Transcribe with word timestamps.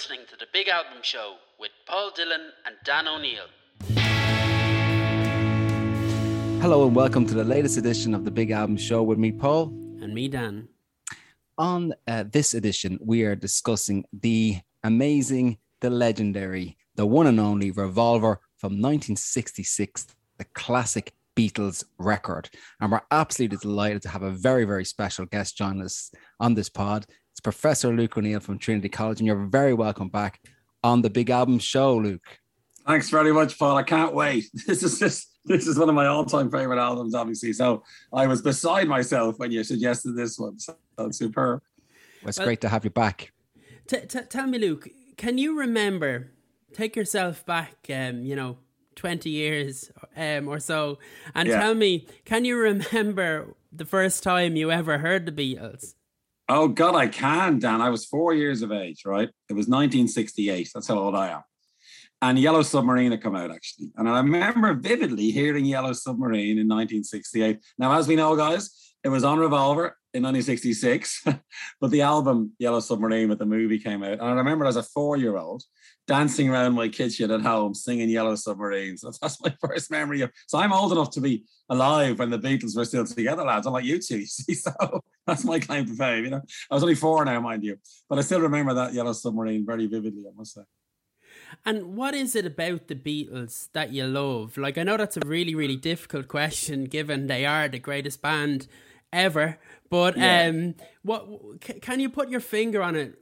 listening 0.00 0.24
to 0.26 0.34
The 0.34 0.46
Big 0.50 0.66
Album 0.68 1.02
Show 1.02 1.34
with 1.58 1.72
Paul 1.86 2.10
Dillon 2.16 2.52
and 2.64 2.74
Dan 2.86 3.06
O'Neill. 3.06 3.44
Hello 6.62 6.86
and 6.86 6.96
welcome 6.96 7.26
to 7.26 7.34
the 7.34 7.44
latest 7.44 7.76
edition 7.76 8.14
of 8.14 8.24
The 8.24 8.30
Big 8.30 8.50
Album 8.50 8.78
Show 8.78 9.02
with 9.02 9.18
me, 9.18 9.30
Paul. 9.30 9.64
And 10.00 10.14
me, 10.14 10.28
Dan. 10.28 10.68
On 11.58 11.92
uh, 12.08 12.24
this 12.32 12.54
edition, 12.54 12.98
we 13.04 13.24
are 13.24 13.36
discussing 13.36 14.06
the 14.10 14.60
amazing, 14.84 15.58
the 15.80 15.90
legendary, 15.90 16.78
the 16.94 17.04
one 17.04 17.26
and 17.26 17.38
only 17.38 17.70
Revolver 17.70 18.40
from 18.56 18.80
1966, 18.80 20.06
the 20.38 20.46
classic 20.54 21.12
Beatles 21.36 21.84
record. 21.98 22.48
And 22.80 22.90
we're 22.90 23.02
absolutely 23.10 23.58
delighted 23.58 24.00
to 24.02 24.08
have 24.08 24.22
a 24.22 24.30
very, 24.30 24.64
very 24.64 24.86
special 24.86 25.26
guest 25.26 25.58
join 25.58 25.82
us 25.82 26.10
on 26.38 26.54
this 26.54 26.70
pod. 26.70 27.06
It's 27.40 27.44
Professor 27.44 27.88
Luke 27.88 28.18
O'Neill 28.18 28.38
from 28.38 28.58
Trinity 28.58 28.90
College, 28.90 29.20
and 29.20 29.26
you're 29.26 29.46
very 29.46 29.72
welcome 29.72 30.10
back 30.10 30.42
on 30.84 31.00
the 31.00 31.08
Big 31.08 31.30
Album 31.30 31.58
Show, 31.58 31.96
Luke. 31.96 32.38
Thanks 32.86 33.08
very 33.08 33.32
much, 33.32 33.58
Paul. 33.58 33.78
I 33.78 33.82
can't 33.82 34.14
wait. 34.14 34.50
This 34.66 34.82
is 34.82 34.98
just 34.98 35.38
this 35.46 35.66
is 35.66 35.78
one 35.78 35.88
of 35.88 35.94
my 35.94 36.04
all-time 36.04 36.50
favorite 36.50 36.78
albums, 36.78 37.14
obviously. 37.14 37.54
So 37.54 37.82
I 38.12 38.26
was 38.26 38.42
beside 38.42 38.88
myself 38.88 39.38
when 39.38 39.52
you 39.52 39.64
suggested 39.64 40.16
this 40.16 40.38
one. 40.38 40.58
So 40.58 40.76
it's 40.98 41.16
superb. 41.16 41.62
Well, 42.20 42.28
it's 42.28 42.38
well, 42.38 42.46
great 42.46 42.60
to 42.60 42.68
have 42.68 42.84
you 42.84 42.90
back. 42.90 43.32
T- 43.86 44.04
t- 44.06 44.20
tell 44.28 44.46
me, 44.46 44.58
Luke, 44.58 44.86
can 45.16 45.38
you 45.38 45.58
remember? 45.58 46.32
Take 46.74 46.94
yourself 46.94 47.46
back, 47.46 47.86
um, 47.88 48.22
you 48.22 48.36
know, 48.36 48.58
20 48.96 49.30
years 49.30 49.90
um, 50.14 50.46
or 50.46 50.60
so 50.60 50.98
and 51.34 51.48
yeah. 51.48 51.58
tell 51.58 51.74
me 51.74 52.06
can 52.26 52.44
you 52.44 52.58
remember 52.58 53.54
the 53.72 53.86
first 53.86 54.22
time 54.22 54.56
you 54.56 54.70
ever 54.70 54.98
heard 54.98 55.24
the 55.24 55.32
beatles 55.32 55.94
oh 56.50 56.66
god 56.66 56.94
i 56.96 57.06
can 57.06 57.58
dan 57.58 57.80
i 57.80 57.88
was 57.88 58.04
four 58.04 58.34
years 58.34 58.60
of 58.60 58.72
age 58.72 59.02
right 59.06 59.28
it 59.48 59.52
was 59.52 59.68
1968 59.68 60.68
that's 60.74 60.88
how 60.88 60.98
old 60.98 61.14
i 61.14 61.28
am 61.28 61.42
and 62.22 62.38
yellow 62.38 62.62
submarine 62.62 63.12
had 63.12 63.22
come 63.22 63.36
out 63.36 63.52
actually 63.52 63.90
and 63.96 64.08
i 64.08 64.18
remember 64.18 64.74
vividly 64.74 65.30
hearing 65.30 65.64
yellow 65.64 65.92
submarine 65.92 66.58
in 66.58 66.68
1968 66.68 67.58
now 67.78 67.92
as 67.92 68.08
we 68.08 68.16
know 68.16 68.36
guys 68.36 68.92
it 69.04 69.08
was 69.08 69.22
on 69.22 69.38
revolver 69.38 69.96
in 70.12 70.24
1966 70.24 71.24
but 71.80 71.90
the 71.92 72.02
album 72.02 72.52
yellow 72.58 72.80
submarine 72.80 73.28
with 73.28 73.38
the 73.38 73.46
movie 73.46 73.78
came 73.78 74.02
out 74.02 74.14
and 74.14 74.22
i 74.22 74.32
remember 74.32 74.64
as 74.66 74.76
a 74.76 74.82
four-year-old 74.82 75.62
dancing 76.10 76.48
around 76.48 76.74
my 76.74 76.88
kitchen 76.88 77.30
at 77.30 77.40
home 77.40 77.72
singing 77.72 78.08
Yellow 78.08 78.34
Submarine. 78.34 78.96
So 78.96 79.12
that's 79.22 79.40
my 79.40 79.54
first 79.60 79.92
memory 79.92 80.22
of. 80.22 80.32
So 80.48 80.58
I'm 80.58 80.72
old 80.72 80.90
enough 80.90 81.10
to 81.12 81.20
be 81.20 81.44
alive 81.68 82.18
when 82.18 82.30
the 82.30 82.38
Beatles 82.38 82.76
were 82.76 82.84
still 82.84 83.04
together, 83.04 83.44
lads. 83.44 83.64
I'm 83.64 83.72
like 83.72 83.84
you 83.84 84.00
two, 84.00 84.18
you 84.24 84.26
see. 84.26 84.54
So 84.54 84.72
that's 85.30 85.44
my 85.44 85.58
claim 85.58 85.86
to 85.86 85.94
fame. 85.94 86.24
You 86.24 86.30
know, 86.30 86.42
I 86.70 86.74
was 86.74 86.82
only 86.82 86.94
four 86.94 87.24
now, 87.24 87.40
mind 87.40 87.64
you, 87.64 87.78
but 88.08 88.18
I 88.18 88.22
still 88.22 88.40
remember 88.40 88.74
that 88.74 88.92
Yellow 88.92 89.12
Submarine 89.12 89.64
very 89.64 89.86
vividly. 89.86 90.24
I 90.26 90.32
must 90.36 90.54
say. 90.54 90.62
And 91.64 91.96
what 91.96 92.14
is 92.14 92.36
it 92.36 92.46
about 92.46 92.88
the 92.88 92.94
Beatles 92.94 93.68
that 93.72 93.92
you 93.92 94.06
love? 94.06 94.56
Like, 94.56 94.78
I 94.78 94.82
know 94.82 94.96
that's 94.96 95.16
a 95.16 95.26
really, 95.26 95.54
really 95.54 95.76
difficult 95.76 96.28
question, 96.28 96.84
given 96.84 97.26
they 97.26 97.44
are 97.44 97.68
the 97.68 97.78
greatest 97.78 98.22
band 98.22 98.68
ever. 99.12 99.58
But 99.88 100.16
yeah. 100.16 100.46
um, 100.46 100.74
what 101.02 101.26
can 101.80 101.98
you 101.98 102.08
put 102.08 102.28
your 102.28 102.40
finger 102.40 102.82
on 102.82 102.94
it? 102.94 103.18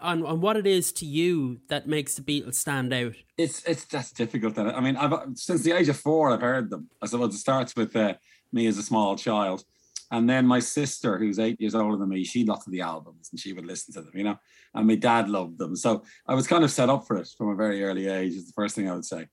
on, 0.00 0.24
on 0.24 0.40
what 0.40 0.56
it 0.56 0.66
is 0.66 0.92
to 0.92 1.06
you 1.06 1.60
that 1.68 1.88
makes 1.88 2.14
the 2.14 2.22
Beatles 2.22 2.54
stand 2.54 2.92
out? 2.92 3.14
It's 3.36 3.64
it's 3.64 3.84
that's 3.84 4.12
difficult. 4.12 4.58
I 4.58 4.80
mean, 4.80 4.96
I've 4.96 5.12
since 5.34 5.62
the 5.62 5.72
age 5.72 5.88
of 5.88 5.96
four, 5.96 6.30
I've 6.30 6.40
heard 6.40 6.70
them. 6.70 6.88
I 7.02 7.06
suppose 7.06 7.34
it 7.34 7.38
starts 7.38 7.74
with 7.76 7.94
uh, 7.96 8.14
me 8.52 8.66
as 8.66 8.78
a 8.78 8.82
small 8.82 9.16
child, 9.16 9.64
and 10.10 10.28
then 10.28 10.46
my 10.46 10.60
sister, 10.60 11.18
who's 11.18 11.38
eight 11.38 11.60
years 11.60 11.74
older 11.74 11.96
than 11.96 12.08
me, 12.08 12.24
she 12.24 12.44
loved 12.44 12.70
the 12.70 12.80
albums 12.80 13.28
and 13.30 13.40
she 13.40 13.52
would 13.52 13.66
listen 13.66 13.92
to 13.94 14.02
them, 14.02 14.12
you 14.14 14.24
know. 14.24 14.36
And 14.74 14.86
my 14.86 14.94
dad 14.94 15.28
loved 15.28 15.58
them, 15.58 15.76
so 15.76 16.04
I 16.26 16.34
was 16.34 16.46
kind 16.46 16.64
of 16.64 16.70
set 16.70 16.90
up 16.90 17.06
for 17.06 17.16
it 17.16 17.28
from 17.36 17.48
a 17.48 17.56
very 17.56 17.82
early 17.82 18.08
age. 18.08 18.34
Is 18.34 18.46
the 18.46 18.52
first 18.52 18.74
thing 18.74 18.88
I 18.88 18.94
would 18.94 19.04
say. 19.04 19.26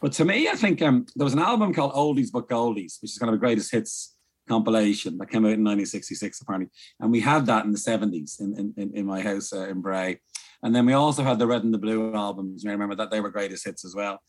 But 0.00 0.12
to 0.12 0.24
me, 0.24 0.48
I 0.48 0.54
think 0.54 0.80
um, 0.80 1.06
there 1.16 1.24
was 1.24 1.34
an 1.34 1.38
album 1.38 1.74
called 1.74 1.92
Oldies 1.92 2.30
but 2.32 2.48
Goldies, 2.48 3.00
which 3.02 3.12
is 3.12 3.18
kind 3.18 3.28
of 3.28 3.34
a 3.34 3.38
greatest 3.38 3.70
hits 3.70 4.16
compilation 4.48 5.18
that 5.18 5.30
came 5.30 5.44
out 5.44 5.52
in 5.52 5.64
1966 5.64 6.40
apparently 6.40 6.70
and 7.00 7.10
we 7.10 7.20
had 7.20 7.46
that 7.46 7.64
in 7.64 7.72
the 7.72 7.78
70s 7.78 8.40
in, 8.40 8.74
in, 8.76 8.92
in 8.94 9.06
my 9.06 9.20
house 9.20 9.52
uh, 9.52 9.68
in 9.68 9.80
Bray 9.80 10.20
and 10.62 10.74
then 10.74 10.86
we 10.86 10.92
also 10.92 11.22
had 11.22 11.38
the 11.38 11.46
Red 11.46 11.64
and 11.64 11.74
the 11.74 11.78
Blue 11.78 12.14
albums 12.14 12.64
I 12.64 12.70
remember 12.70 12.94
that 12.96 13.10
they 13.10 13.20
were 13.20 13.30
greatest 13.30 13.64
hits 13.64 13.84
as 13.84 13.94
well 13.94 14.20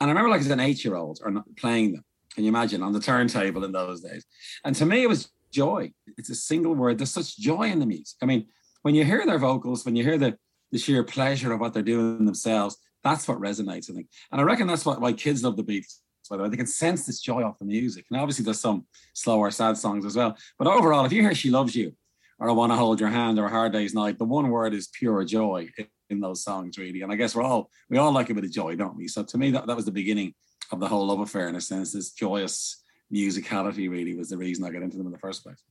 and 0.00 0.08
I 0.08 0.12
remember 0.12 0.30
like 0.30 0.40
as 0.40 0.50
an 0.50 0.60
eight 0.60 0.84
year 0.84 0.96
old 0.96 1.20
or 1.24 1.44
playing 1.56 1.92
them 1.94 2.04
can 2.34 2.44
you 2.44 2.48
imagine 2.48 2.82
on 2.82 2.92
the 2.92 3.00
turntable 3.00 3.64
in 3.64 3.72
those 3.72 4.00
days 4.00 4.24
and 4.64 4.74
to 4.76 4.86
me 4.86 5.02
it 5.02 5.08
was 5.08 5.28
joy 5.54 5.90
it's 6.18 6.30
a 6.30 6.34
single 6.34 6.74
word 6.74 6.98
there's 6.98 7.10
such 7.20 7.38
joy 7.38 7.64
in 7.64 7.78
the 7.78 7.86
music 7.86 8.16
I 8.22 8.26
mean 8.26 8.46
when 8.82 8.94
you 8.94 9.04
hear 9.04 9.24
their 9.24 9.38
vocals 9.38 9.84
when 9.84 9.96
you 9.96 10.04
hear 10.04 10.18
the 10.18 10.36
the 10.72 10.78
sheer 10.78 11.04
pleasure 11.04 11.52
of 11.52 11.60
what 11.60 11.72
they're 11.72 11.82
doing 11.94 12.24
themselves 12.24 12.76
that's 13.02 13.26
what 13.28 13.38
resonates 13.38 13.90
I 13.90 13.94
think 13.94 14.08
and 14.30 14.40
I 14.40 14.44
reckon 14.44 14.66
that's 14.66 14.84
what 14.84 15.00
why 15.00 15.12
kids 15.12 15.44
love 15.44 15.56
the 15.56 15.64
Beatles 15.64 16.00
by 16.28 16.36
the 16.36 16.42
way. 16.42 16.48
They 16.48 16.56
can 16.56 16.66
sense 16.66 17.06
this 17.06 17.20
joy 17.20 17.42
off 17.42 17.58
the 17.58 17.64
music. 17.64 18.06
And 18.10 18.20
obviously 18.20 18.44
there's 18.44 18.60
some 18.60 18.86
slower, 19.12 19.50
sad 19.50 19.76
songs 19.76 20.04
as 20.04 20.16
well. 20.16 20.36
But 20.58 20.68
overall, 20.68 21.04
if 21.04 21.12
you 21.12 21.22
hear 21.22 21.34
She 21.34 21.50
Loves 21.50 21.74
You 21.74 21.94
or 22.38 22.48
I 22.48 22.52
Want 22.52 22.72
to 22.72 22.76
Hold 22.76 23.00
Your 23.00 23.10
Hand 23.10 23.38
or 23.38 23.48
Hard 23.48 23.72
Day's 23.72 23.94
Night, 23.94 24.18
the 24.18 24.24
one 24.24 24.48
word 24.48 24.74
is 24.74 24.88
pure 24.88 25.24
joy 25.24 25.68
in, 25.78 25.86
in 26.10 26.20
those 26.20 26.42
songs, 26.42 26.78
really. 26.78 27.02
And 27.02 27.12
I 27.12 27.16
guess 27.16 27.34
we're 27.34 27.42
all 27.42 27.70
we 27.90 27.98
all 27.98 28.12
like 28.12 28.30
a 28.30 28.34
bit 28.34 28.44
of 28.44 28.52
joy, 28.52 28.76
don't 28.76 28.96
we? 28.96 29.08
So 29.08 29.22
to 29.22 29.38
me, 29.38 29.50
that, 29.52 29.66
that 29.66 29.76
was 29.76 29.84
the 29.84 29.92
beginning 29.92 30.34
of 30.72 30.80
the 30.80 30.88
whole 30.88 31.06
love 31.06 31.20
affair 31.20 31.48
in 31.48 31.56
a 31.56 31.60
sense. 31.60 31.92
This 31.92 32.10
joyous 32.10 32.82
musicality 33.12 33.90
really 33.90 34.14
was 34.14 34.30
the 34.30 34.36
reason 34.36 34.64
I 34.64 34.70
got 34.70 34.82
into 34.82 34.96
them 34.96 35.06
in 35.06 35.12
the 35.12 35.18
first 35.18 35.42
place. 35.42 35.62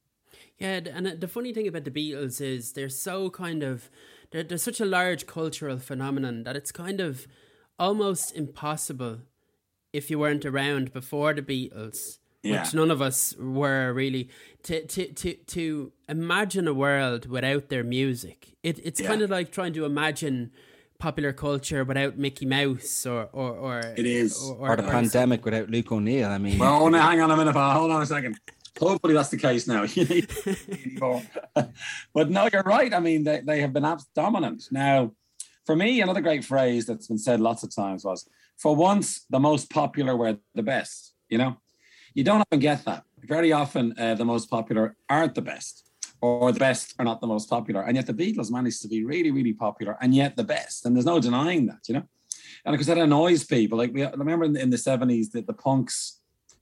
Yeah, 0.58 0.82
and 0.94 1.08
uh, 1.08 1.12
the 1.18 1.28
funny 1.28 1.54
thing 1.54 1.68
about 1.68 1.84
the 1.84 1.92
Beatles 1.92 2.42
is 2.42 2.74
they're 2.74 2.90
so 2.90 3.30
kind 3.30 3.64
of 3.64 3.90
they're, 4.32 4.44
they're 4.44 4.58
such 4.58 4.80
a 4.80 4.86
large 4.86 5.28
cultural 5.28 5.78
phenomenon 5.78 6.44
that 6.44 6.56
it's 6.56 6.72
kind 6.72 7.00
of 7.00 7.28
almost 7.80 8.36
impossible 8.36 9.20
if 9.92 10.10
you 10.10 10.20
weren't 10.20 10.46
around 10.46 10.94
before 10.94 11.34
the 11.34 11.42
Beatles, 11.42 12.18
yeah. 12.42 12.64
which 12.64 12.74
none 12.74 12.92
of 12.92 13.02
us 13.02 13.36
were 13.38 13.94
really, 13.94 14.30
to 14.64 14.86
to 14.88 15.12
to 15.14 15.34
to 15.34 15.92
imagine 16.10 16.68
a 16.68 16.74
world 16.74 17.28
without 17.28 17.70
their 17.70 17.84
music. 17.84 18.56
It 18.64 18.80
it's 18.84 19.00
yeah. 19.00 19.08
kind 19.08 19.22
of 19.22 19.30
like 19.30 19.52
trying 19.52 19.74
to 19.74 19.86
imagine 19.86 20.52
popular 21.00 21.34
culture 21.34 21.84
without 21.84 22.18
Mickey 22.18 22.46
Mouse 22.46 23.06
or 23.06 23.30
or, 23.34 23.52
or 23.52 23.80
it 23.98 24.06
is 24.06 24.42
or, 24.42 24.56
or, 24.56 24.70
or 24.72 24.76
the 24.78 24.88
or 24.88 24.92
pandemic 24.92 25.40
something. 25.40 25.54
without 25.54 25.70
Luke 25.70 25.92
O'Neill. 25.92 26.30
I 26.30 26.38
mean, 26.38 26.60
well, 26.60 26.90
now, 26.90 27.10
hang 27.10 27.22
on 27.22 27.32
a 27.32 27.38
minute, 27.38 27.56
hold 27.56 27.92
on 27.92 28.02
a 28.02 28.06
second. 28.06 28.40
Hopefully 28.80 29.14
that's 29.14 29.30
the 29.30 29.38
case 29.38 29.68
now. 29.68 29.86
but 32.14 32.30
no, 32.30 32.50
you're 32.52 32.64
right. 32.64 32.94
I 32.94 33.00
mean, 33.00 33.24
they, 33.24 33.42
they 33.42 33.62
have 33.62 33.72
been 33.72 33.86
dominant. 34.16 34.64
Now, 34.72 35.12
for 35.66 35.76
me, 35.76 36.02
another 36.02 36.22
great 36.22 36.44
phrase 36.44 36.86
that's 36.86 37.08
been 37.08 37.20
said 37.20 37.40
lots 37.40 37.64
of 37.64 37.74
times 37.74 38.04
was 38.04 38.28
for 38.58 38.76
once, 38.76 39.26
the 39.30 39.40
most 39.40 39.70
popular 39.70 40.16
were 40.16 40.38
the 40.56 40.64
best. 40.64 41.14
You 41.30 41.38
know, 41.38 41.58
you 42.14 42.24
don't 42.24 42.42
often 42.42 42.60
get 42.60 42.86
that. 42.86 43.04
Very 43.20 43.52
often, 43.52 43.94
uh, 43.98 44.16
the 44.16 44.26
most 44.26 44.50
popular 44.50 44.96
aren't 45.10 45.36
the 45.36 45.42
best, 45.42 45.90
or 46.24 46.54
the 46.54 46.60
best 46.60 46.94
are 47.00 47.06
not 47.06 47.20
the 47.20 47.28
most 47.28 47.50
popular. 47.50 47.82
And 47.82 47.98
yet, 47.98 48.08
the 48.08 48.14
Beatles 48.14 48.50
managed 48.50 48.82
to 48.84 48.88
be 48.88 49.04
really, 49.04 49.30
really 49.30 49.52
popular, 49.52 49.98
and 50.02 50.16
yet 50.16 50.38
the 50.38 50.44
best. 50.46 50.86
And 50.86 50.96
there's 50.96 51.06
no 51.06 51.20
denying 51.20 51.66
that. 51.66 51.82
You 51.90 51.96
know, 51.96 52.04
and 52.64 52.74
because 52.74 52.88
that 52.88 52.98
annoys 52.98 53.44
people. 53.44 53.78
Like 53.78 53.94
we 53.94 54.06
remember 54.06 54.46
in 54.46 54.54
the, 54.54 54.62
in 54.62 54.70
the 54.70 54.78
70s 54.78 55.32
that 55.32 55.48
the 55.48 55.54
punks 55.54 56.22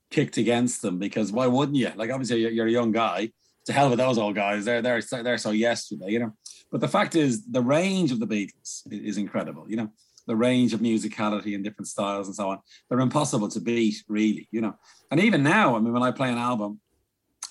kicked 0.10 0.38
against 0.38 0.82
them 0.82 0.98
because 0.98 1.32
why 1.32 1.46
wouldn't 1.46 1.78
you? 1.78 1.92
Like 1.96 2.10
obviously 2.10 2.42
you're, 2.42 2.52
you're 2.52 2.68
a 2.68 2.72
young 2.72 2.92
guy. 2.92 3.32
To 3.68 3.74
hell 3.74 3.92
with 3.92 4.00
those 4.00 4.18
old 4.18 4.34
guys. 4.34 4.66
They're 4.66 4.82
they're 4.82 5.04
they're 5.24 5.38
so 5.38 5.52
yesterday. 5.52 6.10
You 6.10 6.20
know. 6.20 6.34
But 6.72 6.82
the 6.82 6.88
fact 6.88 7.16
is, 7.16 7.46
the 7.46 7.62
range 7.62 8.12
of 8.12 8.20
the 8.20 8.26
Beatles 8.26 8.82
is 8.90 9.18
incredible. 9.18 9.66
You 9.70 9.78
know 9.78 9.92
the 10.28 10.36
range 10.36 10.74
of 10.74 10.80
musicality 10.80 11.56
and 11.56 11.64
different 11.64 11.88
styles 11.88 12.28
and 12.28 12.36
so 12.36 12.50
on. 12.50 12.60
They're 12.88 13.00
impossible 13.00 13.50
to 13.50 13.60
beat, 13.60 14.04
really, 14.08 14.48
you 14.52 14.62
know. 14.62 14.76
And 15.10 15.20
even 15.20 15.42
now, 15.44 15.76
I 15.76 15.80
mean, 15.80 15.94
when 15.94 16.04
I 16.04 16.12
play 16.12 16.32
an 16.32 16.38
album, 16.38 16.80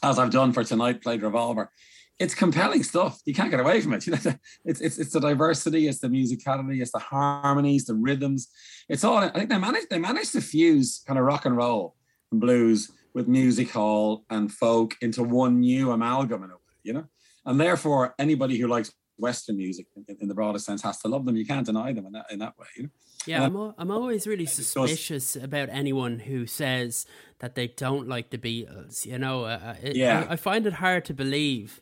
as 0.03 0.19
I've 0.19 0.31
done 0.31 0.53
for 0.53 0.65
tonight, 0.65 1.03
played 1.03 1.23
Revolver, 1.23 1.71
it's 2.21 2.35
compelling 2.35 2.83
stuff. 2.83 3.19
You 3.25 3.35
can't 3.35 3.51
get 3.51 3.59
away 3.59 3.81
from 3.81 3.95
it. 3.95 4.07
You 4.07 4.13
know, 4.13 4.35
it's 4.65 4.81
it's 4.81 4.99
it's 4.99 5.13
the 5.13 5.21
diversity, 5.21 5.89
it's 5.89 6.01
the 6.01 6.09
musicality, 6.09 6.81
it's 6.81 6.93
the 6.93 6.99
harmonies, 6.99 7.87
the 7.87 7.95
rhythms. 7.95 8.49
It's 8.89 9.03
all. 9.03 9.19
I 9.19 9.31
think 9.31 9.51
they 9.51 9.59
managed 9.59 9.89
they 9.91 9.99
managed 9.99 10.33
to 10.33 10.41
fuse 10.41 11.03
kind 11.07 11.19
of 11.19 11.25
rock 11.25 11.47
and 11.47 11.57
roll 11.57 11.97
and 12.31 12.41
blues 12.41 12.93
with 13.15 13.27
music 13.27 13.71
hall 13.71 14.25
and 14.31 14.53
folk 14.53 14.97
into 15.01 15.23
one 15.23 15.61
new 15.61 15.91
amalgam 15.91 16.45
in 16.45 16.51
a 16.51 16.55
way, 16.55 16.77
you 16.85 16.93
know. 16.93 17.07
And 17.47 17.59
therefore, 17.59 18.15
anybody 18.19 18.59
who 18.59 18.69
likes 18.69 18.93
Western 19.17 19.57
music 19.57 19.87
in, 19.97 20.17
in, 20.21 20.29
the 20.29 20.35
broadest 20.35 20.67
sense 20.67 20.83
has 20.83 20.99
to 21.01 21.09
love 21.09 21.25
them. 21.25 21.37
You 21.37 21.47
can't 21.47 21.67
deny 21.67 21.93
them 21.93 22.07
in 22.07 22.13
that 22.13 22.27
in 22.31 22.39
that 22.41 22.59
way. 22.59 22.67
You 22.77 22.83
know? 22.85 22.89
Yeah, 23.27 23.45
I'm, 23.45 23.57
i 23.57 23.73
I'm 23.79 23.91
always 23.91 24.27
really 24.27 24.47
suspicious 24.47 25.37
about 25.37 25.69
anyone 25.71 26.21
who 26.21 26.47
says 26.47 27.07
that 27.39 27.55
they 27.55 27.69
don't 27.69 28.09
like 28.09 28.31
the 28.31 28.39
Beatles. 28.39 29.07
You 29.07 29.19
know, 29.19 29.45
uh, 29.45 29.61
uh, 29.63 29.75
it, 29.83 29.97
yeah, 29.97 30.27
I, 30.29 30.35
I, 30.35 30.37
find 30.37 30.67
it 30.67 30.75
hard 30.75 31.05
to 31.07 31.15
believe. 31.15 31.81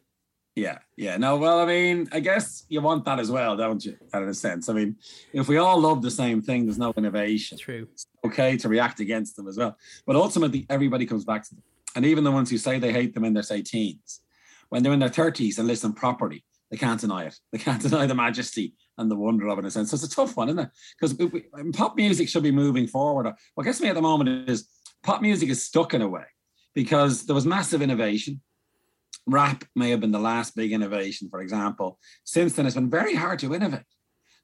Yeah, 0.58 0.78
yeah. 0.96 1.16
No, 1.16 1.37
well, 1.37 1.60
I 1.60 1.66
mean, 1.66 2.08
I 2.10 2.20
guess 2.20 2.64
you 2.69 2.81
want 2.81 3.05
that 3.05 3.20
as 3.20 3.31
well, 3.31 3.56
don't 3.56 3.84
you? 3.84 3.96
In 4.12 4.28
a 4.28 4.34
sense, 4.34 4.69
I 4.69 4.72
mean, 4.72 4.96
if 5.32 5.49
we 5.49 5.56
all 5.56 5.81
love 5.81 6.02
the 6.02 6.10
same 6.10 6.43
thing, 6.43 6.66
there's 6.66 6.78
no 6.78 6.93
innovation. 6.96 7.58
True. 7.58 7.87
It's 7.93 8.06
okay 8.25 8.56
to 8.56 8.69
react 8.69 9.00
against 9.00 9.37
them 9.37 9.46
as 9.46 9.56
well, 9.56 9.76
but 10.06 10.16
ultimately, 10.16 10.66
everybody 10.69 11.06
comes 11.06 11.25
back 11.25 11.44
to 11.49 11.55
them, 11.55 11.62
and 11.94 12.05
even 12.05 12.25
the 12.25 12.32
ones 12.32 12.50
who 12.50 12.58
say 12.58 12.78
they 12.78 12.93
hate 12.93 13.14
them 13.14 13.25
in 13.25 13.34
their 13.34 13.43
say 13.43 13.62
teens, 13.62 14.20
when 14.69 14.82
they're 14.82 14.93
in 14.93 14.99
their 14.99 15.08
thirties 15.08 15.58
and 15.58 15.69
listen 15.69 15.93
properly, 15.93 16.44
they 16.70 16.76
can't 16.76 17.00
deny 17.00 17.25
it. 17.25 17.37
They 17.52 17.58
can't 17.58 17.82
deny 17.88 18.06
the 18.06 18.14
majesty 18.14 18.75
and 18.96 19.11
the 19.11 19.16
wonder 19.16 19.49
of 19.49 19.58
it 19.58 19.61
in 19.61 19.66
a 19.66 19.70
sense. 19.70 19.90
So 19.90 19.94
it's 19.94 20.04
a 20.04 20.11
tough 20.11 20.37
one, 20.37 20.49
isn't 20.49 20.58
it? 20.58 20.70
Because 20.99 21.16
pop 21.72 21.96
music 21.96 22.28
should 22.28 22.43
be 22.43 22.50
moving 22.50 22.87
forward. 22.87 23.32
What 23.54 23.64
gets 23.64 23.81
me 23.81 23.88
at 23.88 23.94
the 23.94 24.02
moment 24.02 24.50
is 24.50 24.69
pop 25.02 25.22
music 25.22 25.49
is 25.49 25.64
stuck 25.64 25.94
in 25.94 26.02
a 26.02 26.08
way 26.08 26.25
because 26.75 27.26
there 27.26 27.34
was 27.34 27.46
massive 27.46 27.81
innovation. 27.81 28.40
Rap 29.26 29.64
may 29.76 29.90
have 29.90 30.00
been 30.00 30.12
the 30.12 30.19
last 30.19 30.56
big 30.56 30.72
innovation, 30.72 31.28
for 31.31 31.40
example. 31.40 31.99
Since 32.25 32.55
then, 32.55 32.66
it's 32.66 32.75
been 32.75 32.90
very 32.90 33.14
hard 33.14 33.38
to 33.40 33.55
innovate 33.55 33.82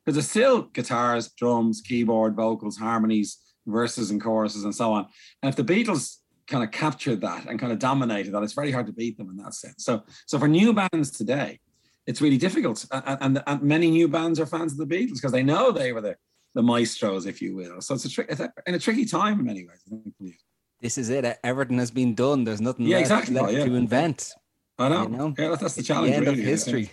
because 0.04 0.16
there's 0.16 0.30
still 0.30 0.62
guitars, 0.62 1.30
drums, 1.30 1.80
keyboard, 1.80 2.36
vocals, 2.36 2.76
harmonies, 2.76 3.38
verses, 3.66 4.10
and 4.10 4.22
choruses, 4.22 4.64
and 4.64 4.74
so 4.74 4.92
on. 4.92 5.06
And 5.42 5.48
if 5.48 5.56
the 5.56 5.64
Beatles 5.64 6.18
kind 6.46 6.62
of 6.62 6.70
captured 6.70 7.22
that 7.22 7.46
and 7.46 7.58
kind 7.58 7.72
of 7.72 7.78
dominated 7.78 8.32
that, 8.32 8.42
it's 8.42 8.52
very 8.52 8.70
hard 8.70 8.86
to 8.86 8.92
beat 8.92 9.16
them 9.16 9.30
in 9.30 9.36
that 9.38 9.54
sense. 9.54 9.84
So, 9.84 10.02
so 10.26 10.38
for 10.38 10.48
new 10.48 10.74
bands 10.74 11.10
today, 11.10 11.60
it's 12.06 12.20
really 12.20 12.36
difficult. 12.36 12.84
And, 12.92 13.18
and, 13.22 13.42
and 13.46 13.62
many 13.62 13.90
new 13.90 14.08
bands 14.08 14.38
are 14.38 14.44
fans 14.44 14.72
of 14.72 14.86
the 14.86 14.94
Beatles 14.94 15.14
because 15.14 15.32
they 15.32 15.42
know 15.42 15.72
they 15.72 15.92
were 15.92 16.02
the, 16.02 16.16
the 16.54 16.62
maestros, 16.62 17.24
if 17.24 17.40
you 17.40 17.56
will. 17.56 17.80
So 17.80 17.94
it's 17.94 18.04
a, 18.04 18.10
tri- 18.10 18.26
it's 18.28 18.42
in 18.66 18.74
a 18.74 18.78
tricky 18.78 19.06
time 19.06 19.40
in 19.40 19.46
many 19.46 19.66
ways. 19.66 20.36
This 20.82 20.98
is 20.98 21.08
it. 21.08 21.38
Everything 21.42 21.78
has 21.78 21.90
been 21.90 22.14
done. 22.14 22.44
There's 22.44 22.60
nothing 22.60 22.84
yeah, 22.84 22.98
left, 22.98 23.10
exactly. 23.10 23.34
left 23.34 23.52
yeah. 23.54 23.64
to 23.64 23.74
invent. 23.74 24.34
I 24.78 24.88
know. 24.88 25.02
You 25.02 25.08
know? 25.08 25.34
Yeah, 25.38 25.56
that's 25.60 25.74
the 25.74 25.82
challenge. 25.82 26.10
The 26.10 26.16
end 26.16 26.26
really, 26.26 26.40
of 26.40 26.46
history. 26.46 26.92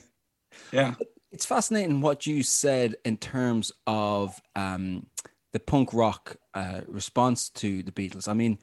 Yeah. 0.71 0.95
It's 1.31 1.45
fascinating 1.45 2.01
what 2.01 2.27
you 2.27 2.43
said 2.43 2.95
in 3.05 3.17
terms 3.17 3.71
of 3.87 4.41
um, 4.55 5.07
the 5.53 5.59
punk 5.59 5.93
rock 5.93 6.35
uh, 6.53 6.81
response 6.87 7.49
to 7.49 7.83
the 7.83 7.91
Beatles. 7.91 8.27
I 8.27 8.33
mean, 8.33 8.59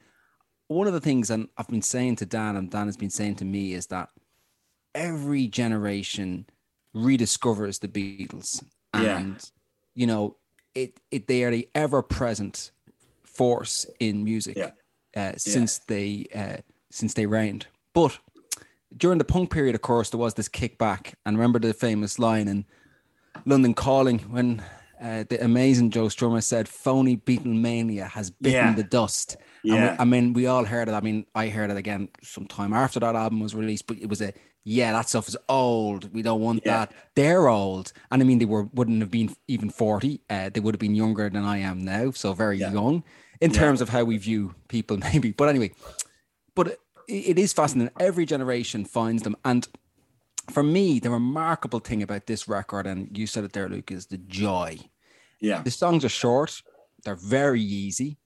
one 0.67 0.87
of 0.87 0.93
the 0.93 1.01
things 1.01 1.31
and 1.31 1.49
I've 1.57 1.67
been 1.67 1.81
saying 1.81 2.17
to 2.17 2.25
Dan 2.25 2.55
and 2.55 2.69
Dan 2.69 2.85
has 2.85 2.97
been 2.97 3.09
saying 3.09 3.35
to 3.37 3.45
me 3.45 3.73
is 3.73 3.87
that 3.87 4.09
every 4.93 5.47
generation 5.47 6.45
rediscovers 6.95 7.79
the 7.79 7.87
Beatles. 7.87 8.63
And, 8.93 9.35
yeah. 9.35 9.39
you 9.95 10.07
know, 10.07 10.37
it, 10.75 10.99
it 11.09 11.27
they 11.27 11.43
are 11.43 11.51
the 11.51 11.67
ever 11.73 12.01
present 12.03 12.71
force 13.23 13.85
in 13.99 14.23
music 14.23 14.57
yeah. 14.57 14.71
uh, 15.15 15.33
since 15.37 15.79
yeah. 15.79 15.95
they 15.95 16.25
uh, 16.35 16.57
since 16.91 17.13
they 17.13 17.25
reigned. 17.25 17.67
But 17.93 18.19
during 18.95 19.17
the 19.17 19.25
punk 19.25 19.51
period, 19.51 19.75
of 19.75 19.81
course, 19.81 20.09
there 20.09 20.19
was 20.19 20.33
this 20.33 20.49
kickback. 20.49 21.13
And 21.25 21.37
remember 21.37 21.59
the 21.59 21.73
famous 21.73 22.19
line 22.19 22.47
in 22.47 22.65
London 23.45 23.73
Calling 23.73 24.19
when 24.19 24.63
uh, 25.01 25.23
the 25.29 25.43
amazing 25.43 25.91
Joe 25.91 26.05
Strummer 26.07 26.43
said, 26.43 26.67
"Phony 26.67 27.17
Beatlemania 27.17 28.09
has 28.09 28.29
bitten 28.29 28.67
yeah. 28.67 28.73
the 28.73 28.83
dust." 28.83 29.37
Yeah. 29.63 29.93
We, 29.93 29.99
I 29.99 30.05
mean, 30.05 30.33
we 30.33 30.47
all 30.47 30.65
heard 30.65 30.87
it. 30.89 30.93
I 30.93 31.01
mean, 31.01 31.25
I 31.35 31.49
heard 31.49 31.69
it 31.71 31.77
again 31.77 32.09
sometime 32.21 32.73
after 32.73 32.99
that 32.99 33.15
album 33.15 33.39
was 33.39 33.55
released, 33.55 33.87
but 33.87 33.97
it 33.97 34.09
was 34.09 34.21
a 34.21 34.33
yeah, 34.65 34.91
that 34.91 35.07
stuff 35.07 35.27
is 35.27 35.37
old. 35.47 36.13
We 36.13 36.21
don't 36.21 36.41
want 36.41 36.63
Yeah. 36.65 36.79
that. 36.79 36.91
They're 37.15 37.47
old, 37.47 37.93
and 38.11 38.21
I 38.21 38.25
mean, 38.25 38.39
they 38.39 38.45
were 38.45 38.63
wouldn't 38.73 38.99
have 39.01 39.11
been 39.11 39.35
even 39.47 39.69
forty. 39.69 40.21
Uh, 40.29 40.49
they 40.49 40.59
would 40.59 40.75
have 40.75 40.79
been 40.79 40.95
younger 40.95 41.29
than 41.29 41.45
I 41.45 41.59
am 41.59 41.83
now, 41.85 42.11
so 42.11 42.33
very 42.33 42.57
Yeah. 42.57 42.71
young 42.71 43.03
in 43.39 43.51
terms 43.51 43.79
of 43.79 43.89
how 43.89 44.03
we 44.03 44.17
view 44.17 44.53
people, 44.67 44.97
maybe. 45.13 45.31
But 45.31 45.47
anyway, 45.49 45.71
but 46.55 46.77
it, 47.09 47.39
is 47.39 47.53
fascinating. 47.53 47.93
Every 47.99 48.25
generation 48.25 48.85
finds 48.85 49.23
them, 49.23 49.35
and 49.43 49.67
for 50.51 50.63
me, 50.63 50.99
the 50.99 51.09
remarkable 51.09 51.79
thing 51.79 52.03
about 52.03 52.27
this 52.27 52.47
record, 52.47 52.87
and 52.87 53.15
you 53.17 53.27
said 53.27 53.43
it 53.43 53.53
there, 53.53 53.69
Luke, 53.69 53.91
is 53.91 54.07
the 54.07 54.17
joy. 54.17 54.79
Yeah. 55.39 55.61
The 55.61 55.71
songs 55.71 56.05
are 56.05 56.09
short; 56.09 56.61
they're 57.03 57.15
very 57.15 57.61
easy. 57.61 58.17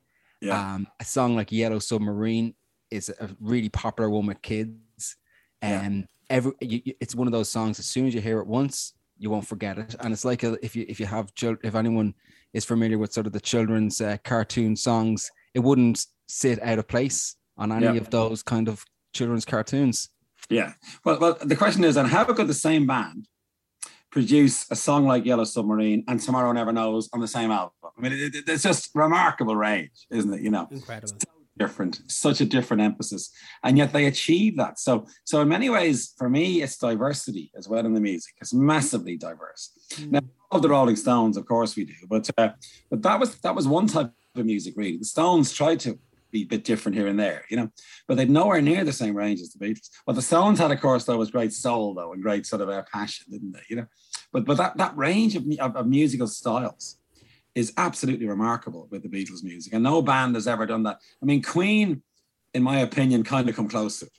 Yeah. 0.41 0.75
Um, 0.75 0.87
a 0.99 1.05
song 1.05 1.35
like 1.35 1.51
Yellow 1.51 1.79
Submarine 1.79 2.53
is 2.91 3.09
a 3.09 3.29
really 3.39 3.69
popular 3.69 4.09
one 4.09 4.25
with 4.25 4.41
kids. 4.41 5.15
Yeah. 5.61 5.81
And 5.81 6.07
every 6.29 6.51
you, 6.61 6.81
it's 6.99 7.15
one 7.15 7.27
of 7.27 7.33
those 7.33 7.49
songs. 7.49 7.79
As 7.79 7.85
soon 7.85 8.07
as 8.07 8.13
you 8.13 8.21
hear 8.21 8.39
it 8.39 8.47
once, 8.47 8.93
you 9.17 9.29
won't 9.29 9.47
forget 9.47 9.77
it. 9.77 9.95
And 10.01 10.11
it's 10.11 10.25
like 10.25 10.43
a, 10.43 10.57
if 10.63 10.75
you 10.75 10.85
if 10.89 10.99
you 10.99 11.05
have 11.05 11.31
if 11.39 11.75
anyone 11.75 12.13
is 12.53 12.65
familiar 12.65 12.97
with 12.97 13.13
sort 13.13 13.25
of 13.25 13.33
the 13.33 13.39
children's 13.39 14.01
uh, 14.01 14.17
cartoon 14.23 14.75
songs, 14.75 15.31
it 15.53 15.59
wouldn't 15.59 16.05
sit 16.27 16.61
out 16.61 16.79
of 16.79 16.87
place 16.87 17.35
on 17.57 17.71
any 17.71 17.85
Yeah. 17.85 17.93
of 17.93 18.09
those 18.09 18.43
kind 18.43 18.67
of 18.67 18.85
children's 19.13 19.45
cartoons. 19.45 20.09
Yeah. 20.49 20.73
Well, 21.05 21.19
well, 21.19 21.37
the 21.41 21.55
question 21.55 21.83
is, 21.83 21.95
and 21.97 22.09
how 22.09 22.23
could 22.25 22.47
the 22.47 22.53
same 22.53 22.85
band 22.87 23.27
produce 24.11 24.69
a 24.69 24.75
song 24.75 25.05
like 25.07 25.25
Yellow 25.25 25.43
Submarine 25.43 26.03
and 26.07 26.19
Tomorrow 26.19 26.51
Never 26.51 26.71
Knows 26.71 27.09
on 27.13 27.19
the 27.19 27.27
same 27.27 27.51
album? 27.51 27.71
I 27.97 28.01
mean, 28.01 28.11
it, 28.13 28.35
it- 28.35 28.49
it's 28.49 28.63
just 28.63 28.89
remarkable 28.93 29.55
range, 29.55 30.05
isn't 30.11 30.33
it? 30.33 30.41
You 30.41 30.51
know, 30.51 30.67
Incredible. 30.71 31.17
different, 31.57 32.01
such 32.07 32.41
a 32.41 32.45
different 32.45 32.81
emphasis, 32.81 33.31
and 33.63 33.77
yet 33.77 33.93
they 33.93 34.05
achieve 34.05 34.57
that. 34.57 34.79
So, 34.79 35.05
so 35.23 35.41
in 35.41 35.47
many 35.47 35.69
ways, 35.69 36.13
for 36.17 36.29
me, 36.29 36.61
it's 36.61 36.77
diversity 36.77 37.51
as 37.55 37.69
well 37.69 37.85
in 37.85 37.93
the 37.93 38.01
music. 38.01 38.33
It's 38.41 38.53
massively 38.53 39.15
diverse. 39.17 39.71
Now, 40.09 40.21
all 40.51 40.59
the 40.59 40.69
Rolling 40.69 40.95
Stones, 40.95 41.37
of 41.37 41.45
course, 41.47 41.75
we 41.75 41.85
do, 41.85 41.93
but 42.09 42.29
uh, 42.37 42.49
but 42.89 43.01
that 43.03 43.19
was 43.19 43.35
that 43.41 43.55
was 43.55 43.67
one 43.67 43.87
type 43.87 44.11
of 44.35 44.45
music. 44.45 44.73
Really, 44.75 44.97
the 44.97 45.05
Stones 45.05 45.51
tried 45.53 45.79
to 45.81 45.97
be 46.33 46.41
a 46.41 46.45
bit 46.45 46.65
different 46.65 46.97
here 46.97 47.07
and 47.07 47.17
there, 47.17 47.45
you 47.49 47.55
know, 47.55 47.71
but 48.07 48.17
they'd 48.17 48.29
nowhere 48.29 48.61
near 48.61 48.83
the 48.83 48.91
same 48.91 49.15
range 49.15 49.39
as 49.39 49.53
the 49.53 49.65
Beatles. 49.65 49.89
What 50.03 50.15
the 50.15 50.21
Stones 50.21 50.59
had, 50.59 50.71
of 50.71 50.81
course, 50.81 51.05
though, 51.05 51.17
was 51.17 51.31
great 51.31 51.53
soul, 51.53 51.93
though, 51.93 52.11
and 52.11 52.21
great 52.21 52.45
sort 52.45 52.61
of 52.61 52.69
uh, 52.69 52.83
passion, 52.91 53.27
didn't 53.29 53.53
they? 53.53 53.61
You 53.69 53.75
know, 53.77 53.85
but 54.33 54.43
but 54.43 54.57
that 54.57 54.75
that 54.77 54.97
range 54.97 55.35
of, 55.35 55.45
of, 55.61 55.75
of 55.77 55.87
musical 55.87 56.27
styles 56.27 56.97
is 57.55 57.71
absolutely 57.77 58.27
remarkable 58.27 58.87
with 58.89 59.03
the 59.03 59.09
Beatles 59.09 59.43
music, 59.43 59.73
and 59.73 59.83
no 59.83 60.01
band 60.01 60.35
has 60.35 60.47
ever 60.47 60.65
done 60.65 60.83
that. 60.83 60.99
I 61.21 61.25
mean, 61.25 61.41
Queen, 61.41 62.01
in 62.53 62.63
my 62.63 62.79
opinion, 62.79 63.23
kind 63.23 63.47
of 63.47 63.55
come 63.55 63.69
close 63.69 63.99
to 63.99 64.07
it. 64.07 64.11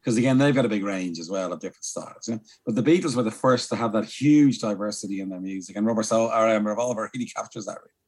Because 0.00 0.16
again, 0.16 0.38
they've 0.38 0.54
got 0.54 0.64
a 0.64 0.68
big 0.68 0.82
range 0.82 1.18
as 1.18 1.28
well 1.28 1.52
of 1.52 1.60
different 1.60 1.84
styles. 1.84 2.26
Yeah? 2.26 2.38
But 2.64 2.74
the 2.74 2.82
Beatles 2.82 3.14
were 3.14 3.22
the 3.22 3.30
first 3.30 3.68
to 3.68 3.76
have 3.76 3.92
that 3.92 4.06
huge 4.06 4.58
diversity 4.58 5.20
in 5.20 5.28
their 5.28 5.40
music, 5.40 5.76
and 5.76 5.86
Rubber 5.86 6.02
Soul 6.02 6.28
or 6.28 6.48
um, 6.48 6.66
Revolver 6.66 7.10
really 7.14 7.26
captures 7.26 7.66
that. 7.66 7.76
Really. 7.78 7.99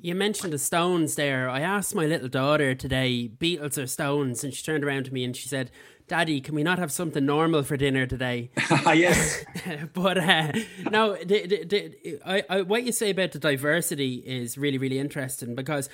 You 0.00 0.14
mentioned 0.14 0.52
the 0.52 0.58
Stones 0.58 1.14
there. 1.14 1.48
I 1.48 1.60
asked 1.60 1.94
my 1.94 2.06
little 2.06 2.28
daughter 2.28 2.74
today, 2.74 3.28
Beatles 3.38 3.82
or 3.82 3.86
Stones, 3.86 4.44
and 4.44 4.52
she 4.52 4.62
turned 4.62 4.84
around 4.84 5.04
to 5.06 5.12
me 5.14 5.24
and 5.24 5.34
she 5.34 5.48
said, 5.48 5.70
Daddy, 6.06 6.40
can 6.40 6.54
we 6.54 6.62
not 6.62 6.78
have 6.78 6.92
something 6.92 7.24
normal 7.26 7.62
for 7.64 7.76
dinner 7.76 8.06
today? 8.06 8.50
yes, 8.70 9.44
but 9.92 10.18
uh, 10.18 10.52
no, 10.90 11.16
the, 11.16 11.46
the, 11.46 11.64
the, 11.64 12.20
I, 12.24 12.44
I, 12.48 12.62
what 12.62 12.84
you 12.84 12.92
say 12.92 13.10
about 13.10 13.32
the 13.32 13.40
diversity 13.40 14.16
is 14.24 14.56
really, 14.56 14.78
really 14.78 14.98
interesting 15.00 15.54
because 15.56 15.88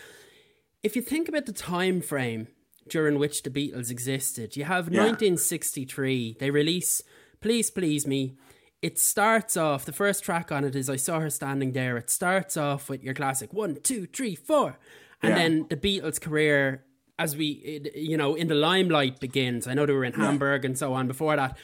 if 0.83 0.97
you 0.97 1.01
think 1.03 1.29
about 1.29 1.47
the 1.47 1.53
time 1.53 2.03
frame 2.03 2.49
during 2.89 3.19
which 3.19 3.43
the 3.43 3.51
Beatles 3.51 3.91
existed, 3.91 4.57
you 4.57 4.65
have 4.65 4.93
Yeah. 4.93 5.01
1963. 5.03 6.37
They 6.39 6.51
release 6.51 7.03
"Please 7.41 7.71
Please 7.71 8.07
Me." 8.07 8.35
It 8.83 8.99
starts 8.99 9.57
off. 9.57 9.85
The 9.85 9.93
first 9.93 10.25
track 10.25 10.51
on 10.51 10.65
it 10.65 10.75
is 10.75 10.91
"I 10.91 10.97
Saw 10.97 11.21
Her 11.21 11.31
Standing 11.31 11.73
There." 11.73 11.97
It 11.97 12.11
starts 12.11 12.57
off 12.57 12.89
with 12.91 13.03
your 13.05 13.15
classic 13.15 13.53
one, 13.53 13.77
two, 13.83 14.07
three, 14.07 14.35
four, 14.35 14.77
and 15.23 15.31
Yeah. 15.31 15.39
then 15.39 15.67
the 15.71 15.77
Beatles' 15.77 16.21
career, 16.21 16.85
as 17.19 17.37
we, 17.37 17.89
you 17.95 18.17
know, 18.17 18.35
in 18.35 18.49
the 18.49 18.57
limelight 18.57 19.21
begins. 19.21 19.69
I 19.69 19.75
know 19.75 19.87
they 19.87 19.93
were 19.93 20.05
in 20.05 20.15
Hamburg 20.15 20.65
and 20.65 20.77
so 20.77 20.93
on 20.95 21.07
before 21.07 21.37
that. 21.37 21.57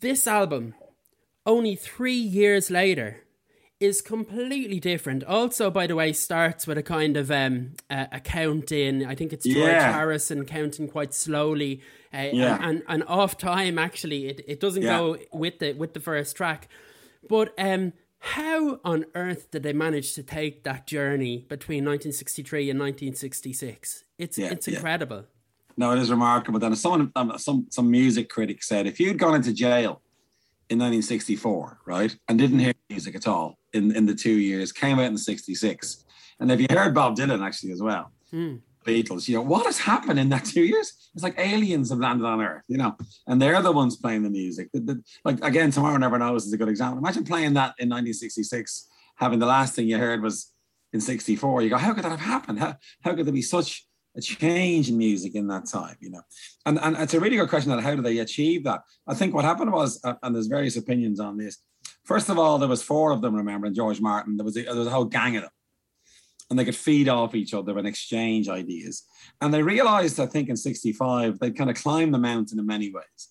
This 0.00 0.26
album, 0.26 0.74
only 1.44 1.76
three 1.76 2.14
years 2.14 2.70
later, 2.70 3.18
is 3.78 4.00
completely 4.00 4.80
different. 4.80 5.24
Also, 5.24 5.70
by 5.70 5.86
the 5.86 5.94
way, 5.96 6.12
starts 6.12 6.66
with 6.66 6.78
a 6.78 6.82
kind 6.82 7.16
of 7.16 7.30
um, 7.30 7.72
a, 7.90 8.08
a 8.12 8.20
count 8.20 8.72
in. 8.72 9.04
I 9.04 9.14
think 9.14 9.32
it's 9.34 9.44
George 9.44 9.58
Yeah. 9.68 9.92
Harrison 9.92 10.46
counting 10.46 10.88
quite 10.88 11.12
slowly, 11.12 11.82
uh, 12.14 12.28
Yeah. 12.32 12.54
and, 12.60 12.64
and 12.64 12.82
and 12.88 13.04
off 13.04 13.36
time. 13.38 13.78
Actually, 13.78 14.26
it, 14.28 14.40
it 14.46 14.60
doesn't 14.60 14.82
Yeah. 14.82 14.98
go 14.98 15.18
with 15.32 15.58
the 15.58 15.72
with 15.72 15.94
the 15.94 16.00
first 16.00 16.36
track. 16.36 16.68
But 17.28 17.54
um, 17.58 17.92
how 18.18 18.80
on 18.84 19.04
earth 19.14 19.50
did 19.50 19.62
they 19.62 19.72
manage 19.72 20.14
to 20.14 20.22
take 20.22 20.64
that 20.64 20.86
journey 20.86 21.46
between 21.48 21.84
1963 21.84 22.70
and 22.70 22.78
1966? 22.80 24.04
It's 24.18 24.38
Yeah, 24.38 24.50
it's 24.52 24.68
incredible. 24.68 25.26
no, 25.76 25.92
it 25.92 25.98
is 25.98 26.10
remarkable. 26.10 26.58
Then 26.60 26.74
someone, 26.76 27.12
um, 27.16 27.32
some 27.38 27.66
some 27.70 27.90
music 27.90 28.28
critic 28.28 28.62
said, 28.62 28.86
if 28.86 29.00
you'd 29.00 29.18
gone 29.18 29.34
into 29.34 29.52
jail 29.52 30.00
in 30.68 30.78
1964, 30.78 31.80
right, 31.86 32.16
and 32.28 32.38
didn't 32.38 32.58
hear 32.60 32.72
music 32.88 33.14
at 33.14 33.26
all 33.26 33.58
in 33.72 33.94
in 33.96 34.06
the 34.06 34.14
two 34.14 34.38
years, 34.38 34.72
came 34.72 34.98
out 34.98 35.06
in 35.06 35.18
'66, 35.18 36.04
and 36.40 36.50
if 36.52 36.60
you 36.60 36.66
heard 36.70 36.94
Bob 36.94 37.16
Dylan 37.16 37.44
actually 37.44 37.72
as 37.72 37.82
well, 37.82 38.10
Hmm. 38.30 38.56
Beatles, 38.84 39.28
you 39.28 39.34
know, 39.36 39.42
what 39.42 39.66
has 39.66 39.78
happened 39.78 40.18
in 40.18 40.28
that 40.30 40.44
two 40.44 40.62
years? 40.62 41.10
It's 41.14 41.22
like 41.22 41.38
aliens 41.38 41.90
have 41.90 41.98
landed 41.98 42.26
on 42.26 42.40
Earth, 42.40 42.64
you 42.68 42.78
know, 42.78 42.96
and 43.26 43.40
they're 43.40 43.62
the 43.62 43.72
ones 43.72 43.96
playing 43.96 44.22
the 44.22 44.30
music. 44.30 44.70
The- 44.72 44.80
the- 44.80 45.02
like 45.24 45.42
again, 45.42 45.70
Tomorrow 45.70 45.98
Never 45.98 46.18
Knows 46.18 46.46
is 46.46 46.52
a 46.52 46.56
good 46.56 46.68
example. 46.68 46.98
Imagine 46.98 47.24
playing 47.24 47.54
that 47.54 47.74
in 47.78 47.88
1966, 47.88 48.88
having 49.16 49.38
the 49.38 49.46
last 49.46 49.74
thing 49.74 49.88
you 49.88 49.98
heard 49.98 50.22
was 50.22 50.52
in 50.92 51.00
64. 51.00 51.62
You 51.62 51.70
go, 51.70 51.76
how 51.78 51.94
could 51.94 52.04
that 52.04 52.10
have 52.10 52.20
happened? 52.20 52.58
How, 52.58 52.76
how 53.02 53.14
could 53.14 53.26
there 53.26 53.32
be 53.32 53.42
such 53.42 53.86
a 54.16 54.20
change 54.20 54.90
in 54.90 54.98
music 54.98 55.34
in 55.34 55.46
that 55.48 55.66
time, 55.66 55.96
you 56.00 56.10
know? 56.10 56.22
And, 56.66 56.78
and 56.78 56.96
it's 56.98 57.14
a 57.14 57.20
really 57.20 57.36
good 57.36 57.48
question 57.48 57.70
that 57.70 57.82
how 57.82 57.94
do 57.94 58.02
they 58.02 58.18
achieve 58.18 58.64
that? 58.64 58.82
I 59.06 59.14
think 59.14 59.34
what 59.34 59.44
happened 59.44 59.72
was, 59.72 60.00
uh, 60.04 60.14
and 60.22 60.34
there's 60.34 60.48
various 60.48 60.76
opinions 60.76 61.18
on 61.18 61.38
this. 61.38 61.58
First 62.04 62.28
of 62.28 62.38
all, 62.38 62.58
there 62.58 62.68
was 62.68 62.82
four 62.82 63.12
of 63.12 63.22
them, 63.22 63.34
remember, 63.34 63.66
and 63.66 63.76
George 63.76 64.00
Martin, 64.00 64.36
there 64.36 64.44
was 64.44 64.56
a, 64.56 64.64
there 64.64 64.74
was 64.74 64.86
a 64.86 64.90
whole 64.90 65.04
gang 65.04 65.36
of 65.36 65.42
them 65.42 65.50
and 66.52 66.58
they 66.58 66.66
could 66.66 66.76
feed 66.76 67.08
off 67.08 67.34
each 67.34 67.54
other 67.54 67.78
and 67.78 67.88
exchange 67.88 68.46
ideas. 68.46 69.04
And 69.40 69.54
they 69.54 69.62
realized, 69.62 70.20
I 70.20 70.26
think, 70.26 70.50
in 70.50 70.56
65, 70.58 71.38
they'd 71.38 71.56
kind 71.56 71.70
of 71.70 71.76
climbed 71.76 72.12
the 72.12 72.18
mountain 72.18 72.58
in 72.58 72.66
many 72.66 72.92
ways. 72.92 73.30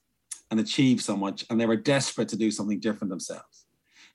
and 0.49 0.59
achieved 0.59 1.01
so 1.01 1.15
much, 1.15 1.45
and 1.49 1.61
they 1.61 1.67
were 1.67 1.75
desperate 1.75 2.27
to 2.29 2.35
do 2.35 2.49
something 2.49 2.79
different 2.79 3.09
themselves 3.11 3.65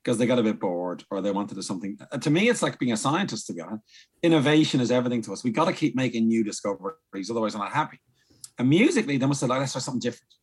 because 0.02 0.18
they 0.18 0.26
got 0.26 0.40
a 0.40 0.42
bit 0.42 0.58
bored 0.58 1.04
or 1.08 1.22
they 1.22 1.30
wanted 1.30 1.50
to 1.50 1.54
do 1.54 1.62
something. 1.62 1.96
Uh, 2.12 2.18
to 2.18 2.30
me, 2.30 2.48
it's 2.48 2.62
like 2.62 2.80
being 2.80 2.92
a 2.92 2.96
scientist, 2.96 3.46
to 3.46 3.54
be 3.54 3.60
honest. 3.60 3.84
Innovation 4.24 4.80
is 4.80 4.90
everything 4.90 5.22
to 5.22 5.32
us. 5.32 5.44
We 5.44 5.52
got 5.52 5.66
to 5.66 5.72
keep 5.72 5.94
making 5.94 6.26
new 6.26 6.42
discoveries, 6.42 7.30
otherwise, 7.30 7.54
we're 7.54 7.62
not 7.62 7.72
happy. 7.72 8.00
And 8.58 8.68
musically, 8.68 9.18
they 9.18 9.26
must 9.26 9.40
have 9.40 9.50
like, 9.50 9.60
let's 9.60 9.72
try 9.72 9.80
something 9.80 10.00
different. 10.00 10.34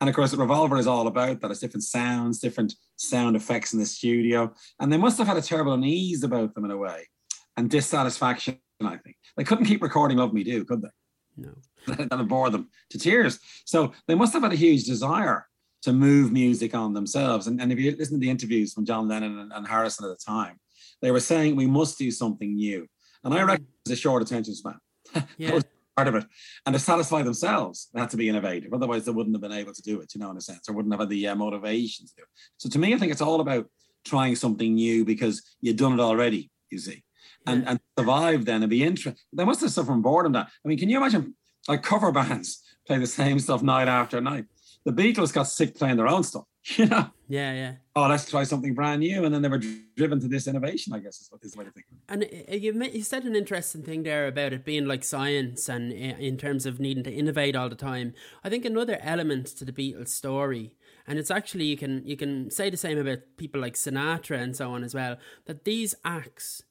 And 0.00 0.08
of 0.08 0.14
course, 0.14 0.30
the 0.30 0.36
Revolver 0.36 0.78
is 0.78 0.86
all 0.86 1.08
about 1.08 1.40
that. 1.40 1.50
It's 1.50 1.60
different 1.60 1.82
sounds, 1.82 2.38
different 2.38 2.74
sound 2.94 3.34
effects 3.34 3.72
in 3.72 3.80
the 3.80 3.86
studio. 3.86 4.54
And 4.78 4.92
they 4.92 4.98
must 4.98 5.18
have 5.18 5.26
had 5.26 5.36
a 5.36 5.42
terrible 5.42 5.72
unease 5.72 6.22
about 6.22 6.54
them 6.54 6.64
in 6.64 6.70
a 6.70 6.76
way 6.76 7.08
and 7.56 7.70
dissatisfaction, 7.70 8.58
I 8.82 8.96
think. 8.96 9.16
They 9.36 9.44
couldn't 9.44 9.66
keep 9.66 9.82
recording 9.82 10.18
Love 10.18 10.32
Me 10.32 10.44
Do, 10.44 10.64
could 10.64 10.82
they? 10.82 10.88
No. 11.36 11.50
That'll 11.86 12.24
bore 12.24 12.50
them 12.50 12.68
to 12.90 12.98
tears. 12.98 13.38
So 13.64 13.92
they 14.06 14.14
must 14.14 14.32
have 14.32 14.42
had 14.42 14.52
a 14.52 14.56
huge 14.56 14.84
desire 14.84 15.46
to 15.82 15.92
move 15.92 16.32
music 16.32 16.74
on 16.74 16.94
themselves. 16.94 17.46
And, 17.46 17.60
and 17.60 17.70
if 17.70 17.78
you 17.78 17.94
listen 17.96 18.16
to 18.16 18.20
the 18.20 18.30
interviews 18.30 18.72
from 18.72 18.86
John 18.86 19.06
Lennon 19.06 19.38
and, 19.38 19.52
and 19.52 19.66
Harrison 19.66 20.06
at 20.06 20.08
the 20.08 20.24
time, 20.24 20.58
they 21.02 21.10
were 21.10 21.20
saying 21.20 21.56
we 21.56 21.66
must 21.66 21.98
do 21.98 22.10
something 22.10 22.54
new. 22.54 22.86
And 23.22 23.34
I 23.34 23.42
reckon 23.42 23.66
it's 23.84 23.92
a 23.92 23.96
short 23.96 24.22
attention 24.22 24.54
span. 24.54 24.78
Yeah. 25.38 25.60
part 25.96 26.08
of 26.08 26.14
it. 26.16 26.24
And 26.66 26.72
to 26.72 26.78
satisfy 26.78 27.22
themselves, 27.22 27.88
they 27.92 28.00
had 28.00 28.10
to 28.10 28.16
be 28.16 28.28
innovative. 28.28 28.72
Otherwise, 28.72 29.04
they 29.04 29.12
wouldn't 29.12 29.36
have 29.36 29.42
been 29.42 29.52
able 29.52 29.72
to 29.72 29.82
do 29.82 30.00
it, 30.00 30.12
you 30.14 30.20
know, 30.20 30.30
in 30.30 30.36
a 30.36 30.40
sense, 30.40 30.68
or 30.68 30.72
wouldn't 30.72 30.92
have 30.92 31.00
had 31.00 31.08
the 31.08 31.28
uh, 31.28 31.34
motivation 31.36 32.06
to 32.06 32.12
do 32.16 32.22
it. 32.22 32.28
So 32.56 32.68
to 32.68 32.78
me, 32.78 32.94
I 32.94 32.98
think 32.98 33.12
it's 33.12 33.20
all 33.20 33.40
about 33.40 33.66
trying 34.04 34.34
something 34.34 34.74
new 34.74 35.04
because 35.04 35.56
you've 35.60 35.76
done 35.76 35.92
it 35.92 36.00
already, 36.00 36.50
you 36.70 36.78
see. 36.78 37.03
And, 37.46 37.68
and 37.68 37.80
survive 37.98 38.46
then 38.46 38.62
and 38.62 38.70
be 38.70 38.82
interested. 38.82 39.20
They 39.32 39.44
must 39.44 39.60
have 39.60 39.70
suffered 39.70 39.88
from 39.88 40.02
boredom. 40.02 40.32
That 40.32 40.48
I 40.64 40.68
mean, 40.68 40.78
can 40.78 40.88
you 40.88 40.96
imagine 40.96 41.34
like 41.68 41.82
cover 41.82 42.10
bands 42.10 42.62
play 42.86 42.98
the 42.98 43.06
same 43.06 43.38
stuff 43.38 43.62
night 43.62 43.88
after 43.88 44.20
night? 44.20 44.46
The 44.84 44.92
Beatles 44.92 45.32
got 45.32 45.44
sick 45.44 45.74
playing 45.76 45.96
their 45.96 46.08
own 46.08 46.22
stuff, 46.22 46.44
you 46.76 46.86
know. 46.86 47.10
Yeah, 47.26 47.52
yeah. 47.54 47.72
Oh, 47.96 48.06
let's 48.06 48.28
try 48.28 48.44
something 48.44 48.74
brand 48.74 49.00
new, 49.00 49.24
and 49.24 49.34
then 49.34 49.40
they 49.40 49.48
were 49.48 49.62
driven 49.96 50.20
to 50.20 50.28
this 50.28 50.46
innovation. 50.46 50.92
I 50.92 50.98
guess 50.98 51.20
is 51.22 51.28
what 51.30 51.42
is 51.42 51.52
the 51.52 51.58
way 51.58 51.64
to 51.64 51.70
think. 51.70 51.86
And 52.08 52.24
uh, 52.24 52.54
you 52.54 52.82
you 52.92 53.02
said 53.02 53.24
an 53.24 53.34
interesting 53.34 53.82
thing 53.82 54.02
there 54.02 54.26
about 54.26 54.52
it 54.52 54.64
being 54.64 54.86
like 54.86 55.04
science 55.04 55.68
and 55.68 55.92
uh, 55.92 56.18
in 56.18 56.36
terms 56.36 56.66
of 56.66 56.80
needing 56.80 57.04
to 57.04 57.12
innovate 57.12 57.56
all 57.56 57.70
the 57.70 57.76
time. 57.76 58.12
I 58.42 58.50
think 58.50 58.64
another 58.64 58.98
element 59.00 59.46
to 59.56 59.64
the 59.64 59.72
Beatles 59.72 60.08
story, 60.08 60.74
and 61.06 61.18
it's 61.18 61.30
actually 61.30 61.64
you 61.64 61.78
can 61.78 62.06
you 62.06 62.16
can 62.16 62.50
say 62.50 62.68
the 62.68 62.76
same 62.76 62.98
about 62.98 63.20
people 63.38 63.60
like 63.60 63.74
Sinatra 63.74 64.38
and 64.38 64.54
so 64.54 64.70
on 64.70 64.84
as 64.84 64.94
well. 64.94 65.16
That 65.46 65.64
these 65.64 65.94
acts 66.04 66.62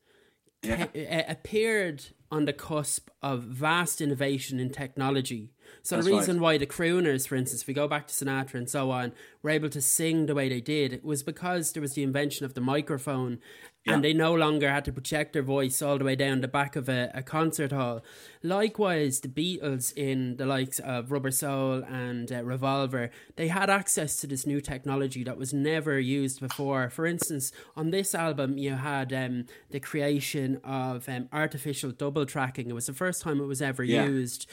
Yeah. 0.64 0.88
uh, 0.96 1.32
appeared 1.32 2.06
on 2.32 2.46
the 2.46 2.54
cusp 2.54 3.10
of 3.22 3.44
vast 3.44 4.02
innovation 4.02 4.60
in 4.60 4.72
technology. 4.72 5.52
So 5.84 5.96
That's 5.96 6.08
the 6.08 6.14
right. 6.14 6.20
reason 6.20 6.40
why 6.40 6.58
the 6.58 6.66
crooners, 6.66 7.28
for 7.28 7.36
instance, 7.36 7.62
if 7.62 7.68
we 7.68 7.74
go 7.74 7.88
back 7.88 8.08
to 8.08 8.14
Sinatra 8.14 8.56
and 8.56 8.70
so 8.70 8.90
on, 8.90 9.12
were 9.42 9.50
able 9.52 9.70
to 9.70 9.82
sing 9.82 10.26
the 10.26 10.34
way 10.34 10.50
they 10.50 10.62
did, 10.62 10.94
it 10.94 11.04
was 11.04 11.22
because 11.22 11.74
there 11.74 11.82
was 11.82 11.94
the 11.94 12.04
invention 12.04 12.46
of 12.46 12.54
the 12.54 12.62
microphone, 12.62 13.40
Yeah. 13.86 13.96
and 13.96 14.04
they 14.04 14.14
no 14.14 14.34
longer 14.34 14.70
had 14.70 14.86
to 14.86 14.94
project 14.94 15.34
their 15.34 15.42
voice 15.44 15.82
all 15.82 15.98
the 15.98 16.06
way 16.06 16.16
down 16.16 16.40
the 16.40 16.48
back 16.48 16.78
of 16.78 16.88
a, 16.88 17.12
a 17.14 17.22
concert 17.22 17.74
hall. 17.74 18.02
Likewise, 18.42 19.20
the 19.20 19.28
Beatles 19.28 19.92
in 19.98 20.38
the 20.38 20.46
likes 20.46 20.80
of 20.80 21.12
Rubber 21.12 21.32
Soul 21.32 21.84
and 21.90 22.32
uh, 22.32 22.44
Revolver, 22.44 23.10
they 23.36 23.50
had 23.50 23.70
access 23.70 24.18
to 24.22 24.28
this 24.28 24.46
new 24.46 24.62
technology 24.62 25.24
that 25.26 25.38
was 25.38 25.54
never 25.54 26.00
used 26.00 26.40
before. 26.40 26.90
For 26.90 27.06
instance, 27.06 27.52
on 27.76 27.92
this 27.92 28.16
album, 28.16 28.58
you 28.58 28.76
had 28.76 29.12
um, 29.14 29.46
the 29.72 29.80
creation 29.80 30.62
of 30.64 31.10
um, 31.10 31.28
artificial 31.34 31.92
double 31.92 32.26
tracking. 32.26 32.70
It 32.70 32.74
was 32.76 32.86
the 32.86 32.94
first 32.94 33.22
time 33.22 33.42
it 33.42 33.46
was 33.48 33.62
ever 33.62 33.84
Yeah. 33.84 34.06
used. 34.06 34.46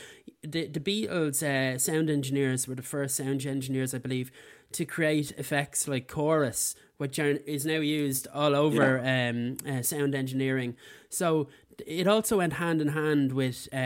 The, 0.43 0.67
the 0.67 0.81
Beatles 0.81 1.43
uh, 1.43 1.79
sound 1.79 2.11
engineers 2.11 2.67
were 2.67 2.75
the 2.75 2.83
first 2.83 3.17
sound 3.17 3.47
engineers, 3.47 3.95
I 3.95 3.99
believe, 3.99 4.33
to 4.73 4.85
create 4.85 5.33
effects 5.33 5.87
like 5.89 6.07
chorus, 6.09 6.75
which 7.00 7.19
are, 7.19 7.30
is 7.47 7.64
now 7.64 7.80
used 7.80 8.28
all 8.35 8.54
over 8.54 8.99
um, 9.00 9.57
uh, 9.66 9.80
sound 9.80 10.14
engineering. 10.14 10.76
So 11.09 11.49
it 11.87 12.07
also 12.07 12.37
went 12.37 12.52
hand 12.54 12.83
in 12.83 12.88
hand 12.88 13.33
with 13.33 13.69
uh, 13.73 13.76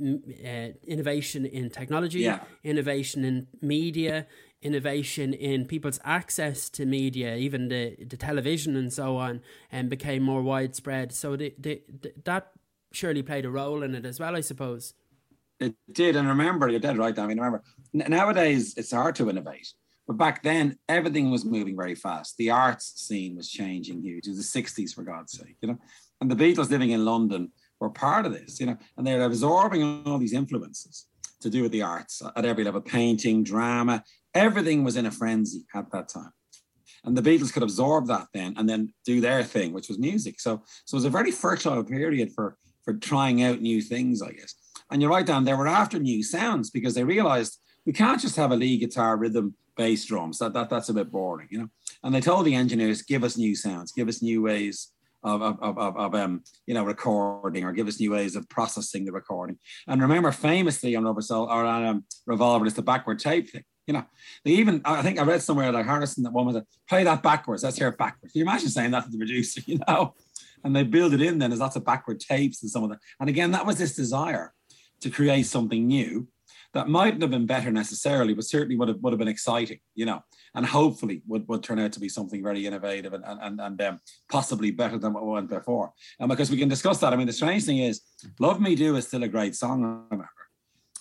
uh, 0.00 0.68
innovation 0.86 1.44
in 1.44 1.68
technology, 1.68 2.20
Yeah. 2.20 2.38
innovation 2.62 3.24
in 3.24 3.48
media, 3.60 4.26
innovation 4.62 5.34
in 5.34 5.64
people's 5.64 5.98
access 6.04 6.70
to 6.70 6.86
media, 6.86 7.34
even 7.34 7.66
the, 7.68 7.96
the 8.12 8.16
television 8.16 8.76
and 8.76 8.92
so 8.92 9.16
on, 9.16 9.40
and 9.72 9.90
became 9.90 10.22
more 10.22 10.42
widespread. 10.42 11.12
So 11.12 11.34
the, 11.34 11.52
the, 11.58 11.82
the, 12.02 12.12
that 12.24 12.52
surely 12.92 13.22
played 13.24 13.44
a 13.44 13.50
role 13.50 13.82
in 13.82 13.96
it 13.96 14.06
as 14.06 14.20
well, 14.20 14.36
I 14.36 14.42
suppose. 14.42 14.94
It 15.58 15.74
did, 15.92 16.14
and 16.14 16.28
remember, 16.28 16.68
you're 16.68 16.78
dead 16.80 16.98
right. 16.98 17.18
I 17.18 17.26
mean, 17.26 17.38
remember 17.38 17.62
n- 17.94 18.06
nowadays 18.08 18.74
it's 18.76 18.92
hard 18.92 19.16
to 19.16 19.28
innovate, 19.28 19.74
but 20.12 20.18
back 20.18 20.42
then 20.42 20.76
everything 20.88 21.30
was 21.30 21.44
moving 21.44 21.74
very 21.74 21.94
fast. 21.94 22.36
The 22.36 22.50
arts 22.50 22.92
scene 22.96 23.34
was 23.34 23.50
changing 23.50 24.02
huge. 24.02 24.26
It 24.26 24.30
was 24.30 24.52
the 24.52 24.62
'60s, 24.62 24.94
for 24.94 25.02
God's 25.02 25.32
sake, 25.32 25.56
you 25.62 25.68
know. 25.68 25.78
And 26.20 26.30
the 26.30 26.36
Beatles 26.36 26.70
living 26.70 26.90
in 26.90 27.04
London 27.04 27.50
were 27.80 27.90
part 27.90 28.26
of 28.26 28.32
this, 28.32 28.60
you 28.60 28.66
know, 28.66 28.76
and 28.96 29.06
they're 29.06 29.22
absorbing 29.22 30.04
all 30.06 30.18
these 30.18 30.34
influences 30.34 31.06
to 31.40 31.48
do 31.48 31.62
with 31.62 31.72
the 31.72 31.82
arts 31.82 32.20
at 32.36 32.44
every 32.44 32.62
level: 32.62 32.82
painting, 32.82 33.42
drama, 33.42 34.04
everything 34.34 34.84
was 34.84 34.96
in 34.96 35.06
a 35.06 35.10
frenzy 35.10 35.64
at 35.74 35.90
that 35.92 36.08
time. 36.08 36.32
And 37.04 37.16
the 37.16 37.22
Beatles 37.22 37.52
could 37.52 37.62
absorb 37.62 38.06
that 38.08 38.28
then, 38.34 38.54
and 38.58 38.68
then 38.68 38.92
do 39.06 39.22
their 39.22 39.42
thing, 39.42 39.72
which 39.72 39.88
was 39.88 39.98
music. 39.98 40.40
So, 40.40 40.62
so 40.84 40.94
it 40.94 40.98
was 40.98 41.04
a 41.06 41.10
very 41.10 41.30
fertile 41.30 41.82
period 41.82 42.32
for 42.34 42.58
for 42.84 42.92
trying 42.94 43.42
out 43.42 43.62
new 43.62 43.80
things, 43.80 44.20
I 44.20 44.32
guess. 44.32 44.54
And 44.90 45.00
you're 45.00 45.10
right, 45.10 45.24
Dan, 45.24 45.44
they 45.44 45.54
were 45.54 45.68
after 45.68 45.98
new 45.98 46.22
sounds 46.22 46.68
because 46.70 46.94
they 46.94 47.04
realized 47.04 47.58
we 47.86 47.92
can't 47.92 48.20
just 48.20 48.36
have 48.36 48.52
a 48.52 48.56
lead 48.56 48.80
guitar, 48.80 49.16
rhythm, 49.16 49.54
bass, 49.82 50.04
drums. 50.04 50.38
That, 50.38 50.52
that 50.54 50.70
that's 50.70 50.88
a 50.88 50.94
bit 50.94 51.10
boring, 51.10 51.48
you 51.50 51.58
know. 51.58 51.68
And 52.02 52.14
they 52.14 52.20
told 52.20 52.46
the 52.46 52.54
engineers, 52.54 53.02
give 53.02 53.24
us 53.24 53.36
new 53.36 53.54
sounds, 53.56 53.92
give 53.92 54.08
us 54.08 54.22
new 54.22 54.42
ways 54.42 54.92
of, 55.24 55.42
of, 55.42 55.58
of, 55.60 55.96
of, 55.96 56.14
um, 56.14 56.42
you 56.66 56.74
know, 56.74 56.84
recording 56.84 57.64
or 57.64 57.72
give 57.72 57.88
us 57.88 58.00
new 58.00 58.12
ways 58.12 58.34
of 58.36 58.48
processing 58.48 59.04
the 59.04 59.12
recording. 59.12 59.58
And 59.86 60.00
remember, 60.00 60.32
famously 60.32 60.96
on 60.96 61.04
Rubber 61.04 61.20
Soul 61.20 61.46
or 61.46 61.64
on 61.64 61.84
um, 61.84 62.04
Revolver, 62.26 62.66
it's 62.66 62.76
the 62.76 62.82
backward 62.82 63.18
tape 63.18 63.50
thing. 63.50 63.64
You 63.86 63.94
know, 63.94 64.04
they 64.44 64.52
even 64.52 64.80
I 64.84 65.02
think 65.02 65.18
I 65.18 65.24
read 65.24 65.42
somewhere 65.42 65.72
like 65.72 65.86
Harrison 65.86 66.22
that 66.22 66.32
one 66.32 66.46
was 66.46 66.54
a 66.54 66.64
play 66.88 67.02
that 67.02 67.22
backwards. 67.22 67.64
Let's 67.64 67.76
hear 67.76 67.88
it 67.88 67.98
backwards. 67.98 68.32
Can 68.32 68.38
you 68.38 68.44
imagine 68.44 68.68
saying 68.68 68.92
that 68.92 69.04
to 69.04 69.10
the 69.10 69.18
producer? 69.18 69.60
You 69.66 69.80
know, 69.88 70.14
and 70.62 70.74
they 70.74 70.84
build 70.84 71.14
it 71.14 71.20
in. 71.20 71.38
Then 71.38 71.50
there's 71.50 71.60
lots 71.60 71.74
of 71.74 71.84
backward 71.84 72.20
tapes 72.20 72.62
and 72.62 72.70
some 72.70 72.84
of 72.84 72.90
that. 72.90 73.00
And 73.18 73.28
again, 73.28 73.50
that 73.50 73.66
was 73.66 73.78
this 73.78 73.96
desire 73.96 74.54
to 75.00 75.10
create 75.10 75.46
something 75.46 75.88
new 75.88 76.28
that 76.74 76.88
mightn't 76.88 77.22
have 77.22 77.30
been 77.30 77.46
better 77.46 77.70
necessarily, 77.70 78.34
but 78.34 78.44
certainly 78.44 78.76
would 78.76 78.88
have 78.88 78.98
would 79.00 79.12
have 79.12 79.18
been 79.18 79.28
exciting. 79.28 79.78
You 79.94 80.06
know, 80.06 80.22
and 80.54 80.64
hopefully 80.64 81.22
would, 81.26 81.46
would 81.48 81.62
turn 81.62 81.78
out 81.78 81.92
to 81.92 82.00
be 82.00 82.08
something 82.08 82.42
very 82.42 82.66
innovative 82.66 83.12
and 83.12 83.24
and 83.26 83.60
and 83.60 83.82
um, 83.82 84.00
possibly 84.30 84.70
better 84.70 84.98
than 84.98 85.12
what 85.12 85.24
went 85.24 85.50
before. 85.50 85.92
And 86.18 86.28
because 86.28 86.50
we 86.50 86.58
can 86.58 86.68
discuss 86.68 86.98
that, 86.98 87.12
I 87.12 87.16
mean, 87.16 87.26
the 87.26 87.32
strange 87.32 87.64
thing 87.64 87.78
is, 87.78 88.02
"Love 88.38 88.60
Me 88.60 88.74
Do" 88.74 88.96
is 88.96 89.06
still 89.06 89.22
a 89.22 89.28
great 89.28 89.54
song. 89.54 89.82
Remember. 90.10 90.28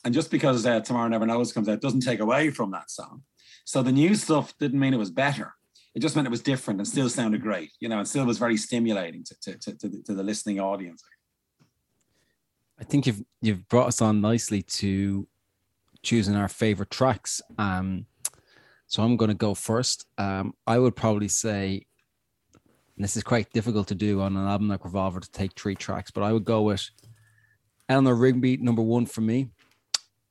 And 0.03 0.13
just 0.13 0.31
because 0.31 0.65
uh, 0.65 0.79
Tomorrow 0.79 1.09
Never 1.09 1.25
Knows 1.25 1.53
comes 1.53 1.69
out 1.69 1.81
doesn't 1.81 2.01
take 2.01 2.19
away 2.19 2.49
from 2.49 2.71
that 2.71 2.89
song. 2.89 3.23
So 3.65 3.83
the 3.83 3.91
new 3.91 4.15
stuff 4.15 4.57
didn't 4.57 4.79
mean 4.79 4.93
it 4.93 4.97
was 4.97 5.11
better. 5.11 5.53
It 5.93 5.99
just 5.99 6.15
meant 6.15 6.27
it 6.27 6.31
was 6.31 6.41
different 6.41 6.79
and 6.79 6.87
still 6.87 7.09
sounded 7.09 7.41
great, 7.41 7.71
you 7.79 7.89
know, 7.89 7.99
and 7.99 8.07
still 8.07 8.25
was 8.25 8.37
very 8.37 8.57
stimulating 8.57 9.23
to, 9.25 9.35
to, 9.41 9.57
to, 9.59 9.77
to, 9.77 9.89
the, 9.89 10.03
to 10.03 10.13
the 10.13 10.23
listening 10.23 10.59
audience. 10.59 11.03
I 12.79 12.83
think 12.83 13.05
you've 13.05 13.21
you've 13.41 13.67
brought 13.67 13.87
us 13.87 14.01
on 14.01 14.21
nicely 14.21 14.63
to 14.63 15.27
choosing 16.03 16.35
our 16.35 16.47
favorite 16.47 16.89
tracks. 16.89 17.41
Um, 17.57 18.05
so 18.87 19.03
I'm 19.03 19.17
going 19.17 19.29
to 19.29 19.35
go 19.35 19.53
first. 19.53 20.05
Um, 20.17 20.53
I 20.67 20.77
would 20.77 20.95
probably 20.95 21.29
say, 21.29 21.85
and 22.95 23.03
this 23.03 23.15
is 23.15 23.23
quite 23.23 23.51
difficult 23.53 23.87
to 23.87 23.95
do 23.95 24.21
on 24.21 24.35
an 24.35 24.47
album 24.47 24.67
like 24.67 24.83
Revolver 24.83 25.19
to 25.19 25.31
take 25.31 25.53
three 25.57 25.75
tracks, 25.75 26.11
but 26.11 26.23
I 26.23 26.33
would 26.33 26.45
go 26.45 26.63
with 26.63 26.89
Eleanor 27.87 28.15
Rigby 28.15 28.57
number 28.57 28.81
one 28.81 29.05
for 29.05 29.21
me, 29.21 29.49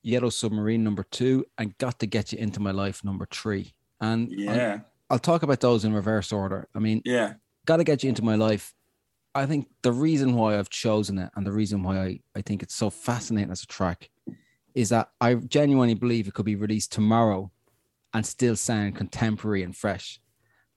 Yellow 0.02 0.30
Submarine 0.30 0.84
number 0.84 1.04
two, 1.10 1.46
and 1.58 1.76
Got 1.78 1.98
to 2.00 2.06
Get 2.06 2.32
You 2.32 2.38
Into 2.38 2.60
My 2.60 2.70
Life 2.70 3.04
number 3.04 3.26
three. 3.30 3.74
And 4.00 4.30
I'll, 4.48 4.56
Yeah, 4.56 4.80
I'll 5.08 5.18
talk 5.18 5.42
about 5.42 5.60
those 5.60 5.84
in 5.84 5.92
reverse 5.92 6.32
order. 6.32 6.68
I 6.74 6.78
mean, 6.78 7.02
yeah, 7.04 7.34
got 7.66 7.78
to 7.78 7.84
get 7.84 8.02
you 8.02 8.08
into 8.08 8.22
my 8.22 8.34
life. 8.34 8.74
I 9.34 9.46
think 9.46 9.68
the 9.82 9.92
reason 9.92 10.34
why 10.34 10.58
I've 10.58 10.70
chosen 10.70 11.18
it 11.18 11.30
and 11.36 11.46
the 11.46 11.52
reason 11.52 11.82
why 11.82 11.98
I, 11.98 12.20
I 12.34 12.42
think 12.42 12.62
it's 12.62 12.74
so 12.74 12.90
fascinating 12.90 13.52
as 13.52 13.62
a 13.62 13.66
track 13.66 14.10
is 14.74 14.88
that 14.90 15.10
I 15.20 15.34
genuinely 15.34 15.94
believe 15.94 16.28
it 16.28 16.34
could 16.34 16.46
be 16.46 16.56
released 16.56 16.92
tomorrow 16.92 17.50
and 18.14 18.24
still 18.24 18.56
sound 18.56 18.96
contemporary 18.96 19.62
and 19.62 19.76
fresh. 19.76 20.20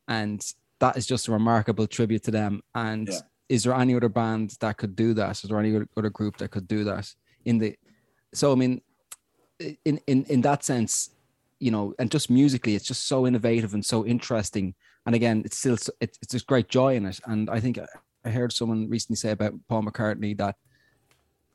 And 0.07 0.45
that 0.79 0.97
is 0.97 1.05
just 1.05 1.27
a 1.27 1.31
remarkable 1.31 1.87
tribute 1.87 2.23
to 2.23 2.31
them. 2.31 2.61
And 2.75 3.07
Yeah. 3.07 3.19
is 3.49 3.63
there 3.63 3.73
any 3.73 3.95
other 3.95 4.09
band 4.09 4.57
that 4.59 4.77
could 4.77 4.95
do 4.95 5.13
that? 5.15 5.43
Is 5.43 5.49
there 5.49 5.59
any 5.59 5.75
other- 5.97 6.09
group 6.09 6.37
that 6.37 6.51
could 6.51 6.67
do 6.67 6.83
that? 6.83 7.13
In 7.45 7.57
the 7.59 7.77
so 8.33 8.51
I 8.51 8.55
mean, 8.55 8.81
in 9.85 9.99
in 10.07 10.25
in 10.25 10.41
that 10.41 10.63
sense, 10.63 11.11
you 11.59 11.71
know, 11.71 11.93
and 11.99 12.09
just 12.11 12.29
musically, 12.29 12.75
it's 12.75 12.85
just 12.85 13.05
so 13.07 13.27
innovative 13.27 13.73
and 13.73 13.85
so 13.85 14.05
interesting. 14.05 14.73
And 15.05 15.13
again, 15.15 15.43
it's 15.45 15.57
still 15.57 15.73
it's, 15.73 16.17
it's 16.21 16.31
just 16.31 16.47
great 16.47 16.67
joy 16.69 16.95
in 16.95 17.05
it. 17.05 17.19
And 17.25 17.49
I 17.49 17.59
think 17.59 17.77
I 18.25 18.29
heard 18.29 18.51
someone 18.51 18.89
recently 18.89 19.17
say 19.17 19.31
about 19.31 19.53
Paul 19.67 19.83
McCartney 19.83 20.35
that 20.37 20.55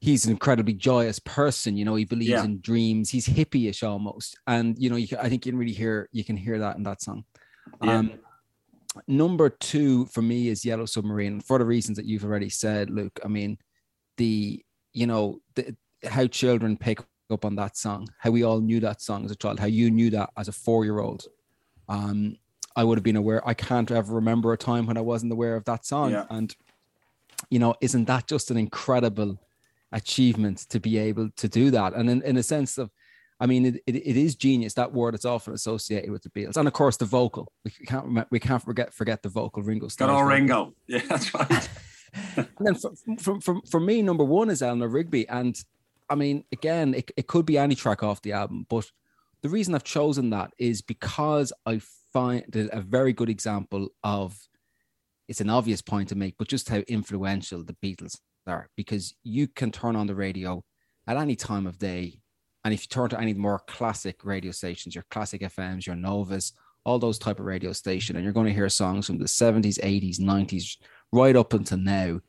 he's 0.01 0.25
an 0.27 0.31
incredibly 0.33 0.75
joyous 0.75 1.19
person. 1.19 1.77
You 1.77 1.85
know, 1.85 1.95
he 1.97 2.05
believes 2.05 2.31
Yeah. 2.31 2.45
in 2.45 2.61
dreams. 2.61 3.11
He's 3.11 3.27
hippie-ish 3.29 3.83
almost, 3.83 4.39
and 4.47 4.79
you 4.79 4.91
know, 4.91 4.97
you 4.97 5.09
can, 5.09 5.19
I 5.19 5.29
think 5.29 5.45
you 5.47 5.53
can 5.53 5.59
really 5.59 5.73
hear 5.73 6.09
you 6.13 6.25
can 6.25 6.37
hear 6.37 6.59
that 6.59 6.77
in 6.77 6.83
that 6.85 7.03
song. 7.03 7.25
Yeah. 7.83 7.99
Um, 7.99 8.13
number 9.07 9.49
two 9.51 10.07
for 10.07 10.23
me 10.23 10.49
is 10.49 10.65
Yellow 10.65 10.87
Submarine 10.87 11.41
for 11.41 11.59
the 11.59 11.65
reasons 11.65 11.97
that 11.97 12.07
you've 12.07 12.25
already 12.25 12.49
said, 12.49 12.91
Luke. 12.91 13.19
I 13.25 13.29
mean, 13.29 13.59
the 14.17 14.65
you 14.93 15.07
know 15.07 15.41
the, 15.55 15.77
how 16.09 16.27
children 16.27 16.77
pick 16.77 17.01
up 17.31 17.45
on 17.45 17.57
that 17.57 17.77
song, 17.77 18.09
how 18.19 18.31
we 18.31 18.43
all 18.43 18.61
knew 18.61 18.81
that 18.81 19.03
song 19.03 19.25
as 19.25 19.31
a 19.31 19.37
child, 19.37 19.61
how 19.61 19.67
you 19.67 19.91
knew 19.91 20.11
that 20.11 20.31
as 20.37 20.49
a 20.49 20.53
four-year-old. 20.53 21.27
Um, 21.89 22.37
I 22.77 22.85
would 22.85 22.97
have 22.99 23.03
been 23.05 23.17
aware. 23.17 23.47
I 23.47 23.55
can't 23.55 23.91
ever 23.91 24.15
remember 24.15 24.53
a 24.53 24.57
time 24.57 24.87
when 24.87 24.97
I 24.97 25.01
wasn't 25.01 25.33
aware 25.33 25.57
of 25.57 25.65
that 25.65 25.85
song, 25.85 26.13
Yeah. 26.13 26.27
and 26.31 26.55
you 27.51 27.59
know, 27.59 27.75
isn't 27.81 28.07
that 28.07 28.27
just 28.29 28.51
an 28.51 28.57
incredible 28.57 29.39
achievement 29.93 30.59
to 30.71 30.81
be 30.81 30.99
able 30.99 31.31
to 31.37 31.49
do 31.49 31.71
that? 31.71 31.95
And 31.95 32.09
in, 32.11 32.23
in 32.23 32.37
a 32.37 32.43
sense 32.43 32.79
of, 32.79 32.91
I 33.41 33.47
mean, 33.47 33.67
it, 33.67 33.75
it, 33.87 33.97
it 33.97 34.17
is 34.17 34.35
genius. 34.35 34.75
That 34.75 34.93
word 34.93 35.15
is 35.15 35.25
often 35.25 35.55
associated 35.55 36.11
with 36.11 36.23
the 36.23 36.31
Beatles, 36.31 36.57
and 36.57 36.67
of 36.67 36.75
course 36.75 36.97
the 36.97 37.05
vocal. 37.05 37.53
We 37.65 37.71
can't 37.71 38.31
we 38.31 38.41
can't 38.41 38.63
forget 38.63 38.93
forget 38.93 39.23
the 39.23 39.29
vocal 39.29 39.63
Ringo 39.63 39.87
Got 39.87 39.93
Starr. 39.93 40.11
all 40.11 40.25
Ringo. 40.25 40.75
Yeah, 40.87 41.03
that's 41.09 41.33
right. 41.35 41.69
And 42.35 42.49
then 42.61 42.75
for, 42.75 42.93
for, 43.19 43.41
for, 43.41 43.61
for 43.71 43.81
me, 43.81 44.01
number 44.01 44.25
one 44.25 44.49
is 44.49 44.63
Eleanor 44.63 44.89
Rigby. 44.89 45.29
And 45.29 45.63
I 46.09 46.15
mean, 46.15 46.45
again, 46.53 46.95
it, 46.95 47.11
it 47.17 47.27
could 47.27 47.45
be 47.45 47.59
any 47.59 47.75
track 47.75 48.03
off 48.03 48.23
the 48.23 48.33
album, 48.33 48.67
but 48.69 48.91
the 49.43 49.49
reason 49.49 49.75
I've 49.75 49.85
chosen 49.85 50.31
that 50.31 50.53
is 50.59 50.83
because 50.83 51.53
I 51.67 51.81
find 52.13 52.45
it 52.57 52.71
a 52.73 52.81
very 52.81 53.13
good 53.13 53.29
example 53.29 53.91
of 54.03 54.37
it's 55.29 55.41
an 55.41 55.51
obvious 55.51 55.83
point 55.83 56.09
to 56.09 56.15
make, 56.15 56.37
but 56.39 56.49
just 56.49 56.71
how 56.71 56.79
influential 56.89 57.63
the 57.63 57.77
Beatles 57.85 58.19
are. 58.49 58.69
Because 58.77 59.15
you 59.23 59.49
can 59.49 59.71
turn 59.71 59.97
on 59.97 60.07
the 60.07 60.15
radio 60.15 60.65
at 61.07 61.17
any 61.17 61.37
time 61.37 61.67
of 61.67 61.79
day. 61.79 62.21
And 62.65 62.75
if 62.75 62.83
you 62.83 62.89
turn 62.89 63.09
to 63.11 63.21
any 63.21 63.35
more 63.35 63.61
classic 63.61 64.25
radio 64.25 64.53
stations, 64.53 64.95
your 64.95 65.05
classic 65.11 65.43
FMs, 65.43 65.87
your 65.87 65.97
Novas, 65.97 66.53
all 66.85 66.99
those 66.99 67.19
type 67.19 67.41
of 67.41 67.47
radio 67.47 67.73
station, 67.73 68.17
and 68.17 68.25
you're 68.25 68.33
going 68.33 68.47
to 68.47 68.53
hear 68.53 68.69
songs 68.69 69.07
from 69.07 69.19
the 69.19 69.25
70s, 69.25 69.79
80s, 69.81 70.21
90s, 70.21 70.77
right 71.13 71.37
up 71.37 71.53
until 71.53 71.79
now 71.79 72.21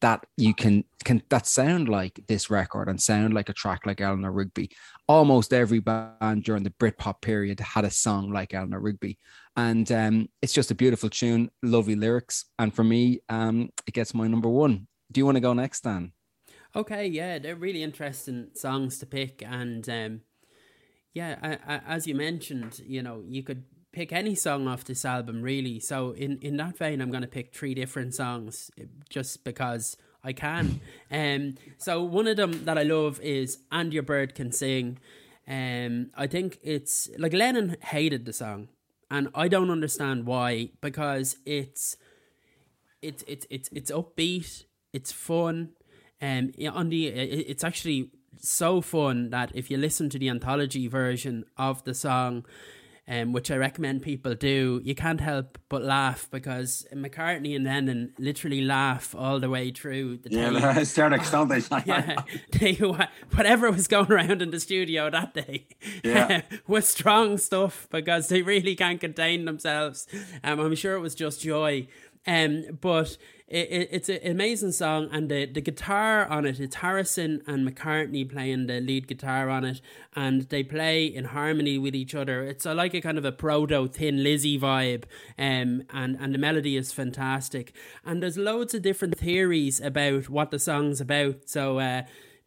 that 0.00 0.26
you 0.36 0.54
can 0.54 0.84
can 1.04 1.22
that 1.30 1.46
sound 1.46 1.88
like 1.88 2.20
this 2.26 2.50
record 2.50 2.88
and 2.88 3.00
sound 3.00 3.32
like 3.32 3.48
a 3.48 3.54
track 3.54 3.86
like 3.86 4.00
Eleanor 4.00 4.32
Rigby. 4.32 4.70
Almost 5.08 5.52
every 5.52 5.80
band 5.80 6.44
during 6.44 6.64
the 6.64 6.70
Britpop 6.70 7.20
period 7.20 7.60
had 7.60 7.84
a 7.84 7.90
song 7.90 8.30
like 8.30 8.52
Eleanor 8.52 8.80
Rigby, 8.80 9.18
and 9.56 9.90
um, 9.92 10.28
it's 10.42 10.52
just 10.52 10.70
a 10.70 10.74
beautiful 10.74 11.08
tune, 11.08 11.50
lovely 11.62 11.96
lyrics, 11.96 12.46
and 12.58 12.74
for 12.74 12.84
me, 12.84 13.20
um, 13.28 13.70
it 13.86 13.94
gets 13.94 14.14
my 14.14 14.26
number 14.26 14.48
one. 14.48 14.86
Do 15.16 15.20
you 15.20 15.24
want 15.24 15.36
to 15.36 15.40
go 15.40 15.54
next, 15.54 15.80
Dan? 15.80 16.12
Okay, 16.74 17.06
yeah, 17.06 17.38
they're 17.38 17.56
really 17.56 17.82
interesting 17.82 18.48
songs 18.52 18.98
to 18.98 19.06
pick, 19.06 19.42
and 19.42 19.88
um, 19.88 20.20
yeah, 21.14 21.38
I, 21.42 21.76
I, 21.76 21.80
as 21.86 22.06
you 22.06 22.14
mentioned, 22.14 22.82
you 22.86 23.02
know, 23.02 23.22
you 23.26 23.42
could 23.42 23.64
pick 23.92 24.12
any 24.12 24.34
song 24.34 24.68
off 24.68 24.84
this 24.84 25.06
album, 25.06 25.40
really. 25.40 25.80
So 25.80 26.10
in 26.10 26.38
in 26.42 26.58
that 26.58 26.76
vein, 26.76 27.00
I'm 27.00 27.10
going 27.10 27.22
to 27.22 27.28
pick 27.28 27.54
three 27.54 27.72
different 27.72 28.14
songs 28.14 28.70
eh, 28.78 28.84
just 29.08 29.42
because 29.42 29.96
I 30.22 30.34
can. 30.34 30.82
Um, 31.10 31.54
so 31.78 32.02
one 32.02 32.26
of 32.26 32.36
them 32.36 32.66
that 32.66 32.76
I 32.76 32.82
love 32.82 33.18
is 33.22 33.60
"And 33.72 33.94
Your 33.94 34.02
Bird 34.02 34.34
Can 34.34 34.52
Sing." 34.52 34.98
Um, 35.48 36.10
I 36.14 36.26
think 36.26 36.58
it's 36.62 37.08
like 37.16 37.32
Lennon 37.32 37.78
hated 37.80 38.26
the 38.26 38.34
song, 38.34 38.68
and 39.10 39.30
I 39.34 39.48
don't 39.48 39.70
understand 39.70 40.26
why 40.26 40.72
because 40.82 41.38
it's 41.46 41.96
it's 43.00 43.24
it's 43.26 43.46
it's 43.48 43.70
it's 43.72 43.90
upbeat, 43.90 44.64
it's 44.96 45.12
fun, 45.12 45.56
um, 46.22 46.52
on 46.72 46.88
the 46.88 47.06
it's 47.52 47.64
actually 47.64 48.10
so 48.38 48.80
fun 48.80 49.30
that 49.30 49.50
if 49.54 49.70
you 49.70 49.76
listen 49.78 50.08
to 50.10 50.18
the 50.18 50.28
anthology 50.28 50.86
version 50.88 51.44
of 51.56 51.82
the 51.84 51.94
song, 51.94 52.44
um, 53.08 53.32
which 53.32 53.50
I 53.52 53.56
recommend 53.56 54.02
people 54.02 54.34
do, 54.34 54.80
you 54.84 54.94
can't 54.96 55.20
help 55.20 55.58
but 55.68 55.82
laugh 55.84 56.28
because 56.30 56.84
McCartney 56.92 57.54
and 57.54 57.64
Lennon 57.64 58.12
literally 58.18 58.62
laugh 58.62 59.14
all 59.16 59.38
the 59.38 59.48
way 59.48 59.70
through 59.70 60.18
the 60.24 60.30
Yeah, 60.30 60.50
tape. 60.50 60.60
the 60.60 60.72
hysterics, 60.72 61.30
don't 61.30 61.48
they? 61.48 61.60
Yeah, 61.86 62.16
they 62.52 62.74
whatever 63.36 63.70
was 63.70 63.86
going 63.86 64.10
around 64.10 64.42
in 64.42 64.50
the 64.50 64.58
studio 64.58 65.08
that 65.10 65.34
day 65.34 65.66
Yeah. 66.04 66.42
was 66.66 66.88
strong 66.88 67.38
stuff 67.38 67.86
because 67.90 68.28
they 68.28 68.42
really 68.42 68.74
can't 68.74 69.00
contain 69.00 69.44
themselves. 69.44 70.08
Um, 70.42 70.58
I'm 70.58 70.74
sure 70.74 70.94
it 70.96 71.00
was 71.00 71.14
just 71.14 71.40
joy. 71.42 71.86
Um, 72.26 72.78
but 72.80 73.16
it, 73.48 73.68
it, 73.70 73.88
it's 73.92 74.08
an 74.08 74.18
amazing 74.24 74.72
song, 74.72 75.08
and 75.12 75.28
the, 75.28 75.46
the 75.46 75.60
guitar 75.60 76.26
on 76.26 76.46
it, 76.46 76.58
it's 76.58 76.76
Harrison 76.76 77.42
and 77.46 77.68
McCartney 77.68 78.28
playing 78.28 78.66
the 78.66 78.80
lead 78.80 79.06
guitar 79.06 79.48
on 79.48 79.64
it, 79.64 79.80
and 80.16 80.42
they 80.48 80.64
play 80.64 81.06
in 81.06 81.26
harmony 81.26 81.78
with 81.78 81.94
each 81.94 82.14
other. 82.14 82.42
It's 82.42 82.66
a, 82.66 82.74
like 82.74 82.92
a 82.94 83.00
kind 83.00 83.18
of 83.18 83.24
a 83.24 83.30
proto 83.30 83.86
Thin 83.86 84.24
Lizzy 84.24 84.58
vibe, 84.58 85.04
um, 85.38 85.84
and, 85.92 86.16
and 86.18 86.34
the 86.34 86.38
melody 86.38 86.76
is 86.76 86.92
fantastic. 86.92 87.72
And 88.04 88.20
there's 88.20 88.36
loads 88.36 88.74
of 88.74 88.82
different 88.82 89.16
theories 89.16 89.80
about 89.80 90.28
what 90.28 90.50
the 90.50 90.58
song's 90.58 91.00
about. 91.00 91.48
So, 91.48 91.78
uh, 91.78 92.02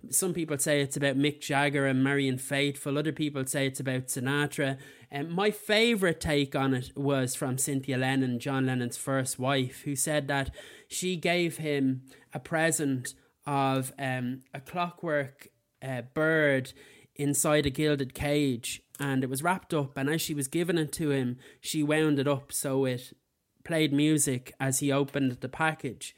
some 0.09 0.33
people 0.33 0.57
say 0.57 0.81
it's 0.81 0.97
about 0.97 1.17
Mick 1.17 1.41
Jagger 1.41 1.85
and 1.85 2.03
Marianne 2.03 2.38
Faithfull. 2.38 2.97
Other 2.97 3.12
people 3.12 3.45
say 3.45 3.67
it's 3.67 3.79
about 3.79 4.07
Sinatra. 4.07 4.77
And 5.12 5.29
my 5.29 5.51
favourite 5.51 6.21
take 6.21 6.55
on 6.55 6.73
it 6.73 6.91
was 6.95 7.35
from 7.35 7.57
Cynthia 7.57 7.97
Lennon, 7.97 8.39
John 8.39 8.67
Lennon's 8.67 8.97
first 8.97 9.38
wife, 9.38 9.81
who 9.81 9.95
said 9.95 10.27
that 10.27 10.51
she 10.88 11.15
gave 11.15 11.57
him 11.57 12.03
a 12.33 12.39
present 12.39 13.13
of 13.45 13.91
um, 13.99 14.41
a 14.53 14.62
clockwork 14.62 15.49
uh, 15.81 16.03
bird 16.13 16.73
inside 17.15 17.65
a 17.65 17.69
gilded 17.69 18.13
cage, 18.13 18.81
and 18.99 19.23
it 19.23 19.29
was 19.29 19.43
wrapped 19.43 19.73
up. 19.73 19.97
And 19.97 20.09
as 20.09 20.21
she 20.21 20.33
was 20.33 20.47
giving 20.47 20.77
it 20.77 20.93
to 20.93 21.12
him, 21.12 21.38
she 21.59 21.83
wound 21.83 22.19
it 22.19 22.27
up 22.27 22.53
so 22.53 22.85
it 22.85 23.13
played 23.65 23.91
music 23.91 24.53
as 24.59 24.79
he 24.79 24.91
opened 24.91 25.33
the 25.41 25.49
package. 25.49 26.15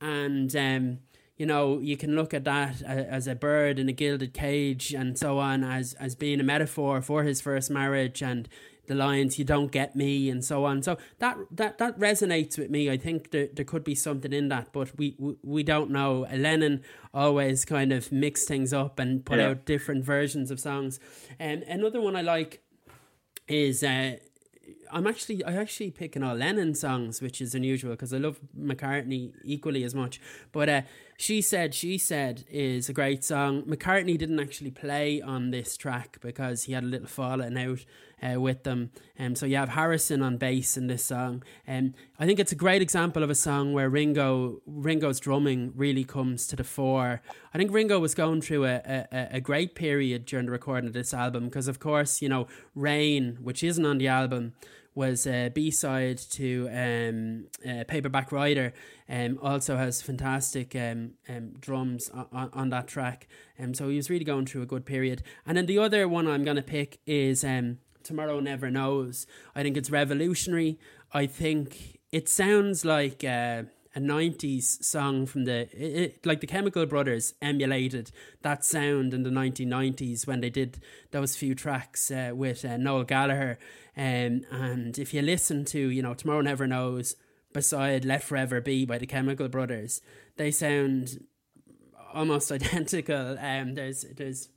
And 0.00 0.54
um, 0.56 0.98
you 1.40 1.46
know, 1.46 1.78
you 1.78 1.96
can 1.96 2.14
look 2.14 2.34
at 2.34 2.44
that 2.44 2.82
as 2.82 3.26
a 3.26 3.34
bird 3.34 3.78
in 3.78 3.88
a 3.88 3.92
gilded 3.92 4.34
cage 4.34 4.92
and 4.92 5.18
so 5.18 5.38
on 5.38 5.64
as 5.64 5.94
as 5.94 6.14
being 6.14 6.38
a 6.38 6.42
metaphor 6.42 7.00
for 7.00 7.22
his 7.24 7.40
first 7.40 7.70
marriage 7.70 8.22
and 8.22 8.46
the 8.88 8.94
lines 8.94 9.38
"You 9.38 9.46
don't 9.46 9.72
get 9.72 9.96
me" 9.96 10.28
and 10.28 10.44
so 10.44 10.66
on. 10.66 10.82
So 10.82 10.98
that 11.18 11.38
that 11.50 11.78
that 11.78 11.98
resonates 11.98 12.58
with 12.58 12.68
me. 12.68 12.90
I 12.90 12.98
think 12.98 13.30
there 13.30 13.48
there 13.54 13.64
could 13.64 13.84
be 13.84 13.94
something 13.94 14.34
in 14.34 14.50
that, 14.50 14.70
but 14.74 14.88
we 14.98 15.16
we, 15.42 15.62
don't 15.62 15.90
know. 15.90 16.26
Lennon 16.30 16.82
always 17.14 17.64
kind 17.64 17.90
of 17.90 18.12
mixed 18.12 18.46
things 18.46 18.74
up 18.74 18.98
and 18.98 19.24
put 19.24 19.38
Yeah. 19.38 19.48
out 19.48 19.64
different 19.64 20.04
versions 20.04 20.50
of 20.50 20.60
songs. 20.60 21.00
And 21.38 21.62
another 21.62 22.02
one 22.02 22.16
I 22.16 22.20
like 22.20 22.62
is 23.48 23.82
uh, 23.82 24.16
I'm 24.92 25.06
actually 25.06 25.44
I 25.44 25.54
actually 25.54 25.90
picking 25.90 26.22
all 26.22 26.34
Lennon 26.34 26.74
songs, 26.74 27.22
which 27.22 27.40
is 27.40 27.54
unusual 27.54 27.92
because 27.92 28.12
I 28.12 28.18
love 28.18 28.40
McCartney 28.58 29.32
equally 29.44 29.84
as 29.84 29.94
much. 29.94 30.20
But 30.52 30.68
uh, 30.68 30.82
she 31.20 31.42
said 31.42 31.74
she 31.74 31.98
said 31.98 32.44
is 32.50 32.88
a 32.88 32.94
great 32.94 33.22
song. 33.22 33.62
McCartney 33.64 34.16
didn't 34.16 34.40
actually 34.40 34.70
play 34.70 35.20
on 35.20 35.50
this 35.50 35.76
track 35.76 36.16
because 36.22 36.62
he 36.62 36.72
had 36.72 36.82
a 36.82 36.86
little 36.86 37.06
falling 37.06 37.58
out 37.58 37.84
uh, 38.22 38.40
with 38.40 38.62
them. 38.62 38.90
Um, 39.18 39.34
so 39.34 39.44
you 39.44 39.56
have 39.56 39.68
Harrison 39.68 40.22
on 40.22 40.38
bass 40.38 40.78
in 40.78 40.86
this 40.86 41.04
song. 41.04 41.42
Um, 41.68 41.92
I 42.18 42.24
think 42.24 42.38
it's 42.38 42.52
a 42.52 42.56
great 42.56 42.80
example 42.80 43.22
of 43.22 43.28
a 43.28 43.34
song 43.34 43.74
where 43.74 43.90
Ringo 43.90 44.62
Ringo's 44.64 45.20
drumming 45.20 45.74
really 45.76 46.04
comes 46.04 46.46
to 46.46 46.56
the 46.56 46.64
fore. 46.64 47.20
I 47.52 47.58
think 47.58 47.70
Ringo 47.70 47.98
was 47.98 48.14
going 48.14 48.40
through 48.40 48.64
a, 48.64 48.80
a, 49.12 49.28
a 49.32 49.40
great 49.42 49.74
period 49.74 50.24
during 50.24 50.46
the 50.46 50.52
recording 50.52 50.88
of 50.88 50.94
this 50.94 51.12
album 51.12 51.44
because, 51.44 51.68
of 51.68 51.78
course, 51.80 52.22
you 52.22 52.30
know, 52.30 52.46
Rain, 52.74 53.36
which 53.42 53.62
isn't 53.62 53.84
on 53.84 53.98
the 53.98 54.08
album, 54.08 54.54
was 54.94 55.26
a 55.26 55.48
B 55.48 55.70
side 55.70 56.18
to 56.32 56.68
um, 56.72 57.46
uh, 57.68 57.84
Paperback 57.86 58.32
Writer. 58.32 58.72
Um, 59.08 59.38
also 59.42 59.76
has 59.76 60.02
fantastic 60.02 60.74
um, 60.76 61.12
um, 61.28 61.52
drums 61.60 62.10
on, 62.10 62.50
on 62.52 62.70
that 62.70 62.86
track. 62.88 63.28
Um, 63.58 63.74
so 63.74 63.88
he 63.88 63.96
was 63.96 64.10
really 64.10 64.24
going 64.24 64.46
through 64.46 64.62
a 64.62 64.66
good 64.66 64.84
period. 64.84 65.22
And 65.46 65.56
then 65.56 65.66
the 65.66 65.78
other 65.78 66.06
one 66.08 66.26
I'm 66.26 66.44
going 66.44 66.56
to 66.56 66.62
pick 66.62 66.98
is 67.06 67.44
um, 67.44 67.78
Tomorrow 68.02 68.40
Never 68.40 68.70
Knows. 68.70 69.26
I 69.54 69.62
think 69.62 69.76
it's 69.76 69.90
revolutionary. 69.90 70.78
I 71.12 71.26
think 71.26 72.00
it 72.12 72.28
sounds 72.28 72.84
like. 72.84 73.24
Uh, 73.24 73.64
a 73.94 74.00
90s 74.00 74.82
song 74.84 75.26
from 75.26 75.44
the 75.44 75.68
it, 75.72 76.24
like 76.24 76.40
the 76.40 76.46
chemical 76.46 76.86
brothers 76.86 77.34
emulated 77.42 78.12
that 78.42 78.64
sound 78.64 79.12
in 79.12 79.24
the 79.24 79.30
1990s 79.30 80.26
when 80.26 80.40
they 80.40 80.50
did 80.50 80.80
those 81.10 81.36
few 81.36 81.54
tracks 81.54 82.10
uh, 82.10 82.30
with 82.32 82.64
uh, 82.64 82.76
noel 82.76 83.04
gallagher 83.04 83.58
um, 83.96 84.42
and 84.50 84.98
if 84.98 85.12
you 85.12 85.20
listen 85.22 85.64
to 85.64 85.78
you 85.88 86.02
know 86.02 86.14
tomorrow 86.14 86.40
never 86.40 86.66
knows 86.66 87.16
beside 87.52 88.04
let 88.04 88.22
forever 88.22 88.60
be 88.60 88.84
by 88.84 88.96
the 88.96 89.06
chemical 89.06 89.48
brothers 89.48 90.00
they 90.36 90.50
sound 90.50 91.24
almost 92.14 92.52
identical 92.52 93.36
um, 93.40 93.74
there's 93.74 94.04
there's 94.16 94.48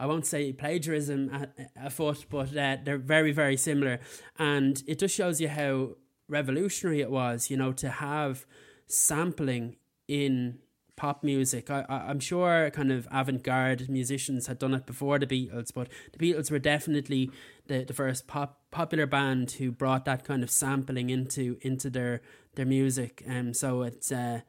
I 0.00 0.06
won't 0.06 0.26
say 0.26 0.52
plagiarism 0.52 1.48
afoot, 1.76 2.26
but 2.30 2.56
uh, 2.56 2.76
they're 2.84 2.98
very, 2.98 3.32
very 3.32 3.56
similar. 3.56 3.98
And 4.38 4.80
it 4.86 5.00
just 5.00 5.12
shows 5.12 5.40
you 5.40 5.48
how 5.48 5.96
revolutionary 6.28 7.00
it 7.00 7.10
was, 7.10 7.50
you 7.50 7.56
know, 7.56 7.72
to 7.72 7.88
have 7.88 8.46
sampling 8.88 9.76
in 10.06 10.58
pop 10.96 11.22
music. 11.22 11.70
I, 11.70 11.86
I, 11.88 12.10
am 12.10 12.18
sure 12.18 12.70
kind 12.70 12.90
of 12.90 13.06
avant 13.12 13.44
garde 13.44 13.88
musicians 13.88 14.48
had 14.48 14.58
done 14.58 14.74
it 14.74 14.84
before 14.84 15.18
the 15.18 15.26
Beatles, 15.26 15.72
but 15.72 15.88
the 16.12 16.18
Beatles 16.18 16.50
were 16.50 16.58
definitely 16.58 17.30
the, 17.68 17.84
the 17.84 17.94
first 17.94 18.26
pop 18.26 18.60
popular 18.70 19.06
band 19.06 19.52
who 19.52 19.70
brought 19.70 20.04
that 20.06 20.24
kind 20.24 20.42
of 20.42 20.50
sampling 20.50 21.08
into 21.08 21.56
into 21.62 21.88
their 21.88 22.20
their 22.56 22.66
music. 22.66 23.22
Um, 23.28 23.54
so 23.54 23.82
it's 23.82 24.10
a 24.10 24.42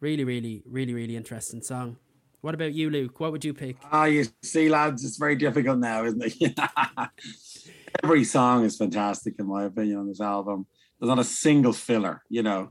really, 0.00 0.24
really, 0.24 0.62
really, 0.66 0.92
really 0.92 1.16
interesting 1.16 1.62
song. 1.62 1.96
What 2.42 2.54
about 2.54 2.74
you, 2.74 2.90
Luke? 2.90 3.20
What 3.20 3.32
would 3.32 3.44
you 3.44 3.54
pick? 3.54 3.76
Ah, 3.84 4.02
oh, 4.02 4.04
you 4.04 4.26
see, 4.42 4.68
lads, 4.68 5.02
it's 5.02 5.16
very 5.16 5.34
difficult 5.34 5.78
now, 5.78 6.04
isn't 6.04 6.22
it? 6.22 6.58
Every 8.04 8.24
song 8.24 8.64
is 8.64 8.76
fantastic, 8.76 9.36
in 9.38 9.46
my 9.46 9.64
opinion, 9.64 10.00
on 10.00 10.08
this 10.08 10.20
album. 10.20 10.66
There's 11.00 11.08
not 11.08 11.18
a 11.18 11.24
single 11.24 11.72
filler, 11.72 12.22
you 12.28 12.42
know. 12.42 12.68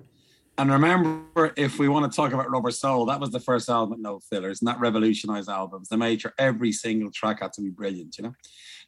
And 0.57 0.71
remember, 0.71 1.51
if 1.57 1.79
we 1.79 1.87
want 1.87 2.11
to 2.11 2.15
talk 2.15 2.31
about 2.31 2.49
Rubber 2.49 2.69
Soul, 2.69 3.07
that 3.07 3.19
was 3.19 3.31
the 3.31 3.39
first 3.39 3.69
album 3.69 4.01
no 4.01 4.19
fillers, 4.19 4.61
and 4.61 4.67
that 4.67 4.79
revolutionized 4.79 5.49
albums. 5.49 5.89
They 5.89 5.95
made 5.95 6.21
sure 6.21 6.33
every 6.37 6.71
single 6.71 7.11
track 7.11 7.41
had 7.41 7.53
to 7.53 7.61
be 7.61 7.71
brilliant, 7.71 8.17
you 8.17 8.25
know. 8.25 8.33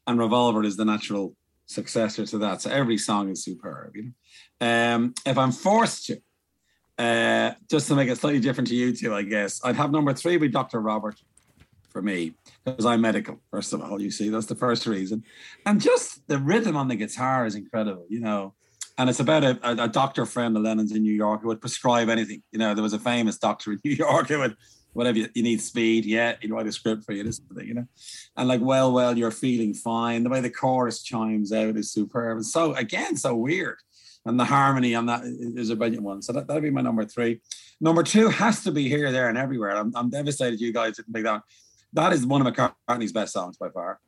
And 0.06 0.20
Revolver 0.20 0.64
is 0.64 0.78
the 0.78 0.86
natural 0.86 1.36
successor 1.66 2.26
to 2.28 2.38
that. 2.38 2.62
So 2.62 2.70
every 2.70 3.00
song 3.00 3.30
is 3.30 3.44
superb, 3.44 3.96
you 3.96 4.14
know. 4.62 4.68
Um, 4.68 5.16
if 5.26 5.40
I'm 5.40 5.52
forced 5.52 6.06
to, 6.06 6.22
uh, 7.00 7.54
just 7.68 7.88
to 7.88 7.96
make 7.96 8.10
it 8.10 8.18
slightly 8.18 8.40
different 8.40 8.68
to 8.68 8.76
you 8.76 8.96
two, 8.96 9.16
I 9.16 9.24
guess, 9.24 9.60
I'd 9.64 9.76
have 9.76 9.92
number 9.92 10.14
three 10.14 10.38
be 10.38 10.48
Dr. 10.48 10.80
Robert 10.80 11.16
for 11.90 12.04
me, 12.04 12.34
because 12.64 12.86
I'm 12.86 13.02
medical, 13.02 13.40
first 13.50 13.74
of 13.74 13.82
all, 13.82 14.00
you 14.00 14.12
see, 14.12 14.30
that's 14.30 14.46
the 14.46 14.56
first 14.56 14.86
reason. 14.86 15.24
And 15.66 15.82
just 15.82 16.28
the 16.28 16.38
rhythm 16.38 16.78
on 16.78 16.90
the 16.90 16.96
guitar 16.96 17.48
is 17.48 17.56
incredible, 17.56 18.06
you 18.08 18.20
know 18.20 18.54
and 18.98 19.10
it's 19.10 19.20
about 19.20 19.44
a, 19.44 19.60
a, 19.64 19.84
a, 19.86 19.88
doctor 19.88 20.26
friend 20.26 20.56
of 20.56 20.64
Lennon's 20.64 20.94
in 20.94 21.04
New 21.04 21.14
York 21.14 21.42
who 21.42 21.48
would 21.50 21.62
prescribe 21.62 22.10
anything. 22.10 22.42
You 22.52 22.60
know, 22.60 22.74
there 22.74 22.84
was 22.84 22.94
a 22.94 23.00
famous 23.00 23.38
doctor 23.38 23.74
in 23.74 23.80
New 23.86 23.92
York 23.92 24.30
who 24.30 24.40
would, 24.40 24.56
whatever 24.94 25.18
you, 25.18 25.28
you 25.34 25.44
need 25.44 25.62
speed, 25.62 26.06
yeah, 26.06 26.36
he'd 26.40 26.52
write 26.52 26.68
a 26.68 26.72
script 26.72 27.04
for 27.04 27.12
you, 27.12 27.24
this 27.24 27.40
thing, 27.40 27.68
you 27.68 27.74
know. 27.74 27.88
And 28.38 28.48
like, 28.48 28.62
well, 28.62 28.94
well, 28.94 29.18
you're 29.18 29.32
feeling 29.32 29.74
fine. 29.74 30.24
The 30.24 30.30
way 30.30 30.40
the 30.40 30.50
chorus 30.50 31.04
chimes 31.04 31.52
out 31.52 31.76
is 31.76 31.92
superb. 31.92 32.38
And 32.38 32.46
so 32.46 32.74
again, 32.76 33.18
so 33.18 33.36
weird. 33.36 33.80
And 34.26 34.40
the 34.40 34.46
harmony 34.46 34.96
on 34.96 35.06
that 35.08 35.24
is 35.24 35.70
a 35.70 35.76
brilliant 35.76 36.04
one. 36.04 36.22
So 36.22 36.34
that, 36.34 36.48
that'd 36.48 36.64
be 36.64 36.72
my 36.72 36.82
number 36.82 37.06
three. 37.06 37.42
Number 37.82 38.02
two 38.02 38.30
has 38.30 38.64
to 38.64 38.72
be 38.72 38.88
here, 38.88 39.12
there, 39.12 39.30
and 39.30 39.38
everywhere. 39.38 39.76
I'm, 39.76 39.92
I'm 39.96 40.10
devastated 40.10 40.62
you 40.62 40.74
guys 40.74 40.96
didn't 40.96 41.14
pick 41.14 41.26
that. 41.26 41.42
That 41.94 42.14
is 42.14 42.26
one 42.26 42.46
of 42.46 42.52
McCartney's 42.52 43.12
best 43.12 43.34
songs 43.34 43.58
by 43.58 43.70
far. 43.70 44.00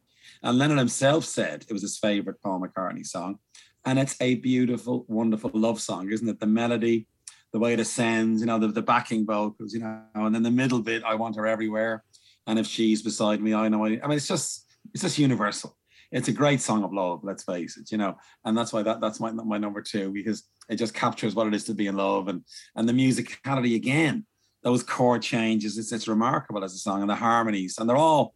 And 0.41 0.57
Lennon 0.57 0.77
himself 0.77 1.25
said 1.25 1.65
it 1.67 1.73
was 1.73 1.81
his 1.81 1.97
favorite 1.97 2.41
Paul 2.41 2.61
McCartney 2.61 3.05
song. 3.05 3.39
And 3.85 3.99
it's 3.99 4.15
a 4.19 4.35
beautiful, 4.35 5.05
wonderful 5.07 5.51
love 5.53 5.79
song, 5.79 6.11
isn't 6.11 6.27
it? 6.27 6.39
The 6.39 6.47
melody, 6.47 7.07
the 7.53 7.59
way 7.59 7.73
it 7.73 7.79
ascends, 7.79 8.41
you 8.41 8.47
know, 8.47 8.59
the, 8.59 8.67
the 8.67 8.81
backing 8.81 9.25
vocals, 9.25 9.73
you 9.73 9.79
know, 9.79 10.01
and 10.15 10.35
then 10.35 10.43
the 10.43 10.51
middle 10.51 10.81
bit, 10.81 11.03
I 11.03 11.15
want 11.15 11.37
her 11.37 11.47
everywhere. 11.47 12.03
And 12.45 12.59
if 12.59 12.67
she's 12.67 13.01
beside 13.01 13.41
me, 13.41 13.53
I 13.53 13.69
know. 13.69 13.85
I, 13.85 13.99
I 14.03 14.07
mean, 14.07 14.17
it's 14.17 14.27
just, 14.27 14.65
it's 14.93 15.03
just 15.03 15.17
universal. 15.17 15.77
It's 16.11 16.29
a 16.29 16.33
great 16.33 16.61
song 16.61 16.83
of 16.83 16.93
love, 16.93 17.23
let's 17.23 17.43
face 17.43 17.77
it, 17.77 17.91
you 17.91 17.97
know, 17.97 18.17
and 18.45 18.57
that's 18.57 18.71
why 18.71 18.81
that 18.83 19.01
that's 19.01 19.19
my 19.19 19.31
my 19.31 19.57
number 19.57 19.81
two 19.81 20.13
because 20.13 20.43
it 20.69 20.77
just 20.77 20.93
captures 20.93 21.35
what 21.35 21.47
it 21.47 21.53
is 21.53 21.65
to 21.65 21.73
be 21.73 21.87
in 21.87 21.97
love 21.97 22.29
and 22.29 22.43
and 22.77 22.87
the 22.87 22.93
musicality 22.93 23.75
again, 23.75 24.25
those 24.63 24.83
chord 24.83 25.21
changes. 25.21 25.77
It's 25.77 25.91
it's 25.91 26.07
remarkable 26.07 26.63
as 26.63 26.73
a 26.73 26.77
song 26.77 27.01
and 27.01 27.09
the 27.09 27.15
harmonies, 27.15 27.77
and 27.77 27.89
they're 27.89 27.97
all 27.97 28.33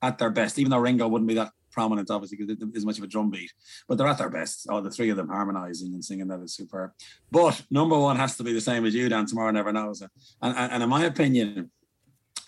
at 0.00 0.18
their 0.18 0.30
best. 0.30 0.58
Even 0.58 0.70
though 0.70 0.78
Ringo 0.78 1.06
wouldn't 1.08 1.28
be 1.28 1.34
that 1.34 1.52
prominent, 1.74 2.10
obviously, 2.10 2.38
because 2.38 2.56
it 2.56 2.76
is 2.76 2.86
much 2.86 2.98
of 2.98 3.04
a 3.04 3.08
drum 3.08 3.30
beat. 3.30 3.52
But 3.88 3.98
they're 3.98 4.06
at 4.06 4.18
their 4.18 4.30
best. 4.30 4.66
All 4.70 4.80
the 4.80 4.90
three 4.90 5.10
of 5.10 5.16
them 5.16 5.28
harmonizing 5.28 5.92
and 5.92 6.04
singing 6.04 6.28
that 6.28 6.40
is 6.40 6.54
superb. 6.54 6.92
But 7.30 7.62
number 7.70 7.98
one 7.98 8.16
has 8.16 8.36
to 8.36 8.44
be 8.44 8.52
the 8.52 8.60
same 8.60 8.86
as 8.86 8.94
you, 8.94 9.08
Dan. 9.08 9.26
Tomorrow 9.26 9.50
never 9.50 9.72
knows. 9.72 10.00
And, 10.00 10.10
and, 10.42 10.72
and 10.72 10.82
in 10.82 10.88
my 10.88 11.04
opinion, 11.04 11.70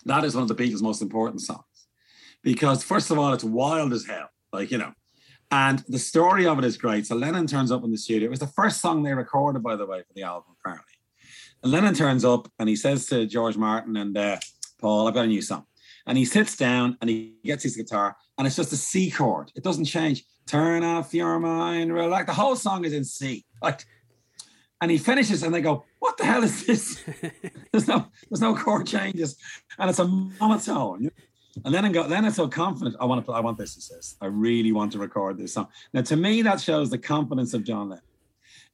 that 0.05 0.23
is 0.23 0.33
one 0.33 0.43
of 0.43 0.47
the 0.47 0.55
Beatles' 0.55 0.81
most 0.81 1.01
important 1.01 1.41
songs 1.41 1.63
because 2.43 2.83
first 2.83 3.11
of 3.11 3.19
all, 3.19 3.33
it's 3.33 3.43
wild 3.43 3.93
as 3.93 4.05
hell. 4.05 4.29
Like 4.53 4.71
you 4.71 4.77
know, 4.77 4.93
and 5.51 5.83
the 5.87 5.99
story 5.99 6.47
of 6.47 6.57
it 6.59 6.65
is 6.65 6.77
great. 6.77 7.05
So 7.05 7.15
Lennon 7.15 7.47
turns 7.47 7.71
up 7.71 7.83
in 7.83 7.91
the 7.91 7.97
studio. 7.97 8.27
It 8.27 8.29
was 8.29 8.39
the 8.39 8.47
first 8.47 8.81
song 8.81 9.03
they 9.03 9.13
recorded, 9.13 9.63
by 9.63 9.75
the 9.75 9.85
way, 9.85 9.99
for 9.99 10.13
the 10.13 10.23
album, 10.23 10.55
apparently. 10.59 10.93
And 11.63 11.71
Lennon 11.71 11.93
turns 11.93 12.23
up 12.23 12.51
and 12.59 12.69
he 12.69 12.75
says 12.75 13.05
to 13.07 13.25
George 13.25 13.57
Martin 13.57 13.97
and 13.97 14.17
uh, 14.17 14.37
Paul, 14.79 15.07
I've 15.07 15.13
got 15.13 15.25
a 15.25 15.27
new 15.27 15.41
song. 15.41 15.65
And 16.07 16.17
he 16.17 16.25
sits 16.25 16.55
down 16.55 16.97
and 17.01 17.09
he 17.09 17.35
gets 17.43 17.63
his 17.63 17.75
guitar 17.75 18.15
and 18.37 18.47
it's 18.47 18.55
just 18.55 18.73
a 18.73 18.77
C 18.77 19.11
chord. 19.11 19.51
It 19.55 19.63
doesn't 19.63 19.85
change. 19.85 20.23
Turn 20.45 20.83
off 20.83 21.13
your 21.13 21.39
mind, 21.39 21.93
relax. 21.93 22.27
The 22.27 22.33
whole 22.33 22.55
song 22.55 22.85
is 22.85 22.93
in 22.93 23.03
C. 23.03 23.45
Like, 23.61 23.85
and 24.79 24.89
he 24.89 24.97
finishes 24.97 25.43
and 25.43 25.53
they 25.53 25.61
go, 25.61 25.83
"What 25.99 26.17
the 26.17 26.25
hell 26.25 26.43
is 26.43 26.65
this?" 26.65 27.03
there's 27.71 27.87
no, 27.87 28.07
there's 28.29 28.41
no 28.41 28.55
chord 28.55 28.87
changes, 28.87 29.35
and 29.77 29.89
it's 29.89 29.99
a 29.99 30.05
monotone. 30.05 31.09
And 31.65 31.73
then 31.73 31.83
I 31.83 31.91
go, 31.91 32.07
then 32.07 32.23
it's 32.23 32.35
so 32.35 32.47
confident. 32.47 32.95
I 32.99 33.05
want 33.05 33.25
to, 33.25 33.31
I 33.31 33.39
want 33.39 33.57
this. 33.57 33.73
He 33.75 33.81
says, 33.81 34.15
"I 34.21 34.27
really 34.27 34.71
want 34.71 34.91
to 34.93 34.99
record 34.99 35.37
this 35.37 35.53
song." 35.53 35.67
Now, 35.93 36.03
to 36.03 36.15
me, 36.15 36.43
that 36.43 36.61
shows 36.61 36.91
the 36.91 36.99
confidence 36.99 37.53
of 37.53 37.63
John 37.63 37.89
Lennon. 37.89 38.03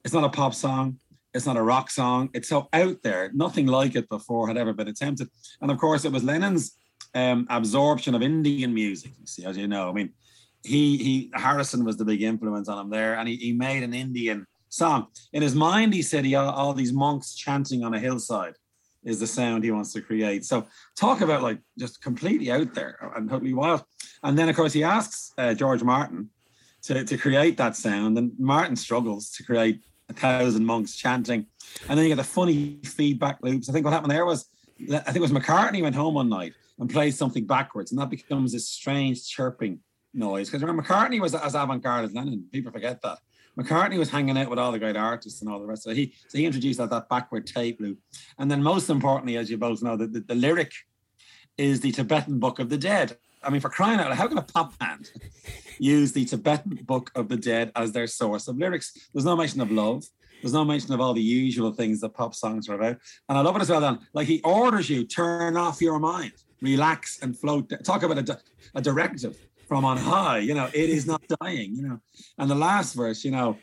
It's 0.04 0.14
not 0.14 0.24
a 0.24 0.28
pop 0.28 0.54
song. 0.54 0.98
It's 1.32 1.46
not 1.46 1.56
a 1.56 1.62
rock 1.62 1.90
song. 1.90 2.30
It's 2.34 2.48
so 2.48 2.68
out 2.72 3.02
there. 3.02 3.30
Nothing 3.32 3.66
like 3.66 3.96
it 3.96 4.08
before 4.08 4.46
had 4.46 4.58
ever 4.58 4.72
been 4.72 4.86
attempted. 4.86 5.28
And 5.60 5.70
of 5.70 5.78
course, 5.78 6.04
it 6.04 6.12
was 6.12 6.22
Lennon's 6.22 6.76
um, 7.14 7.46
absorption 7.50 8.14
of 8.14 8.22
Indian 8.22 8.74
music. 8.74 9.12
You 9.20 9.26
see, 9.26 9.44
as 9.44 9.56
you 9.56 9.68
know, 9.68 9.88
I 9.88 9.92
mean, 9.92 10.10
he 10.62 10.96
he 10.96 11.30
Harrison 11.34 11.84
was 11.84 11.96
the 11.96 12.04
big 12.04 12.22
influence 12.22 12.68
on 12.68 12.78
him 12.78 12.90
there, 12.90 13.16
and 13.16 13.28
he, 13.28 13.36
he 13.36 13.52
made 13.52 13.82
an 13.82 13.94
Indian 13.94 14.46
song. 14.68 15.06
In 15.32 15.42
his 15.42 15.54
mind, 15.54 15.94
he 15.94 16.02
said 16.02 16.24
he 16.24 16.34
all, 16.34 16.50
all 16.50 16.74
these 16.74 16.92
monks 16.92 17.34
chanting 17.34 17.84
on 17.84 17.94
a 17.94 17.98
hillside 17.98 18.54
is 19.04 19.20
the 19.20 19.26
sound 19.26 19.62
he 19.62 19.70
wants 19.70 19.92
to 19.92 20.00
create. 20.00 20.44
So 20.44 20.66
talk 20.96 21.20
about 21.20 21.42
like 21.42 21.58
just 21.78 22.02
completely 22.02 22.50
out 22.50 22.74
there 22.74 23.12
and 23.14 23.28
totally 23.28 23.52
wild. 23.52 23.84
And 24.22 24.38
then 24.38 24.48
of 24.48 24.56
course 24.56 24.72
he 24.72 24.82
asks 24.82 25.32
uh, 25.36 25.52
George 25.52 25.82
Martin 25.82 26.30
to, 26.84 27.04
to 27.04 27.18
create 27.18 27.56
that 27.58 27.76
sound, 27.76 28.18
and 28.18 28.32
Martin 28.38 28.76
struggles 28.76 29.30
to 29.32 29.44
create 29.44 29.82
a 30.08 30.14
thousand 30.14 30.64
monks 30.64 30.96
chanting. 30.96 31.46
And 31.88 31.98
then 31.98 32.04
you 32.04 32.10
get 32.10 32.16
the 32.16 32.24
funny 32.24 32.80
feedback 32.84 33.38
loops. 33.42 33.68
I 33.68 33.72
think 33.72 33.84
what 33.84 33.92
happened 33.92 34.10
there 34.10 34.26
was 34.26 34.48
I 34.90 34.98
think 34.98 35.16
it 35.16 35.20
was 35.20 35.32
McCartney 35.32 35.82
went 35.82 35.94
home 35.94 36.14
one 36.14 36.28
night 36.28 36.54
and 36.78 36.90
plays 36.90 37.16
something 37.16 37.46
backwards, 37.46 37.92
and 37.92 38.00
that 38.00 38.10
becomes 38.10 38.52
this 38.52 38.68
strange 38.68 39.28
chirping 39.28 39.80
noise. 40.12 40.48
Because 40.48 40.62
remember, 40.62 40.82
McCartney 40.82 41.20
was 41.20 41.34
as 41.34 41.54
avant-garde 41.54 42.06
as 42.06 42.12
Lennon. 42.12 42.46
People 42.52 42.72
forget 42.72 43.02
that. 43.02 43.18
McCartney 43.58 43.98
was 43.98 44.10
hanging 44.10 44.36
out 44.36 44.50
with 44.50 44.58
all 44.58 44.72
the 44.72 44.78
great 44.78 44.96
artists 44.96 45.40
and 45.40 45.50
all 45.50 45.60
the 45.60 45.66
rest 45.66 45.86
it. 45.86 45.96
He 45.96 46.14
so 46.28 46.38
he 46.38 46.46
introduced 46.46 46.78
that, 46.78 46.90
that 46.90 47.08
backward 47.08 47.46
tape 47.46 47.80
loop. 47.80 47.98
And 48.38 48.50
then 48.50 48.62
most 48.62 48.90
importantly, 48.90 49.36
as 49.36 49.50
you 49.50 49.58
both 49.58 49.82
know, 49.82 49.96
the, 49.96 50.06
the, 50.06 50.20
the 50.20 50.34
lyric 50.34 50.72
is 51.56 51.80
the 51.80 51.92
Tibetan 51.92 52.40
Book 52.40 52.58
of 52.58 52.68
the 52.68 52.78
Dead. 52.78 53.16
I 53.42 53.50
mean, 53.50 53.60
for 53.60 53.68
crying 53.68 54.00
out 54.00 54.08
loud, 54.08 54.16
how 54.16 54.26
can 54.26 54.38
a 54.38 54.42
pop 54.42 54.76
band 54.78 55.10
use 55.78 56.12
the 56.12 56.24
Tibetan 56.24 56.80
Book 56.84 57.12
of 57.14 57.28
the 57.28 57.36
Dead 57.36 57.70
as 57.76 57.92
their 57.92 58.08
source 58.08 58.48
of 58.48 58.56
lyrics? 58.56 59.08
There's 59.12 59.24
no 59.24 59.36
mention 59.36 59.60
of 59.60 59.70
love. 59.70 60.04
There's 60.42 60.52
no 60.52 60.64
mention 60.64 60.92
of 60.92 61.00
all 61.00 61.14
the 61.14 61.22
usual 61.22 61.72
things 61.72 62.00
that 62.00 62.10
pop 62.10 62.34
songs 62.34 62.68
are 62.68 62.74
about. 62.74 62.98
And 63.28 63.38
I 63.38 63.40
love 63.40 63.56
it 63.56 63.62
as 63.62 63.70
well, 63.70 63.80
Dan. 63.80 64.00
Like 64.12 64.26
he 64.26 64.40
orders 64.42 64.90
you, 64.90 65.04
turn 65.04 65.56
off 65.56 65.80
your 65.80 65.98
mind 65.98 66.32
relax 66.64 67.20
and 67.22 67.38
float. 67.38 67.72
Talk 67.84 68.02
about 68.02 68.28
a, 68.28 68.38
a 68.74 68.80
directive 68.80 69.36
from 69.68 69.84
on 69.84 69.96
high. 69.96 70.38
You 70.38 70.54
know, 70.54 70.68
it 70.72 70.90
is 70.90 71.06
not 71.06 71.22
dying. 71.40 71.74
You 71.74 71.82
know, 71.82 72.00
and 72.38 72.50
the 72.50 72.54
last 72.54 72.94
verse, 72.94 73.24
you 73.24 73.30
know, 73.30 73.58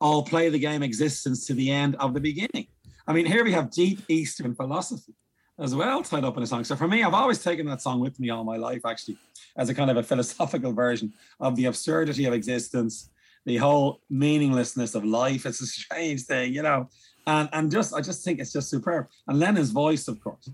all 0.00 0.22
play 0.22 0.48
the 0.48 0.58
game 0.58 0.82
existence 0.82 1.46
to 1.46 1.54
the 1.54 1.70
end 1.70 1.96
of 1.96 2.14
the 2.14 2.20
beginning. 2.20 2.66
I 3.06 3.12
mean, 3.12 3.26
here 3.26 3.44
we 3.44 3.52
have 3.52 3.70
deep 3.70 4.00
Eastern 4.08 4.54
philosophy 4.54 5.14
as 5.58 5.74
well 5.74 6.02
tied 6.02 6.24
up 6.24 6.36
in 6.36 6.42
a 6.42 6.46
song. 6.46 6.64
So 6.64 6.76
for 6.76 6.88
me, 6.88 7.02
I've 7.02 7.14
always 7.14 7.42
taken 7.42 7.66
that 7.66 7.82
song 7.82 8.00
with 8.00 8.18
me 8.18 8.30
all 8.30 8.44
my 8.44 8.56
life, 8.56 8.84
actually, 8.84 9.18
as 9.56 9.68
a 9.68 9.74
kind 9.74 9.90
of 9.90 9.96
a 9.96 10.02
philosophical 10.02 10.72
version 10.72 11.12
of 11.40 11.56
the 11.56 11.66
absurdity 11.66 12.24
of 12.26 12.32
existence, 12.32 13.10
the 13.44 13.56
whole 13.56 14.00
meaninglessness 14.08 14.94
of 14.94 15.04
life. 15.04 15.46
It's 15.46 15.60
a 15.60 15.66
strange 15.66 16.22
thing, 16.22 16.54
you 16.54 16.62
know. 16.62 16.88
And 17.26 17.48
and 17.52 17.70
just 17.70 17.94
I 17.94 18.00
just 18.00 18.24
think 18.24 18.40
it's 18.40 18.52
just 18.52 18.68
superb. 18.68 19.06
And 19.28 19.38
Lennon's 19.38 19.70
voice, 19.70 20.08
of 20.08 20.20
course 20.20 20.48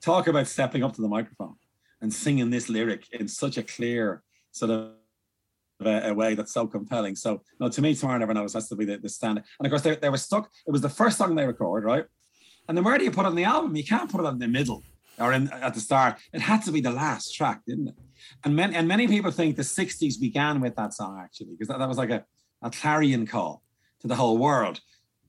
talk 0.00 0.26
about 0.26 0.46
stepping 0.46 0.84
up 0.84 0.94
to 0.94 1.02
the 1.02 1.08
microphone 1.08 1.54
and 2.00 2.12
singing 2.12 2.50
this 2.50 2.68
lyric 2.68 3.06
in 3.12 3.28
such 3.28 3.58
a 3.58 3.62
clear 3.62 4.22
sort 4.52 4.70
of 4.70 4.92
a, 5.80 6.10
a 6.10 6.14
way 6.14 6.34
that's 6.34 6.52
so 6.52 6.66
compelling. 6.66 7.16
So, 7.16 7.42
no, 7.60 7.68
to 7.68 7.82
me, 7.82 7.94
Tomorrow 7.94 8.18
Never 8.18 8.34
Knows 8.34 8.54
has 8.54 8.68
to 8.68 8.76
be 8.76 8.84
the, 8.84 8.98
the 8.98 9.08
standard. 9.08 9.44
And 9.58 9.66
of 9.66 9.70
course, 9.70 9.82
they, 9.82 9.96
they 9.96 10.08
were 10.08 10.16
stuck. 10.16 10.50
It 10.66 10.70
was 10.70 10.80
the 10.80 10.88
first 10.88 11.18
song 11.18 11.34
they 11.34 11.46
recorded, 11.46 11.86
right? 11.86 12.04
And 12.68 12.76
then 12.76 12.84
where 12.84 12.98
do 12.98 13.04
you 13.04 13.10
put 13.10 13.24
it 13.24 13.28
on 13.28 13.34
the 13.34 13.44
album? 13.44 13.74
You 13.76 13.84
can't 13.84 14.10
put 14.10 14.24
it 14.24 14.28
in 14.28 14.38
the 14.38 14.48
middle 14.48 14.82
or 15.18 15.32
in, 15.32 15.50
at 15.52 15.74
the 15.74 15.80
start. 15.80 16.18
It 16.32 16.40
had 16.40 16.62
to 16.64 16.72
be 16.72 16.80
the 16.80 16.90
last 16.90 17.34
track, 17.34 17.62
didn't 17.66 17.88
it? 17.88 17.94
And 18.44 18.54
many, 18.54 18.74
and 18.74 18.86
many 18.86 19.06
people 19.08 19.30
think 19.30 19.56
the 19.56 19.62
60s 19.62 20.20
began 20.20 20.60
with 20.60 20.76
that 20.76 20.92
song, 20.92 21.20
actually, 21.22 21.52
because 21.52 21.68
that, 21.68 21.78
that 21.78 21.88
was 21.88 21.98
like 21.98 22.10
a, 22.10 22.24
a 22.62 22.70
clarion 22.70 23.26
call 23.26 23.62
to 24.00 24.08
the 24.08 24.16
whole 24.16 24.38
world. 24.38 24.80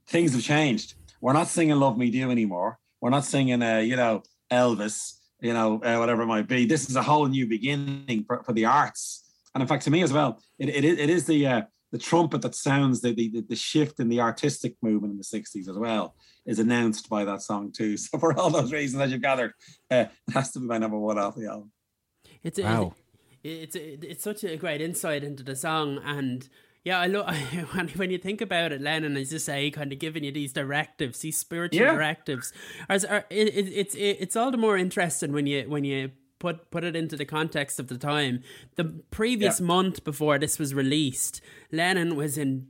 Things 0.07 0.33
have 0.33 0.43
changed. 0.43 0.95
We're 1.21 1.33
not 1.33 1.47
singing 1.47 1.75
Love 1.75 1.97
Me 1.97 2.09
Do 2.09 2.31
anymore. 2.31 2.79
We're 3.01 3.09
not 3.09 3.25
singing, 3.25 3.61
uh, 3.61 3.77
you 3.77 3.95
know, 3.95 4.23
Elvis, 4.51 5.19
you 5.41 5.53
know, 5.53 5.75
uh, 5.83 5.97
whatever 5.97 6.23
it 6.23 6.27
might 6.27 6.47
be. 6.47 6.65
This 6.65 6.89
is 6.89 6.95
a 6.95 7.03
whole 7.03 7.25
new 7.27 7.47
beginning 7.47 8.25
for, 8.25 8.43
for 8.43 8.53
the 8.53 8.65
arts. 8.65 9.25
And 9.53 9.61
in 9.61 9.67
fact, 9.67 9.83
to 9.85 9.91
me 9.91 10.03
as 10.03 10.13
well, 10.13 10.41
it, 10.57 10.69
it, 10.69 10.83
it 10.85 11.09
is 11.09 11.25
the 11.25 11.47
uh, 11.47 11.61
the 11.91 11.97
trumpet 11.97 12.41
that 12.43 12.55
sounds 12.55 13.01
the, 13.01 13.13
the 13.13 13.41
the 13.47 13.55
shift 13.55 13.99
in 13.99 14.09
the 14.09 14.21
artistic 14.21 14.75
movement 14.81 15.11
in 15.11 15.17
the 15.17 15.23
60s 15.23 15.67
as 15.67 15.77
well 15.77 16.15
is 16.45 16.59
announced 16.59 17.09
by 17.09 17.25
that 17.25 17.41
song 17.41 17.71
too. 17.71 17.97
So 17.97 18.17
for 18.19 18.37
all 18.37 18.49
those 18.49 18.71
reasons, 18.71 19.01
as 19.01 19.11
you've 19.11 19.21
gathered, 19.21 19.53
uh, 19.89 20.05
it 20.27 20.33
has 20.33 20.51
to 20.51 20.59
be 20.59 20.65
my 20.65 20.77
number 20.77 20.97
one 20.97 21.17
off 21.17 21.35
the 21.35 21.47
album. 21.47 21.71
It's 22.43 22.59
wow. 22.59 22.93
It, 23.43 23.49
it's 23.49 23.75
it's 23.75 24.23
such 24.23 24.43
a 24.43 24.57
great 24.57 24.81
insight 24.81 25.23
into 25.23 25.43
the 25.43 25.55
song, 25.55 25.99
and 26.03 26.47
yeah, 26.89 26.99
I 26.99 27.05
love 27.05 27.27
when 27.73 27.87
when 27.99 28.09
you 28.09 28.17
think 28.17 28.41
about 28.41 28.71
it, 28.71 28.81
Lennon 28.81 29.15
is 29.15 29.29
just 29.29 29.45
say 29.45 29.69
kind 29.69 29.93
of 29.93 29.99
giving 29.99 30.23
you 30.23 30.31
these 30.31 30.51
directives, 30.51 31.19
these 31.19 31.37
spiritual 31.37 31.85
yeah. 31.85 31.93
directives. 31.93 32.51
As 32.89 33.03
it, 33.03 33.25
it, 33.29 33.71
it's 33.73 33.93
it, 33.93 34.17
it's 34.19 34.35
all 34.35 34.49
the 34.49 34.57
more 34.57 34.75
interesting 34.75 35.31
when 35.31 35.45
you 35.45 35.69
when 35.69 35.83
you 35.83 36.09
put 36.39 36.71
put 36.71 36.83
it 36.83 36.95
into 36.95 37.15
the 37.15 37.25
context 37.25 37.79
of 37.79 37.89
the 37.89 37.97
time. 37.97 38.41
The 38.75 38.85
previous 39.11 39.59
yeah. 39.59 39.67
month 39.67 40.03
before 40.03 40.39
this 40.39 40.57
was 40.57 40.73
released, 40.73 41.41
Lennon 41.71 42.15
was 42.15 42.39
in 42.39 42.65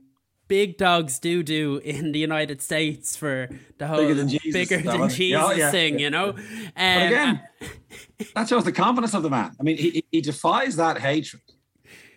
big 0.48 0.76
dogs 0.76 1.18
do 1.18 1.42
do 1.42 1.78
in 1.78 2.12
the 2.12 2.18
United 2.18 2.60
States 2.60 3.16
for 3.16 3.48
the 3.78 3.86
whole 3.86 4.02
bigger 4.02 4.14
than 4.14 4.28
Jesus, 4.28 4.52
bigger 4.52 4.82
than 4.82 5.08
Jesus 5.08 5.42
oh, 5.42 5.52
yeah. 5.52 5.70
thing, 5.70 5.98
you 5.98 6.10
know. 6.10 6.30
Um, 6.30 6.74
but 6.76 7.06
again, 7.06 7.40
that 8.34 8.48
shows 8.48 8.64
the 8.64 8.72
confidence 8.72 9.14
of 9.14 9.22
the 9.22 9.30
man. 9.30 9.56
I 9.58 9.62
mean, 9.62 9.78
he, 9.78 10.04
he 10.10 10.20
defies 10.20 10.76
that 10.76 10.98
hatred. 10.98 11.40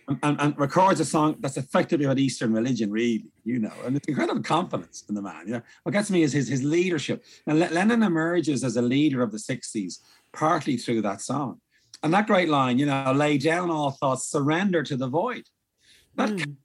And, 0.06 0.18
and, 0.22 0.40
and, 0.40 0.58
records 0.58 1.00
a 1.00 1.04
song 1.04 1.36
that's 1.40 1.56
effectively 1.56 2.04
about 2.04 2.18
Eastern 2.18 2.52
religion, 2.52 2.90
really, 2.90 3.24
you 3.44 3.58
know, 3.58 3.72
and 3.86 3.96
it's 3.96 4.06
incredible 4.06 4.42
confidence 4.42 5.04
in 5.08 5.14
the 5.14 5.22
man. 5.22 5.46
You 5.46 5.52
know, 5.54 5.62
what 5.82 5.92
gets 5.92 6.10
me 6.10 6.22
is 6.22 6.32
his 6.32 6.46
his 6.48 6.62
leadership. 6.62 7.24
And 7.46 7.58
Lennon 7.58 8.02
emerges 8.02 8.64
as 8.64 8.76
a 8.76 8.82
leader 8.82 9.22
of 9.22 9.32
the 9.32 9.38
'60s 9.38 10.00
partly 10.32 10.76
through 10.76 11.02
that 11.02 11.22
song, 11.22 11.60
and 12.02 12.12
that 12.12 12.26
great 12.26 12.48
line, 12.50 12.78
you 12.78 12.86
know, 12.86 13.12
lay 13.14 13.38
down 13.38 13.70
all 13.70 13.92
thoughts, 13.92 14.26
surrender 14.26 14.82
to 14.82 14.96
the 14.96 15.08
void. 15.08 15.44
That 16.16 16.30
mm 16.30 16.56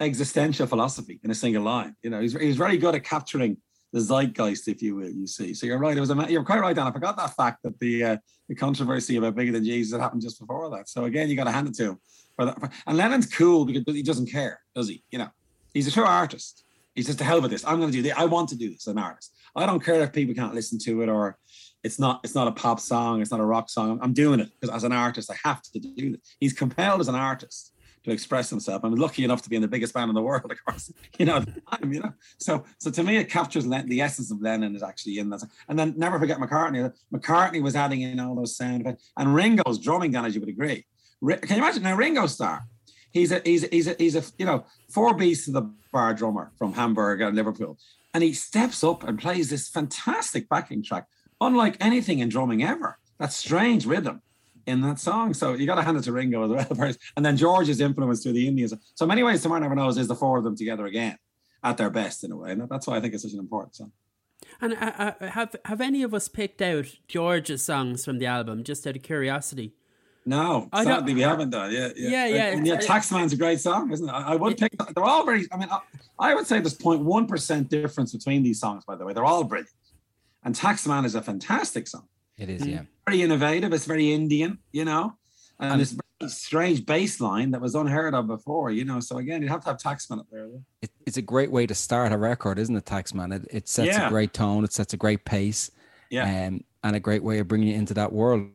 existential 0.00 0.66
philosophy 0.66 1.20
in 1.22 1.30
a 1.30 1.34
single 1.34 1.62
line. 1.62 1.94
You 2.02 2.10
know, 2.10 2.20
he's, 2.20 2.32
he's 2.34 2.56
very 2.56 2.76
good 2.76 2.94
at 2.94 3.04
capturing 3.04 3.56
the 3.94 4.00
zeitgeist, 4.00 4.66
if 4.66 4.82
you 4.82 4.96
will. 4.96 5.08
You 5.08 5.26
see, 5.28 5.54
so 5.54 5.66
you're 5.66 5.78
right. 5.78 5.96
It 5.96 6.00
was 6.00 6.10
a, 6.10 6.26
you're 6.28 6.42
quite 6.42 6.60
right, 6.60 6.74
Dan. 6.74 6.88
I 6.88 6.90
forgot 6.90 7.16
that 7.16 7.36
fact 7.36 7.62
that 7.62 7.78
the 7.78 8.02
uh, 8.02 8.16
the 8.48 8.56
controversy 8.56 9.16
about 9.16 9.36
bigger 9.36 9.52
than 9.52 9.64
Jesus 9.64 9.98
happened 9.98 10.20
just 10.20 10.40
before 10.40 10.68
that. 10.70 10.88
So 10.88 11.04
again, 11.04 11.30
you 11.30 11.36
got 11.36 11.44
to 11.44 11.52
hand 11.52 11.68
it 11.68 11.74
to 11.76 11.90
him. 11.90 12.00
For 12.34 12.46
that. 12.46 12.72
And 12.88 12.96
Lennon's 12.96 13.32
cool 13.32 13.64
because 13.64 13.84
he 13.86 14.02
doesn't 14.02 14.26
care, 14.26 14.60
does 14.74 14.88
he? 14.88 15.04
You 15.12 15.20
know, 15.20 15.28
he's 15.72 15.86
a 15.86 15.92
true 15.92 16.04
artist. 16.04 16.64
He's 16.96 17.06
just 17.06 17.18
to 17.18 17.24
hell 17.24 17.40
with 17.40 17.52
this. 17.52 17.64
I'm 17.64 17.78
going 17.78 17.92
to 17.92 17.96
do 17.96 18.02
this. 18.02 18.12
I 18.16 18.24
want 18.24 18.48
to 18.48 18.56
do 18.56 18.68
this 18.68 18.88
as 18.88 18.92
an 18.92 18.98
artist. 18.98 19.32
I 19.54 19.64
don't 19.64 19.82
care 19.82 20.00
if 20.02 20.12
people 20.12 20.34
can't 20.34 20.54
listen 20.54 20.80
to 20.80 21.02
it 21.02 21.08
or 21.08 21.38
it's 21.84 22.00
not 22.00 22.20
it's 22.24 22.34
not 22.34 22.48
a 22.48 22.52
pop 22.52 22.80
song. 22.80 23.20
It's 23.20 23.30
not 23.30 23.38
a 23.38 23.44
rock 23.44 23.70
song. 23.70 24.00
I'm 24.02 24.12
doing 24.12 24.40
it 24.40 24.50
because 24.58 24.74
as 24.74 24.82
an 24.82 24.92
artist, 24.92 25.30
I 25.30 25.36
have 25.44 25.62
to 25.62 25.78
do 25.78 26.14
it. 26.14 26.20
He's 26.40 26.52
compelled 26.52 27.00
as 27.00 27.08
an 27.08 27.14
artist 27.14 27.73
to 28.04 28.10
express 28.10 28.50
himself. 28.50 28.84
I'm 28.84 28.94
lucky 28.94 29.24
enough 29.24 29.42
to 29.42 29.50
be 29.50 29.56
in 29.56 29.62
the 29.62 29.68
biggest 29.68 29.94
band 29.94 30.10
in 30.10 30.14
the 30.14 30.22
world, 30.22 30.44
of 30.50 30.64
course. 30.64 30.92
You 31.18 31.26
know, 31.26 31.40
time, 31.40 31.92
you 31.92 32.00
know. 32.00 32.12
So, 32.38 32.64
so 32.78 32.90
to 32.90 33.02
me, 33.02 33.16
it 33.16 33.28
captures 33.30 33.66
the 33.66 34.00
essence 34.00 34.30
of 34.30 34.40
Lennon 34.40 34.76
is 34.76 34.82
actually 34.82 35.18
in 35.18 35.30
that. 35.30 35.42
And 35.68 35.78
then 35.78 35.94
never 35.96 36.18
forget 36.18 36.38
McCartney. 36.38 36.92
McCartney 37.12 37.62
was 37.62 37.74
adding 37.74 38.02
in 38.02 38.20
all 38.20 38.34
those 38.34 38.56
sound 38.56 38.82
effects, 38.82 39.10
and 39.16 39.34
Ringo's 39.34 39.78
drumming 39.78 40.12
down, 40.12 40.24
as 40.26 40.34
you 40.34 40.40
would 40.40 40.50
agree. 40.50 40.86
Can 41.26 41.56
you 41.56 41.56
imagine 41.56 41.82
now? 41.82 41.96
Ringo 41.96 42.26
Starr. 42.26 42.64
He's 43.10 43.30
a 43.30 43.40
he's 43.44 43.64
a, 43.64 43.68
he's 43.68 43.86
a, 43.86 43.94
he's 43.98 44.16
a 44.16 44.22
you 44.38 44.44
know 44.44 44.66
four 44.90 45.14
beats 45.14 45.44
to 45.46 45.52
the 45.52 45.70
bar 45.92 46.14
drummer 46.14 46.52
from 46.58 46.72
Hamburg 46.72 47.20
and 47.20 47.34
Liverpool, 47.36 47.78
and 48.12 48.22
he 48.22 48.32
steps 48.32 48.84
up 48.84 49.04
and 49.04 49.18
plays 49.18 49.50
this 49.50 49.68
fantastic 49.68 50.48
backing 50.48 50.82
track, 50.82 51.06
unlike 51.40 51.76
anything 51.80 52.18
in 52.18 52.28
drumming 52.28 52.62
ever. 52.62 52.98
That 53.18 53.32
strange 53.32 53.86
rhythm 53.86 54.20
in 54.66 54.80
that 54.82 54.98
song. 54.98 55.34
So 55.34 55.54
you 55.54 55.66
got 55.66 55.76
to 55.76 55.82
hand 55.82 55.96
it 55.96 56.04
to 56.04 56.12
Ringo 56.12 56.44
as 56.44 56.68
well. 56.68 56.92
And 57.16 57.24
then 57.24 57.36
George's 57.36 57.80
influence 57.80 58.22
through 58.22 58.32
the 58.32 58.46
Indians. 58.46 58.74
So 58.94 59.06
many 59.06 59.22
ways, 59.22 59.42
Tomorrow 59.42 59.60
Never 59.60 59.74
Knows 59.74 59.98
is 59.98 60.08
the 60.08 60.14
four 60.14 60.38
of 60.38 60.44
them 60.44 60.56
together 60.56 60.86
again 60.86 61.18
at 61.62 61.76
their 61.76 61.90
best 61.90 62.24
in 62.24 62.32
a 62.32 62.36
way. 62.36 62.52
And 62.52 62.68
that's 62.68 62.86
why 62.86 62.96
I 62.96 63.00
think 63.00 63.14
it's 63.14 63.22
such 63.22 63.32
an 63.32 63.38
important 63.38 63.74
song. 63.74 63.92
And 64.60 64.74
uh, 64.74 65.12
uh, 65.20 65.26
have 65.28 65.56
have 65.64 65.80
any 65.80 66.02
of 66.02 66.12
us 66.12 66.28
picked 66.28 66.60
out 66.60 66.86
George's 67.08 67.64
songs 67.64 68.04
from 68.04 68.18
the 68.18 68.26
album 68.26 68.62
just 68.62 68.86
out 68.86 68.96
of 68.96 69.02
curiosity? 69.02 69.72
No, 70.26 70.68
I 70.72 70.84
sadly 70.84 71.14
we 71.14 71.20
haven't 71.20 71.50
done. 71.50 71.70
Yeah, 71.70 71.90
yeah, 71.96 72.08
yeah. 72.08 72.26
yeah, 72.26 72.46
and 72.52 72.66
yeah 72.66 72.76
Taxman's 72.76 73.32
a 73.32 73.36
great 73.36 73.60
song, 73.60 73.92
isn't 73.92 74.08
it? 74.08 74.12
I, 74.12 74.32
I 74.32 74.36
would 74.36 74.56
pick. 74.56 74.72
They're 74.94 75.04
all 75.04 75.24
very. 75.24 75.46
I 75.52 75.56
mean, 75.56 75.68
I, 75.70 75.80
I 76.18 76.34
would 76.34 76.46
say 76.46 76.60
there's 76.60 76.76
0.1 76.76 77.28
percent 77.28 77.68
difference 77.68 78.12
between 78.12 78.42
these 78.42 78.58
songs. 78.58 78.84
By 78.84 78.96
the 78.96 79.04
way, 79.04 79.12
they're 79.12 79.24
all 79.24 79.44
brilliant. 79.44 79.70
And 80.42 80.54
Taxman 80.54 81.04
is 81.04 81.14
a 81.14 81.22
fantastic 81.22 81.88
song. 81.88 82.06
It 82.38 82.48
is, 82.50 82.66
yeah. 82.66 82.82
Very 83.06 83.22
innovative. 83.22 83.72
It's 83.72 83.84
very 83.84 84.12
Indian, 84.12 84.58
you 84.72 84.84
know, 84.84 85.16
and, 85.60 85.72
and 85.72 85.80
it's 85.80 85.92
very 85.92 86.30
strange 86.30 86.84
bass 86.84 87.20
line 87.20 87.52
that 87.52 87.60
was 87.60 87.74
unheard 87.74 88.14
of 88.14 88.26
before, 88.26 88.70
you 88.70 88.84
know. 88.84 89.00
So 89.00 89.18
again, 89.18 89.42
you 89.42 89.48
have 89.48 89.60
to 89.62 89.68
have 89.68 89.78
Taxman 89.78 90.20
up 90.20 90.26
there. 90.30 90.48
It, 90.82 90.90
it's 91.06 91.16
a 91.16 91.22
great 91.22 91.50
way 91.50 91.66
to 91.66 91.74
start 91.74 92.12
a 92.12 92.18
record, 92.18 92.58
isn't 92.58 92.74
it, 92.74 92.84
Taxman? 92.84 93.34
It, 93.34 93.46
it 93.50 93.68
sets 93.68 93.96
yeah. 93.96 94.06
a 94.06 94.10
great 94.10 94.32
tone. 94.32 94.64
It 94.64 94.72
sets 94.72 94.92
a 94.94 94.96
great 94.96 95.24
pace. 95.24 95.70
Yeah. 96.10 96.46
Um, 96.46 96.64
and 96.82 96.94
a 96.94 97.00
great 97.00 97.24
way 97.24 97.38
of 97.38 97.48
bringing 97.48 97.68
you 97.68 97.74
into 97.74 97.94
that 97.94 98.12
world. 98.12 98.50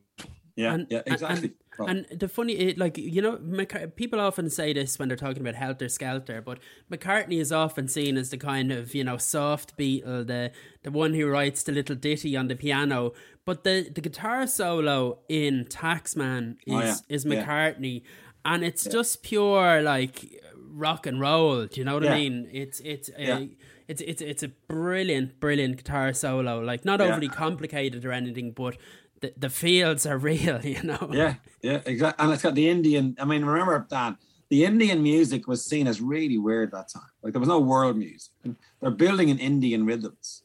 Yeah, 0.55 0.73
and, 0.73 0.87
yeah, 0.89 1.01
exactly. 1.05 1.53
And, 1.79 2.05
and 2.09 2.19
the 2.19 2.27
funny, 2.27 2.73
like 2.73 2.97
you 2.97 3.21
know, 3.21 3.37
McC- 3.37 3.95
people 3.95 4.19
often 4.19 4.49
say 4.49 4.73
this 4.73 4.99
when 4.99 5.07
they're 5.07 5.17
talking 5.17 5.41
about 5.41 5.55
Helter 5.55 5.87
Skelter, 5.87 6.41
but 6.41 6.59
McCartney 6.91 7.39
is 7.39 7.51
often 7.51 7.87
seen 7.87 8.17
as 8.17 8.29
the 8.29 8.37
kind 8.37 8.71
of 8.71 8.93
you 8.93 9.03
know 9.03 9.17
soft 9.17 9.77
Beatle, 9.77 10.27
the 10.27 10.51
the 10.83 10.91
one 10.91 11.13
who 11.13 11.27
writes 11.27 11.63
the 11.63 11.71
little 11.71 11.95
ditty 11.95 12.35
on 12.35 12.49
the 12.49 12.55
piano. 12.55 13.13
But 13.49 13.63
the 13.63 13.89
the 13.89 14.01
guitar 14.01 14.45
solo 14.45 15.21
in 15.27 15.65
Taxman 15.65 16.57
is 16.67 16.73
oh, 16.75 16.81
yeah. 16.81 16.95
is 17.09 17.25
McCartney, 17.25 18.03
yeah. 18.03 18.53
and 18.53 18.63
it's 18.63 18.85
yeah. 18.85 18.91
just 18.91 19.23
pure 19.23 19.81
like 19.81 20.39
rock 20.69 21.07
and 21.07 21.19
roll. 21.19 21.65
Do 21.65 21.79
you 21.79 21.83
know 21.83 21.95
what 21.95 22.05
I 22.05 22.13
mean? 22.13 22.47
It's 22.53 22.79
it's 22.81 23.09
a, 23.17 23.49
it's 23.87 24.01
it's 24.01 24.21
it's 24.21 24.43
a 24.43 24.49
brilliant, 24.67 25.39
brilliant 25.39 25.77
guitar 25.77 26.13
solo. 26.13 26.59
Like 26.59 26.85
not 26.85 27.01
overly 27.01 27.27
complicated 27.27 28.05
or 28.05 28.11
anything, 28.11 28.51
but 28.51 28.77
the, 29.21 29.33
the 29.35 29.49
fields 29.49 30.05
are 30.05 30.17
real, 30.31 30.63
you 30.63 30.83
know. 30.83 31.09
Yeah, 31.11 31.33
yeah, 31.63 31.81
exactly. 31.87 32.23
And 32.23 32.31
it's 32.31 32.43
got 32.43 32.53
the 32.53 32.69
Indian. 32.69 33.17
I 33.19 33.25
mean, 33.25 33.43
remember 33.43 33.83
Dan, 33.89 34.15
the 34.49 34.63
Indian 34.63 35.01
music 35.01 35.47
was 35.47 35.65
seen 35.65 35.87
as 35.87 36.01
really 36.01 36.37
weird 36.37 36.69
that 36.73 36.89
time. 36.89 37.09
Like 37.23 37.33
there 37.33 37.39
was 37.39 37.49
no 37.49 37.59
world 37.59 37.97
music. 37.97 38.31
And 38.43 38.57
they're 38.79 38.91
building 38.91 39.29
in 39.29 39.39
Indian 39.39 39.87
rhythms 39.87 40.43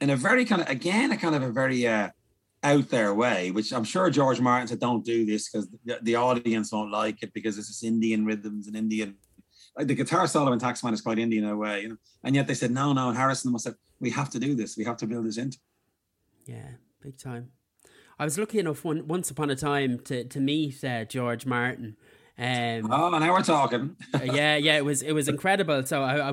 in 0.00 0.08
a 0.08 0.16
very 0.16 0.46
kind 0.46 0.62
of 0.62 0.70
again 0.70 1.12
a 1.12 1.18
kind 1.18 1.34
of 1.34 1.42
a 1.42 1.50
very 1.50 1.86
uh, 1.86 2.08
out 2.62 2.88
their 2.88 3.14
way, 3.14 3.50
which 3.50 3.72
I'm 3.72 3.84
sure 3.84 4.10
George 4.10 4.40
Martin 4.40 4.68
said, 4.68 4.80
"Don't 4.80 5.04
do 5.04 5.24
this 5.24 5.48
because 5.48 5.68
the, 5.84 5.98
the 6.02 6.16
audience 6.16 6.72
won't 6.72 6.90
like 6.90 7.22
it 7.22 7.32
because 7.32 7.58
it's 7.58 7.68
just 7.68 7.84
Indian 7.84 8.24
rhythms 8.24 8.66
and 8.66 8.76
Indian." 8.76 9.16
Like 9.76 9.88
the 9.88 9.94
guitar 9.94 10.26
solo 10.26 10.52
in 10.52 10.58
Taxman 10.58 10.92
is 10.92 11.02
quite 11.02 11.18
Indian 11.18 11.44
in 11.44 11.50
a 11.50 11.56
way, 11.56 11.82
you 11.82 11.88
know. 11.90 11.96
And 12.24 12.34
yet 12.34 12.46
they 12.46 12.54
said, 12.54 12.70
"No, 12.70 12.92
no." 12.92 13.08
And 13.08 13.16
Harrison 13.16 13.52
must 13.52 13.66
have, 13.66 13.76
"We 14.00 14.10
have 14.10 14.30
to 14.30 14.38
do 14.38 14.54
this. 14.54 14.76
We 14.76 14.84
have 14.84 14.96
to 14.98 15.06
build 15.06 15.26
this 15.26 15.38
into." 15.38 15.58
Yeah, 16.46 16.72
big 17.02 17.18
time. 17.18 17.50
I 18.18 18.24
was 18.24 18.38
lucky 18.38 18.58
enough 18.58 18.84
one, 18.84 19.06
once 19.06 19.30
upon 19.30 19.50
a 19.50 19.56
time 19.56 19.98
to 20.00 20.24
to 20.24 20.40
meet 20.40 20.82
uh, 20.82 21.04
George 21.04 21.44
Martin. 21.46 21.96
Um, 22.38 22.92
oh, 22.92 23.18
now 23.18 23.32
we're 23.32 23.42
talking. 23.42 23.96
Uh, 24.12 24.20
yeah, 24.24 24.56
yeah, 24.56 24.76
it 24.76 24.84
was 24.84 25.00
it 25.02 25.12
was 25.12 25.26
incredible. 25.26 25.84
So 25.86 26.02
I, 26.02 26.18
I, 26.18 26.28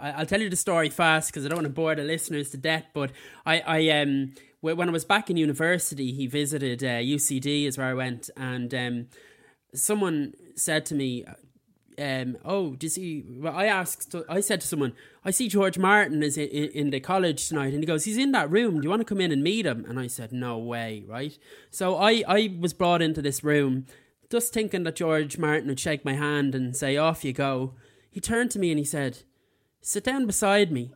I, 0.00 0.18
will 0.18 0.26
tell 0.26 0.40
you 0.40 0.50
the 0.50 0.56
story 0.56 0.90
fast 0.90 1.30
because 1.30 1.46
I 1.46 1.48
don't 1.48 1.56
want 1.56 1.66
to 1.66 1.72
bore 1.72 1.94
the 1.94 2.02
listeners 2.02 2.50
to 2.50 2.58
death. 2.58 2.84
But 2.92 3.10
I, 3.46 3.60
I 3.60 3.88
um, 4.00 4.34
when 4.60 4.88
I 4.88 4.92
was 4.92 5.06
back 5.06 5.30
in 5.30 5.38
university, 5.38 6.12
he 6.12 6.26
visited 6.26 6.84
uh, 6.84 6.98
UCD 7.00 7.66
is 7.66 7.78
where 7.78 7.86
I 7.86 7.94
went, 7.94 8.28
and 8.36 8.74
um, 8.74 9.06
someone 9.74 10.34
said 10.56 10.84
to 10.86 10.94
me, 10.94 11.24
um, 11.98 12.36
oh, 12.44 12.74
do 12.74 12.86
you 12.86 12.90
see? 12.90 13.24
Well, 13.38 13.54
I 13.54 13.66
asked, 13.66 14.14
I 14.28 14.40
said 14.40 14.60
to 14.60 14.66
someone, 14.66 14.94
I 15.24 15.30
see 15.30 15.48
George 15.48 15.78
Martin 15.78 16.22
is 16.22 16.36
in, 16.36 16.48
in, 16.48 16.90
the 16.90 17.00
college 17.00 17.48
tonight, 17.48 17.72
and 17.72 17.82
he 17.82 17.86
goes, 17.86 18.04
he's 18.04 18.16
in 18.16 18.32
that 18.32 18.50
room. 18.50 18.80
Do 18.80 18.82
you 18.84 18.90
want 18.90 19.00
to 19.00 19.06
come 19.06 19.20
in 19.20 19.30
and 19.30 19.42
meet 19.42 19.66
him? 19.66 19.84
And 19.88 19.98
I 19.98 20.08
said, 20.08 20.32
no 20.32 20.58
way, 20.58 21.04
right? 21.06 21.36
So 21.70 21.96
I, 21.96 22.24
I 22.26 22.56
was 22.58 22.72
brought 22.72 23.00
into 23.00 23.22
this 23.22 23.44
room, 23.44 23.86
just 24.30 24.52
thinking 24.52 24.82
that 24.84 24.96
George 24.96 25.38
Martin 25.38 25.68
would 25.68 25.80
shake 25.80 26.04
my 26.04 26.14
hand 26.14 26.54
and 26.54 26.76
say, 26.76 26.96
off 26.96 27.24
you 27.24 27.32
go. 27.32 27.74
He 28.10 28.20
turned 28.20 28.50
to 28.52 28.58
me 28.58 28.70
and 28.70 28.78
he 28.78 28.84
said, 28.84 29.18
sit 29.80 30.04
down 30.04 30.26
beside 30.26 30.72
me 30.72 30.92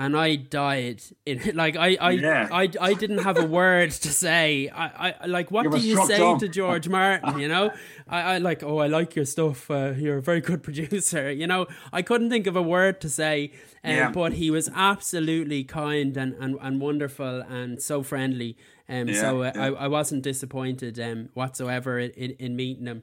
and 0.00 0.16
I 0.16 0.36
died 0.36 1.02
in 1.26 1.52
like 1.54 1.76
I 1.76 1.94
I, 2.00 2.10
yeah. 2.12 2.48
I 2.50 2.70
I 2.80 2.94
didn't 2.94 3.18
have 3.18 3.36
a 3.36 3.44
word 3.44 3.90
to 3.90 4.10
say. 4.10 4.70
I, 4.70 5.14
I 5.20 5.26
like 5.26 5.50
what 5.50 5.70
do 5.70 5.78
you 5.78 6.06
say 6.06 6.16
dumb. 6.16 6.38
to 6.38 6.48
George 6.48 6.88
Martin? 6.88 7.38
You 7.38 7.48
know, 7.48 7.70
I, 8.08 8.20
I 8.22 8.38
like 8.38 8.62
oh 8.62 8.78
I 8.78 8.86
like 8.86 9.14
your 9.14 9.26
stuff. 9.26 9.70
Uh, 9.70 9.92
you're 9.94 10.16
a 10.16 10.22
very 10.22 10.40
good 10.40 10.62
producer. 10.68 11.30
You 11.30 11.46
know, 11.46 11.66
I 11.92 12.00
couldn't 12.00 12.30
think 12.30 12.46
of 12.46 12.56
a 12.56 12.62
word 12.62 13.02
to 13.02 13.10
say. 13.10 13.52
Um, 13.84 13.90
yeah. 13.94 14.10
But 14.10 14.32
he 14.32 14.50
was 14.50 14.70
absolutely 14.74 15.64
kind 15.64 16.16
and, 16.16 16.34
and, 16.40 16.56
and 16.60 16.80
wonderful 16.80 17.42
and 17.42 17.80
so 17.80 18.02
friendly. 18.02 18.56
Um, 18.88 19.08
yeah, 19.08 19.20
so 19.20 19.42
uh, 19.42 19.52
I, 19.54 19.66
I 19.84 19.88
wasn't 19.88 20.22
disappointed 20.22 20.98
um, 20.98 21.28
whatsoever 21.34 21.98
in, 21.98 22.10
in, 22.10 22.30
in 22.38 22.56
meeting 22.56 22.86
him. 22.86 23.02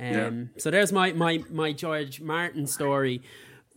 Um, 0.00 0.50
So 0.58 0.70
there's 0.70 0.92
my, 0.92 1.12
my, 1.12 1.42
my 1.50 1.72
George 1.72 2.20
Martin 2.20 2.66
story. 2.66 3.22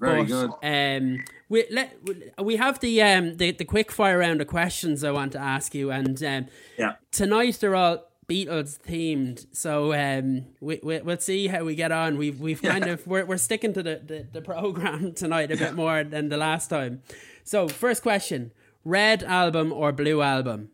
Very 0.02 0.24
but, 0.24 0.28
good. 0.28 0.52
Um, 0.64 1.24
we 1.48 1.66
let 1.70 1.96
we 2.42 2.56
have 2.56 2.80
the 2.80 3.02
um 3.04 3.38
the, 3.38 3.52
the 3.52 3.66
quick 3.66 3.92
fire 3.92 4.18
round 4.18 4.42
of 4.42 4.48
questions 4.48 5.04
I 5.04 5.12
want 5.12 5.32
to 5.34 5.40
ask 5.40 5.76
you, 5.76 5.92
and 5.92 6.22
um, 6.24 6.48
yeah, 6.78 6.96
tonight 7.12 7.60
they're 7.62 7.76
all 7.76 8.08
Beatles 8.28 8.80
themed. 8.80 9.46
So 9.52 9.94
um, 9.94 10.46
we, 10.60 10.80
we 10.82 11.02
will 11.02 11.20
see 11.20 11.48
how 11.48 11.64
we 11.64 11.76
get 11.76 11.92
on. 11.92 12.18
We've 12.18 12.40
we've 12.40 12.62
kind 12.62 12.88
of 12.88 13.06
we're 13.06 13.26
we're 13.26 13.38
sticking 13.38 13.74
to 13.74 13.84
the, 13.84 14.02
the, 14.04 14.28
the 14.32 14.42
program 14.42 15.14
tonight 15.16 15.52
a 15.52 15.58
bit 15.58 15.76
more 15.76 16.04
than 16.04 16.30
the 16.30 16.38
last 16.38 16.70
time. 16.70 17.04
So 17.44 17.68
first 17.68 18.02
question: 18.02 18.54
Red 18.84 19.22
album 19.22 19.72
or 19.72 19.92
Blue 19.92 20.24
album? 20.24 20.72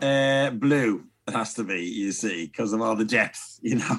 Uh, 0.00 0.48
blue. 0.50 1.04
It 1.26 1.34
has 1.34 1.52
to 1.54 1.64
be. 1.64 1.82
You 1.82 2.12
see, 2.12 2.46
because 2.46 2.72
of 2.72 2.80
all 2.80 2.96
the 2.96 3.04
depth. 3.04 3.58
You 3.60 3.76
know. 3.76 3.98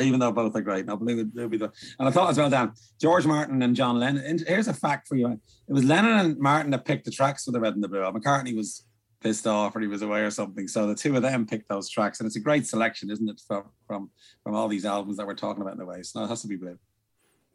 Even 0.00 0.20
though 0.20 0.32
both 0.32 0.54
are 0.56 0.60
great, 0.60 0.86
no, 0.86 0.96
blue 0.96 1.16
would 1.16 1.50
be 1.50 1.56
the. 1.56 1.72
And 1.98 2.08
I 2.08 2.10
thought 2.10 2.30
as 2.30 2.38
well, 2.38 2.50
Dan, 2.50 2.72
George 3.00 3.26
Martin 3.26 3.62
and 3.62 3.74
John 3.74 3.98
Lennon. 3.98 4.24
And 4.24 4.40
here's 4.46 4.68
a 4.68 4.74
fact 4.74 5.08
for 5.08 5.16
you: 5.16 5.28
it 5.32 5.72
was 5.72 5.84
Lennon 5.84 6.18
and 6.18 6.38
Martin 6.38 6.70
that 6.72 6.84
picked 6.84 7.04
the 7.04 7.10
tracks 7.10 7.44
for 7.44 7.52
the 7.52 7.60
Red 7.60 7.74
and 7.74 7.82
the 7.82 7.88
Blue. 7.88 8.00
McCartney 8.00 8.56
was 8.56 8.84
pissed 9.20 9.46
off 9.46 9.74
or 9.74 9.80
he 9.80 9.86
was 9.86 10.02
away 10.02 10.20
or 10.20 10.30
something. 10.30 10.68
So 10.68 10.86
the 10.86 10.94
two 10.94 11.16
of 11.16 11.22
them 11.22 11.46
picked 11.46 11.68
those 11.68 11.88
tracks, 11.88 12.20
and 12.20 12.26
it's 12.26 12.36
a 12.36 12.40
great 12.40 12.66
selection, 12.66 13.10
isn't 13.10 13.28
it, 13.28 13.40
from 13.46 13.64
from 13.86 14.10
from 14.42 14.54
all 14.54 14.68
these 14.68 14.84
albums 14.84 15.16
that 15.16 15.26
we're 15.26 15.34
talking 15.34 15.62
about 15.62 15.74
in 15.74 15.78
the 15.78 15.86
way. 15.86 16.02
So 16.02 16.22
it 16.22 16.28
has 16.28 16.42
to 16.42 16.48
be 16.48 16.56
blue. 16.56 16.78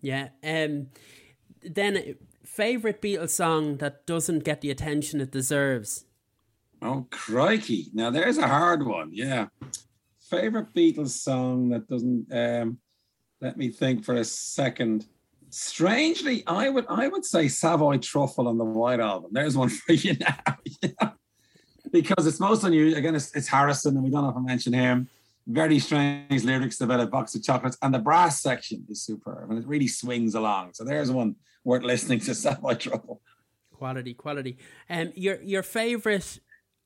Yeah. 0.01 0.29
Um. 0.43 0.87
Then 1.63 2.15
favorite 2.43 3.01
Beatles 3.01 3.29
song 3.29 3.77
that 3.77 4.05
doesn't 4.05 4.43
get 4.43 4.61
the 4.61 4.69
attention 4.69 5.21
it 5.21 5.31
deserves. 5.31 6.05
Oh 6.81 7.07
crikey! 7.09 7.87
Now 7.93 8.09
there's 8.09 8.37
a 8.37 8.47
hard 8.47 8.85
one. 8.85 9.11
Yeah. 9.13 9.47
Favorite 10.33 10.73
Beatles 10.73 11.09
song 11.09 11.69
that 11.69 11.87
doesn't. 11.87 12.25
Um, 12.33 12.79
let 13.39 13.55
me 13.55 13.69
think 13.69 14.03
for 14.03 14.15
a 14.15 14.23
second. 14.23 15.05
Strangely, 15.49 16.43
I 16.47 16.69
would 16.69 16.85
I 16.89 17.07
would 17.07 17.23
say 17.23 17.47
Savoy 17.47 17.99
Truffle 17.99 18.47
on 18.47 18.57
the 18.57 18.65
White 18.65 18.99
Album. 18.99 19.29
There's 19.31 19.55
one 19.55 19.69
for 19.85 19.93
you 19.93 20.17
now. 20.17 20.97
because 21.91 22.25
it's 22.25 22.39
most 22.39 22.63
unusual. 22.63 22.97
Again, 22.97 23.13
it's, 23.13 23.35
it's 23.35 23.47
Harrison, 23.47 23.95
and 23.95 24.03
we 24.03 24.09
don't 24.09 24.25
have 24.25 24.33
to 24.33 24.41
mention 24.41 24.73
him. 24.73 25.07
Very 25.45 25.77
strange 25.77 26.43
lyrics 26.43 26.81
about 26.81 27.01
a 27.01 27.05
box 27.05 27.35
of 27.35 27.43
chocolates, 27.43 27.77
and 27.83 27.93
the 27.93 27.99
brass 27.99 28.41
section 28.41 28.83
is 28.89 29.03
superb, 29.03 29.51
and 29.51 29.59
it 29.59 29.67
really 29.67 29.87
swings 29.87 30.33
along. 30.33 30.73
So 30.73 30.83
there's 30.83 31.11
one 31.11 31.35
worth 31.63 31.83
listening 31.83 32.21
to. 32.21 32.33
Savoy 32.43 32.73
Truffle. 32.73 33.21
Quality, 33.71 34.15
quality. 34.15 34.57
Um, 34.89 35.11
your 35.13 35.39
your 35.43 35.61
favorite 35.61 36.39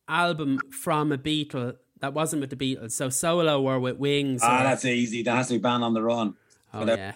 album 0.10 0.60
from 0.72 1.14
a 1.14 1.18
Beatle 1.18 1.76
that 2.00 2.14
wasn't 2.14 2.42
with 2.42 2.50
the 2.50 2.56
Beatles, 2.56 2.92
so 2.92 3.10
solo 3.10 3.62
or 3.62 3.80
with 3.80 3.98
Wings? 3.98 4.42
Ah, 4.44 4.62
or... 4.62 4.64
that's 4.64 4.86
easy. 4.86 5.24
That 5.24 5.36
has 5.36 5.48
to 5.48 5.56
be 5.56 5.60
Band 5.60 5.84
on 5.84 5.94
the 5.94 6.02
Run. 6.02 6.36
Oh 6.74 6.86
yeah. 6.86 7.14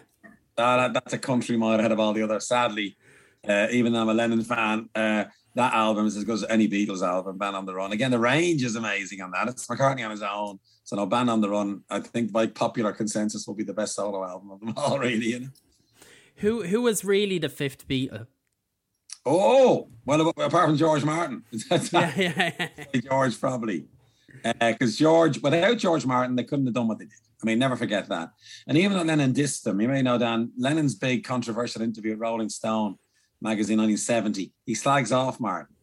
that, 0.56 0.94
that's 0.94 1.14
a 1.14 1.18
country 1.18 1.58
mile 1.58 1.80
ahead 1.80 1.92
of 1.92 2.00
all 2.00 2.14
the 2.14 2.24
others. 2.24 2.48
Sadly, 2.48 2.98
uh, 3.48 3.68
even 3.72 3.94
though 3.94 4.02
I'm 4.02 4.10
a 4.10 4.14
Lennon 4.14 4.44
fan, 4.44 4.90
uh, 4.96 5.26
that 5.56 5.74
album 5.74 6.06
is 6.06 6.16
as 6.18 6.24
good 6.24 6.36
as 6.36 6.46
any 6.50 6.68
Beatles 6.68 7.06
album, 7.06 7.38
Band 7.38 7.56
on 7.56 7.66
the 7.66 7.74
Run. 7.74 7.92
Again, 7.92 8.12
the 8.12 8.20
range 8.20 8.64
is 8.64 8.76
amazing 8.76 9.22
on 9.22 9.32
that. 9.32 9.48
It's 9.50 9.68
McCartney 9.68 10.06
on 10.06 10.12
his 10.12 10.22
own. 10.22 10.60
So 10.84 10.96
no, 10.96 11.06
Band 11.06 11.30
on 11.30 11.42
the 11.42 11.50
Run, 11.50 11.84
I 11.90 12.00
think 12.00 12.32
by 12.32 12.48
popular 12.48 12.94
consensus 12.94 13.46
will 13.48 13.56
be 13.56 13.64
the 13.64 13.74
best 13.74 13.96
solo 13.96 14.24
album 14.24 14.52
of 14.52 14.60
them 14.60 14.74
all, 14.78 15.00
really. 15.00 15.28
You 15.28 15.40
know? 15.40 15.48
Who 16.38 16.64
who 16.64 16.82
was 16.82 17.04
really 17.04 17.38
the 17.38 17.50
fifth 17.50 17.88
Beatle? 17.88 18.28
Oh, 19.26 19.90
well, 20.06 20.30
apart 20.30 20.68
from 20.68 20.78
George 20.78 21.04
Martin. 21.04 21.44
yeah, 21.52 22.12
yeah, 22.16 22.52
yeah. 22.58 23.02
George 23.02 23.40
probably. 23.40 23.86
Because 24.44 24.96
uh, 24.96 25.04
George, 25.04 25.42
without 25.42 25.78
George 25.78 26.06
Martin, 26.06 26.36
they 26.36 26.44
couldn't 26.44 26.66
have 26.66 26.76
done 26.76 26.88
what 26.88 27.00
they 27.00 27.06
did. 27.06 27.20
I 27.42 27.46
mean, 27.46 27.60
never 27.60 27.76
forget 27.76 28.08
that. 28.10 28.32
And 28.68 28.78
even 28.78 28.98
though 28.98 29.04
Lennon 29.04 29.34
dissed 29.34 29.64
them, 29.64 29.82
you 29.82 29.88
may 29.88 30.02
know, 30.02 30.18
Dan, 30.18 30.52
Lennon's 30.58 30.96
big 30.96 31.24
controversial 31.24 31.82
interview 31.82 32.12
with 32.12 32.20
Rolling 32.20 32.50
Stone 32.50 32.98
magazine 33.42 33.78
1970. 33.78 34.54
He 34.66 34.76
slags 34.76 35.12
off 35.12 35.40
Martin. 35.40 35.76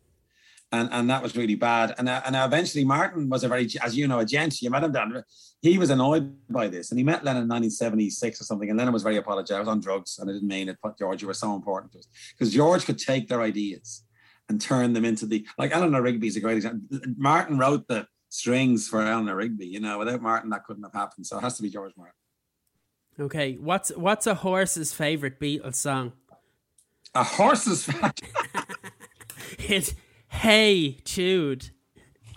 And, 0.71 0.89
and 0.93 1.09
that 1.11 1.23
was 1.23 1.35
really 1.35 1.55
bad. 1.55 1.95
And, 1.99 2.09
uh, 2.09 2.21
and 2.27 2.37
eventually 2.37 2.85
Martin 2.85 3.29
was 3.29 3.43
a 3.43 3.49
very, 3.49 3.69
as 3.83 3.97
you 3.97 4.07
know, 4.07 4.19
a 4.19 4.27
gent. 4.27 4.61
You 4.61 4.71
met 4.71 4.85
him 4.85 4.93
down. 4.93 5.25
He 5.63 5.79
was 5.79 5.91
annoyed 5.91 6.37
by 6.51 6.69
this, 6.69 6.91
and 6.91 6.99
he 6.99 7.05
met 7.05 7.25
Lennon 7.25 7.45
in 7.45 7.49
1976 7.49 8.41
or 8.41 8.45
something. 8.45 8.69
And 8.69 8.79
Lennon 8.79 8.93
was 8.93 9.03
very 9.03 9.17
apologetic. 9.17 9.57
I 9.57 9.61
was 9.61 9.69
on 9.69 9.81
drugs, 9.81 10.19
and 10.19 10.29
I 10.29 10.35
didn't 10.35 10.47
mean 10.47 10.69
it. 10.69 10.77
But 10.83 10.99
George, 10.99 11.23
you 11.23 11.27
were 11.27 11.35
so 11.35 11.55
important 11.55 11.93
to 11.93 12.01
us 12.01 12.09
because 12.33 12.53
George 12.53 12.85
could 12.85 12.99
take 12.99 13.29
their 13.29 13.41
ideas 13.41 14.05
and 14.51 14.61
turn 14.61 14.93
them 14.93 15.05
into 15.05 15.27
the 15.27 15.47
like 15.57 15.75
Eleanor 15.75 16.03
Rigby 16.03 16.29
is 16.29 16.37
a 16.37 16.41
great 16.41 16.57
example. 16.57 17.01
Martin 17.17 17.59
wrote 17.59 17.89
the 17.89 18.07
strings 18.29 18.89
for 18.89 19.03
Eleanor 19.03 19.37
Rigby. 19.37 19.67
You 19.67 19.81
know, 19.81 19.99
without 19.99 20.23
Martin, 20.23 20.51
that 20.51 20.65
couldn't 20.65 20.83
have 20.83 20.93
happened. 20.93 21.27
So 21.27 21.39
it 21.39 21.43
has 21.43 21.57
to 21.57 21.63
be 21.63 21.71
George 21.71 21.93
Martin. 21.97 22.15
Okay, 23.21 23.55
what's 23.55 23.91
what's 23.97 24.27
a 24.27 24.35
horse's 24.37 24.93
favorite 24.93 25.41
Beatles 25.41 25.75
song? 25.75 26.13
A 27.15 27.25
horse's 27.25 27.89
it's 29.59 29.95
Hey 30.29 30.99
Jude. 31.05 31.71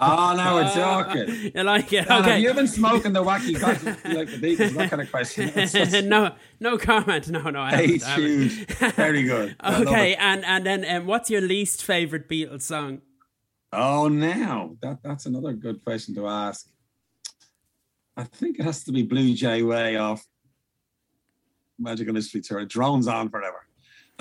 Oh, 0.03 0.33
now 0.35 0.55
we're 0.55 0.73
talking. 0.73 1.51
You 1.53 1.61
like 1.61 1.93
it? 1.93 2.09
Okay. 2.09 2.31
Have 2.31 2.39
you 2.39 2.51
been 2.55 2.67
smoking 2.67 3.13
the 3.13 3.23
wacky 3.23 3.53
guys 3.61 3.83
like 3.85 4.29
the 4.29 4.37
Beatles? 4.37 4.73
That 4.73 4.89
kind 4.89 5.01
of 5.03 5.11
question. 5.11 5.51
Just... 5.53 6.03
no, 6.05 6.33
no 6.59 6.79
comment. 6.79 7.29
No, 7.29 7.51
no. 7.51 7.61
I 7.61 7.75
hey, 7.75 7.99
haven't, 7.99 8.49
Very 8.95 9.21
good. 9.21 9.55
okay, 9.63 10.15
and 10.15 10.43
and 10.45 10.65
then 10.65 10.85
um, 10.89 11.05
what's 11.05 11.29
your 11.29 11.41
least 11.41 11.83
favorite 11.83 12.27
Beatles 12.27 12.63
song? 12.63 13.01
Oh, 13.73 14.07
now 14.07 14.75
that 14.81 14.99
that's 15.03 15.25
another 15.25 15.53
good 15.53 15.83
question 15.83 16.13
to 16.15 16.27
ask. 16.27 16.67
I 18.17 18.25
think 18.25 18.59
it 18.59 18.63
has 18.63 18.83
to 18.83 18.91
be 18.91 19.03
Blue 19.03 19.33
Jay 19.33 19.63
Way 19.63 19.95
off 19.95 20.25
Magical 21.79 22.13
Mystery 22.13 22.41
Tour. 22.41 22.59
It 22.59 22.69
drones 22.69 23.07
on 23.07 23.29
forever 23.29 23.65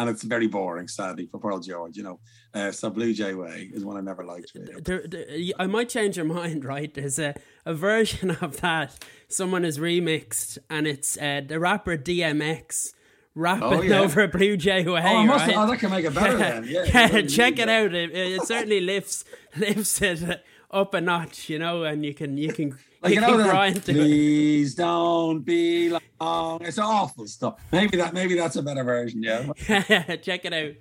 and 0.01 0.09
it's 0.09 0.23
very 0.23 0.47
boring, 0.47 0.89
sadly, 0.89 1.27
for 1.27 1.39
Pearl 1.39 1.59
George. 1.59 1.95
You 1.95 2.05
know, 2.05 2.21
uh, 2.55 2.73
so 2.73 2.89
Blue 2.89 3.13
Jay 3.13 3.35
Way 3.35 3.71
is 3.73 3.85
one 3.85 3.99
I 3.99 4.01
never 4.01 4.25
liked. 4.25 4.53
Really. 4.55 4.81
There, 4.81 5.07
there, 5.07 5.27
I 5.59 5.67
might 5.67 5.91
change 5.91 6.17
your 6.17 6.25
mind, 6.41 6.65
right? 6.65 6.93
There's 6.93 7.19
a, 7.19 7.35
a 7.67 7.75
version 7.75 8.31
of 8.41 8.63
that 8.63 9.05
someone 9.29 9.65
has 9.65 9.79
remixed, 9.79 10.57
and 10.71 10.87
it's 10.87 11.19
uh, 11.19 11.43
the 11.47 11.61
rapper 11.61 11.99
DMX 11.99 12.95
rapping 13.35 13.63
oh, 13.65 13.83
yeah. 13.83 14.01
over 14.01 14.23
a 14.23 14.29
Blue 14.29 14.57
Jay 14.57 14.85
Way. 14.85 15.03
Oh, 15.05 15.25
must 15.25 15.47
right? 15.47 15.57
oh, 15.57 15.67
that 15.67 15.79
can 15.79 15.91
make 15.91 16.05
it 16.05 16.15
better 16.15 16.37
then. 16.37 16.65
Yeah, 16.65 16.85
yeah 16.85 17.23
check 17.23 17.59
it 17.59 17.69
out. 17.69 17.95
It, 17.95 18.11
it 18.15 18.43
certainly 18.43 18.81
lifts 18.81 19.25
lifts 19.57 20.01
it 20.03 20.45
up 20.71 20.95
a 20.95 21.01
notch, 21.01 21.49
you 21.49 21.59
know, 21.59 21.85
and 21.85 22.05
you 22.05 22.15
can 22.15 22.37
you 22.37 22.53
can 22.53 22.79
like, 23.03 23.15
you, 23.15 23.21
you 23.21 23.27
know 23.27 23.39
that, 23.39 23.83
please 23.85 24.75
don't 24.75 25.41
be 25.41 25.97
long. 26.21 26.63
It's 26.63 26.79
awful 26.79 27.27
stuff. 27.27 27.61
Maybe 27.73 27.97
that 27.97 28.13
maybe 28.13 28.35
that's 28.35 28.57
a 28.57 28.63
better 28.63 28.85
version. 28.85 29.23
Yeah, 29.23 29.53
check 30.17 30.45
it 30.45 30.53
out. 30.53 30.75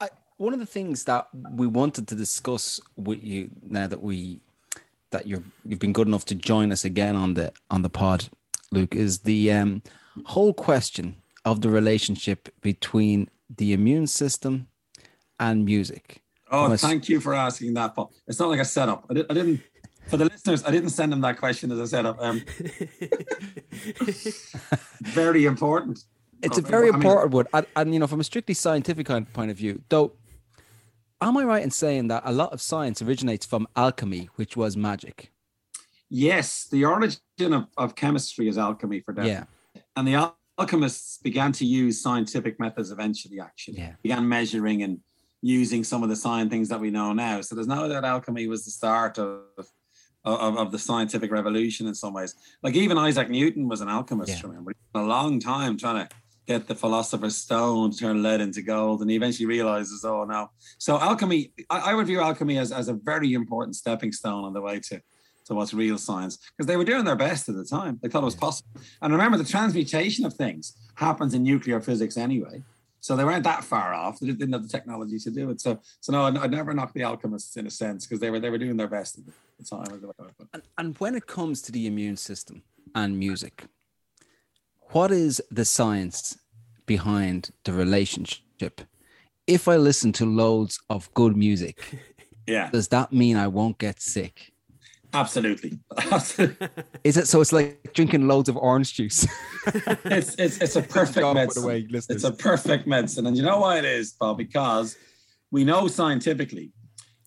I, 0.00 0.08
one 0.36 0.52
of 0.52 0.58
the 0.58 0.66
things 0.66 1.04
that 1.04 1.28
we 1.52 1.66
wanted 1.66 2.08
to 2.08 2.14
discuss 2.14 2.80
with 2.96 3.22
you 3.24 3.50
now 3.62 3.86
that 3.86 4.02
we 4.02 4.40
that 5.10 5.26
you're 5.26 5.42
you've 5.64 5.78
been 5.78 5.92
good 5.92 6.06
enough 6.06 6.24
to 6.26 6.34
join 6.34 6.72
us 6.72 6.84
again 6.84 7.16
on 7.16 7.34
the 7.34 7.52
on 7.70 7.82
the 7.82 7.90
pod, 7.90 8.28
Luke, 8.70 8.94
is 8.94 9.20
the 9.20 9.52
um, 9.52 9.82
whole 10.26 10.54
question 10.54 11.16
of 11.44 11.60
the 11.60 11.68
relationship 11.68 12.48
between 12.60 13.28
the 13.54 13.72
immune 13.72 14.06
system 14.06 14.68
and 15.38 15.64
music. 15.64 16.22
Oh, 16.50 16.76
thank 16.76 17.08
you 17.08 17.18
for 17.18 17.34
asking 17.34 17.74
that, 17.74 17.94
Paul. 17.94 18.12
It's 18.26 18.38
not 18.38 18.50
like 18.50 18.60
a 18.60 18.64
setup. 18.64 19.06
I, 19.10 19.14
I 19.28 19.34
didn't 19.34 19.62
for 20.06 20.16
the 20.16 20.24
listeners, 20.26 20.64
I 20.64 20.70
didn't 20.70 20.90
send 20.90 21.12
them 21.12 21.20
that 21.22 21.38
question 21.38 21.70
as 21.70 21.78
a 21.78 21.86
said. 21.86 22.06
Um, 22.06 22.42
very 25.00 25.44
important. 25.44 26.04
It's 26.42 26.58
a 26.58 26.62
very 26.62 26.88
I 26.88 26.92
mean, 26.92 27.02
important 27.02 27.32
one, 27.32 27.46
and, 27.54 27.66
and, 27.76 27.94
you 27.94 28.00
know, 28.00 28.08
from 28.08 28.20
a 28.20 28.24
strictly 28.24 28.54
scientific 28.54 29.06
point 29.32 29.50
of 29.50 29.56
view, 29.56 29.82
though. 29.88 30.12
Am 31.20 31.36
I 31.36 31.44
right 31.44 31.62
in 31.62 31.70
saying 31.70 32.08
that 32.08 32.24
a 32.26 32.32
lot 32.32 32.52
of 32.52 32.60
science 32.60 33.00
originates 33.00 33.46
from 33.46 33.68
alchemy, 33.76 34.28
which 34.34 34.56
was 34.56 34.76
magic? 34.76 35.30
Yes, 36.10 36.66
the 36.68 36.84
origin 36.84 37.20
of, 37.40 37.68
of 37.76 37.94
chemistry 37.94 38.48
is 38.48 38.58
alchemy 38.58 38.98
for 39.00 39.14
them. 39.14 39.26
Yeah, 39.26 39.44
and 39.96 40.06
the 40.06 40.32
alchemists 40.58 41.18
began 41.18 41.52
to 41.52 41.64
use 41.64 42.00
scientific 42.00 42.58
methods 42.60 42.90
eventually. 42.90 43.40
Actually, 43.40 43.78
yeah. 43.78 43.94
began 44.02 44.28
measuring 44.28 44.82
and 44.82 45.00
using 45.40 45.82
some 45.84 46.02
of 46.02 46.08
the 46.08 46.16
science 46.16 46.50
things 46.50 46.68
that 46.68 46.80
we 46.80 46.90
know 46.90 47.12
now. 47.12 47.40
So 47.40 47.54
there's 47.54 47.66
no 47.66 47.88
doubt 47.88 48.04
alchemy 48.04 48.46
was 48.46 48.64
the 48.64 48.70
start 48.70 49.18
of 49.18 49.42
of, 50.24 50.56
of 50.56 50.72
the 50.72 50.78
scientific 50.78 51.32
revolution 51.32 51.86
in 51.86 51.94
some 51.94 52.14
ways. 52.14 52.34
Like 52.62 52.74
even 52.74 52.96
Isaac 52.98 53.28
Newton 53.28 53.68
was 53.68 53.80
an 53.80 53.88
alchemist, 53.88 54.30
yeah. 54.30 54.48
remember? 54.48 54.72
A 54.94 55.02
long 55.02 55.40
time 55.40 55.76
trying 55.76 56.06
to 56.06 56.14
get 56.46 56.68
the 56.68 56.74
philosopher's 56.74 57.36
stone 57.36 57.90
to 57.90 57.98
turn 57.98 58.22
lead 58.22 58.40
into 58.40 58.62
gold, 58.62 59.00
and 59.00 59.10
he 59.10 59.16
eventually 59.16 59.46
realizes, 59.46 60.04
oh 60.04 60.24
no. 60.24 60.50
So 60.78 60.98
alchemy, 60.98 61.52
I, 61.70 61.90
I 61.90 61.94
would 61.94 62.06
view 62.06 62.20
alchemy 62.20 62.58
as, 62.58 62.72
as 62.72 62.88
a 62.88 62.94
very 62.94 63.32
important 63.32 63.76
stepping 63.76 64.12
stone 64.12 64.44
on 64.44 64.52
the 64.52 64.60
way 64.60 64.80
to 64.80 65.00
to 65.46 65.54
what's 65.54 65.74
real 65.74 65.98
science 65.98 66.38
because 66.56 66.66
they 66.66 66.76
were 66.76 66.84
doing 66.84 67.04
their 67.04 67.16
best 67.16 67.48
at 67.48 67.54
the 67.54 67.64
time. 67.64 67.98
They 68.02 68.08
thought 68.08 68.22
it 68.22 68.26
was 68.26 68.34
possible. 68.34 68.80
And 69.00 69.12
remember, 69.12 69.38
the 69.38 69.44
transmutation 69.44 70.24
of 70.24 70.34
things 70.34 70.76
happens 70.94 71.34
in 71.34 71.42
nuclear 71.42 71.80
physics 71.80 72.16
anyway. 72.16 72.62
So 73.02 73.16
they 73.16 73.24
weren't 73.24 73.42
that 73.42 73.64
far 73.64 73.92
off. 73.92 74.20
They 74.20 74.28
didn't 74.28 74.52
have 74.52 74.62
the 74.62 74.68
technology 74.68 75.18
to 75.18 75.30
do 75.30 75.50
it. 75.50 75.60
So, 75.60 75.80
so 76.00 76.12
no, 76.12 76.22
I'd, 76.22 76.52
never 76.52 76.72
knock 76.72 76.92
the 76.92 77.02
alchemists 77.02 77.56
in 77.56 77.66
a 77.66 77.70
sense 77.70 78.06
because 78.06 78.20
they 78.20 78.30
were 78.30 78.38
they 78.38 78.48
were 78.48 78.58
doing 78.58 78.76
their 78.76 78.86
best 78.86 79.18
at 79.18 79.24
the 79.26 79.64
time. 79.64 79.86
And, 80.52 80.62
and 80.78 80.96
when 80.98 81.16
it 81.16 81.26
comes 81.26 81.60
to 81.62 81.72
the 81.72 81.88
immune 81.88 82.16
system 82.16 82.62
and 82.94 83.18
music, 83.18 83.64
what 84.90 85.10
is 85.10 85.42
the 85.50 85.64
science 85.64 86.38
behind 86.86 87.50
the 87.64 87.72
relationship? 87.72 88.82
If 89.48 89.66
I 89.66 89.76
listen 89.78 90.12
to 90.12 90.24
loads 90.24 90.78
of 90.88 91.12
good 91.14 91.36
music, 91.36 91.82
yeah, 92.46 92.70
does 92.70 92.86
that 92.88 93.12
mean 93.12 93.36
I 93.36 93.48
won't 93.48 93.78
get 93.78 94.00
sick? 94.00 94.51
Absolutely. 96.10 96.68
Is 97.04 97.16
it 97.16 97.28
so? 97.28 97.40
It's 97.40 97.52
like 97.52 97.92
drinking 97.92 98.28
loads 98.28 98.48
of 98.48 98.56
orange 98.56 98.94
juice. 98.94 99.26
it's, 100.04 100.34
it's 100.36 100.58
it's 100.58 100.76
a 100.76 100.82
perfect 100.82 101.34
medicine. 101.34 101.64
Away, 101.64 101.86
it's 101.90 102.24
a 102.24 102.32
perfect 102.32 102.86
medicine, 102.86 103.26
and 103.26 103.36
you 103.36 103.42
know 103.42 103.58
why 103.58 103.78
it 103.78 103.84
is, 103.84 104.12
Paul? 104.12 104.34
Because 104.34 104.96
we 105.50 105.64
know 105.64 105.86
scientifically, 105.86 106.72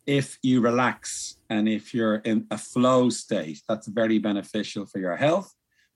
if 0.06 0.38
you 0.42 0.62
relax 0.62 1.38
and 1.50 1.70
if 1.70 1.94
you're 1.94 2.16
in 2.16 2.48
a 2.52 2.58
flow 2.58 3.10
state, 3.10 3.62
that's 3.68 3.88
very 3.88 4.20
beneficial 4.20 4.86
for 4.86 5.00
your 5.00 5.16
health, 5.16 5.54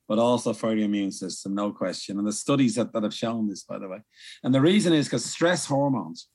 but 0.08 0.20
also 0.20 0.54
for 0.54 0.76
your 0.76 0.86
immune 0.86 1.12
system, 1.12 1.56
no 1.56 1.72
question. 1.72 2.18
And 2.18 2.28
the 2.28 2.34
studies 2.34 2.76
that, 2.76 2.94
that 2.94 3.04
have 3.04 3.14
shown 3.14 3.48
this, 3.48 3.64
by 3.64 3.80
the 3.80 3.88
way. 3.88 4.00
And 4.44 4.54
the 4.54 4.62
reason 4.62 4.94
is 4.94 5.08
because 5.08 5.26
stress 5.26 5.66
hormones, 5.66 6.28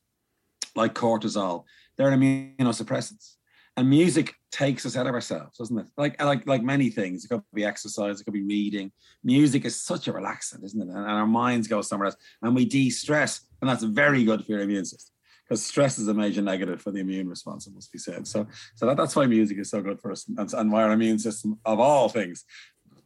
like 0.75 0.95
cortisol, 0.95 1.65
they're 1.97 2.11
immunosuppressants 2.11 3.34
and 3.77 3.91
music 3.91 4.35
takes 4.53 4.87
us 4.87 4.97
out 4.97 5.07
of 5.07 5.15
ourselves, 5.15 5.59
doesn't 5.59 5.79
it? 5.79 5.87
Like 5.97 6.23
like 6.23 6.47
like 6.47 6.63
many 6.63 6.91
things. 6.91 7.25
It 7.25 7.29
could 7.29 7.43
be 7.53 7.65
exercise, 7.65 8.21
it 8.21 8.25
could 8.25 8.35
be 8.35 8.43
reading. 8.43 8.93
Music 9.23 9.65
is 9.65 9.81
such 9.81 10.09
a 10.09 10.13
relaxant, 10.13 10.65
isn't 10.65 10.81
it? 10.81 10.89
And, 10.89 10.97
and 10.97 11.07
our 11.07 11.27
minds 11.27 11.69
go 11.69 11.83
somewhere 11.83 12.07
else, 12.07 12.17
and 12.43 12.55
we 12.55 12.65
de-stress, 12.65 13.47
and 13.61 13.69
that's 13.69 13.83
very 13.83 14.25
good 14.25 14.45
for 14.45 14.53
your 14.53 14.61
immune 14.61 14.85
system 14.85 15.13
because 15.45 15.65
stress 15.65 15.99
is 15.99 16.09
a 16.09 16.15
major 16.15 16.41
negative 16.41 16.81
for 16.81 16.91
the 16.91 17.01
immune 17.01 17.29
response. 17.29 17.67
It 17.67 17.75
must 17.75 17.93
be 17.93 17.99
said. 17.99 18.27
So 18.27 18.47
so 18.75 18.87
that, 18.87 18.97
that's 18.97 19.17
why 19.17 19.27
music 19.27 19.59
is 19.59 19.71
so 19.71 19.83
good 19.83 20.01
for 20.01 20.13
us, 20.13 20.27
and, 20.37 20.53
and 20.53 20.73
why 20.73 20.85
our 20.85 20.93
immune 20.93 21.19
system, 21.19 21.59
of 21.65 21.81
all 21.81 22.09
things, 22.09 22.45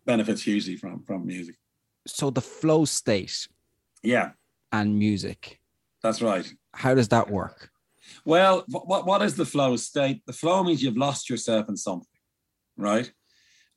benefits 0.04 0.42
hugely 0.42 0.76
from 0.76 1.02
from 1.04 1.26
music. 1.26 1.56
So 2.06 2.30
the 2.30 2.42
flow 2.42 2.84
state, 2.84 3.48
yeah, 4.02 4.32
and 4.72 4.98
music. 4.98 5.60
That's 6.02 6.22
right. 6.22 6.46
How 6.74 6.94
does 6.94 7.08
that 7.08 7.30
work? 7.30 7.70
Well, 8.24 8.64
what, 8.68 9.06
what 9.06 9.22
is 9.22 9.36
the 9.36 9.44
flow 9.44 9.76
state? 9.76 10.22
The 10.26 10.32
flow 10.32 10.62
means 10.62 10.82
you've 10.82 10.96
lost 10.96 11.28
yourself 11.28 11.68
in 11.68 11.76
something, 11.76 12.06
right? 12.76 13.10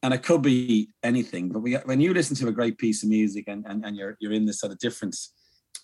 And 0.03 0.13
it 0.13 0.23
could 0.23 0.41
be 0.41 0.89
anything. 1.03 1.49
But 1.49 1.59
we, 1.59 1.73
when 1.75 2.01
you 2.01 2.13
listen 2.13 2.35
to 2.37 2.47
a 2.47 2.51
great 2.51 2.77
piece 2.77 3.03
of 3.03 3.09
music 3.09 3.45
and, 3.47 3.65
and, 3.67 3.85
and 3.85 3.95
you're, 3.95 4.17
you're 4.19 4.33
in 4.33 4.45
this 4.45 4.59
sort 4.59 4.71
of 4.71 4.79
different, 4.79 5.15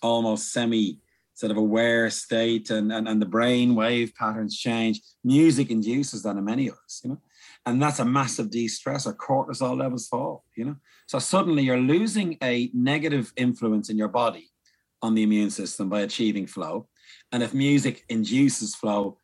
almost 0.02 0.52
semi 0.52 1.00
sort 1.34 1.52
of 1.52 1.56
aware 1.56 2.10
state 2.10 2.68
and, 2.70 2.92
and, 2.92 3.06
and 3.06 3.22
the 3.22 3.26
brain 3.26 3.76
wave 3.76 4.12
patterns 4.16 4.58
change, 4.58 5.00
music 5.22 5.70
induces 5.70 6.24
that 6.24 6.36
in 6.36 6.44
many 6.44 6.66
of 6.66 6.74
us, 6.84 7.00
you 7.04 7.10
know? 7.10 7.20
And 7.64 7.80
that's 7.80 8.00
a 8.00 8.04
massive 8.04 8.50
de-stressor. 8.50 9.14
Cortisol 9.14 9.78
levels 9.78 10.08
fall, 10.08 10.44
you 10.56 10.64
know? 10.64 10.76
So 11.06 11.20
suddenly 11.20 11.62
you're 11.62 11.78
losing 11.78 12.38
a 12.42 12.70
negative 12.74 13.32
influence 13.36 13.88
in 13.88 13.96
your 13.96 14.08
body 14.08 14.50
on 15.00 15.14
the 15.14 15.22
immune 15.22 15.50
system 15.50 15.88
by 15.88 16.00
achieving 16.00 16.48
flow 16.48 16.88
and 17.32 17.42
if 17.42 17.54
music 17.54 18.04
induces 18.08 18.74
flow, 18.74 19.18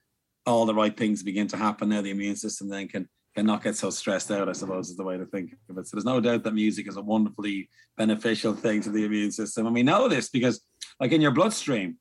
all 0.47 0.67
the 0.67 0.75
right 0.75 0.97
things 0.97 1.23
begin 1.23 1.47
to 1.49 1.57
happen. 1.57 1.89
Now 1.89 2.03
the 2.03 2.11
immune 2.11 2.37
system 2.37 2.69
then 2.69 2.89
can 2.89 3.09
can 3.35 3.47
not 3.47 3.65
get 3.65 3.77
so 3.77 3.91
stressed 3.91 4.31
out, 4.31 4.49
I 4.49 4.53
suppose, 4.53 4.91
is 4.91 4.97
the 4.97 5.03
way 5.03 5.19
to 5.19 5.27
think 5.27 5.57
of 5.69 5.77
it. 5.77 5.89
So 5.89 5.97
there's 5.97 6.05
no 6.05 6.21
doubt 6.21 6.45
that 6.45 6.55
music 6.55 6.87
is 6.87 6.97
a 6.97 7.03
wonderfully 7.03 7.69
beneficial 7.97 8.55
thing 8.55 8.81
to 8.83 8.91
the 8.91 9.05
immune 9.05 9.33
system. 9.33 9.67
And 9.67 9.75
we 9.75 9.83
know 9.83 10.07
this 10.07 10.29
because, 10.29 10.61
like 11.01 11.11
in 11.11 11.21
your 11.21 11.33
bloodstream, 11.33 11.97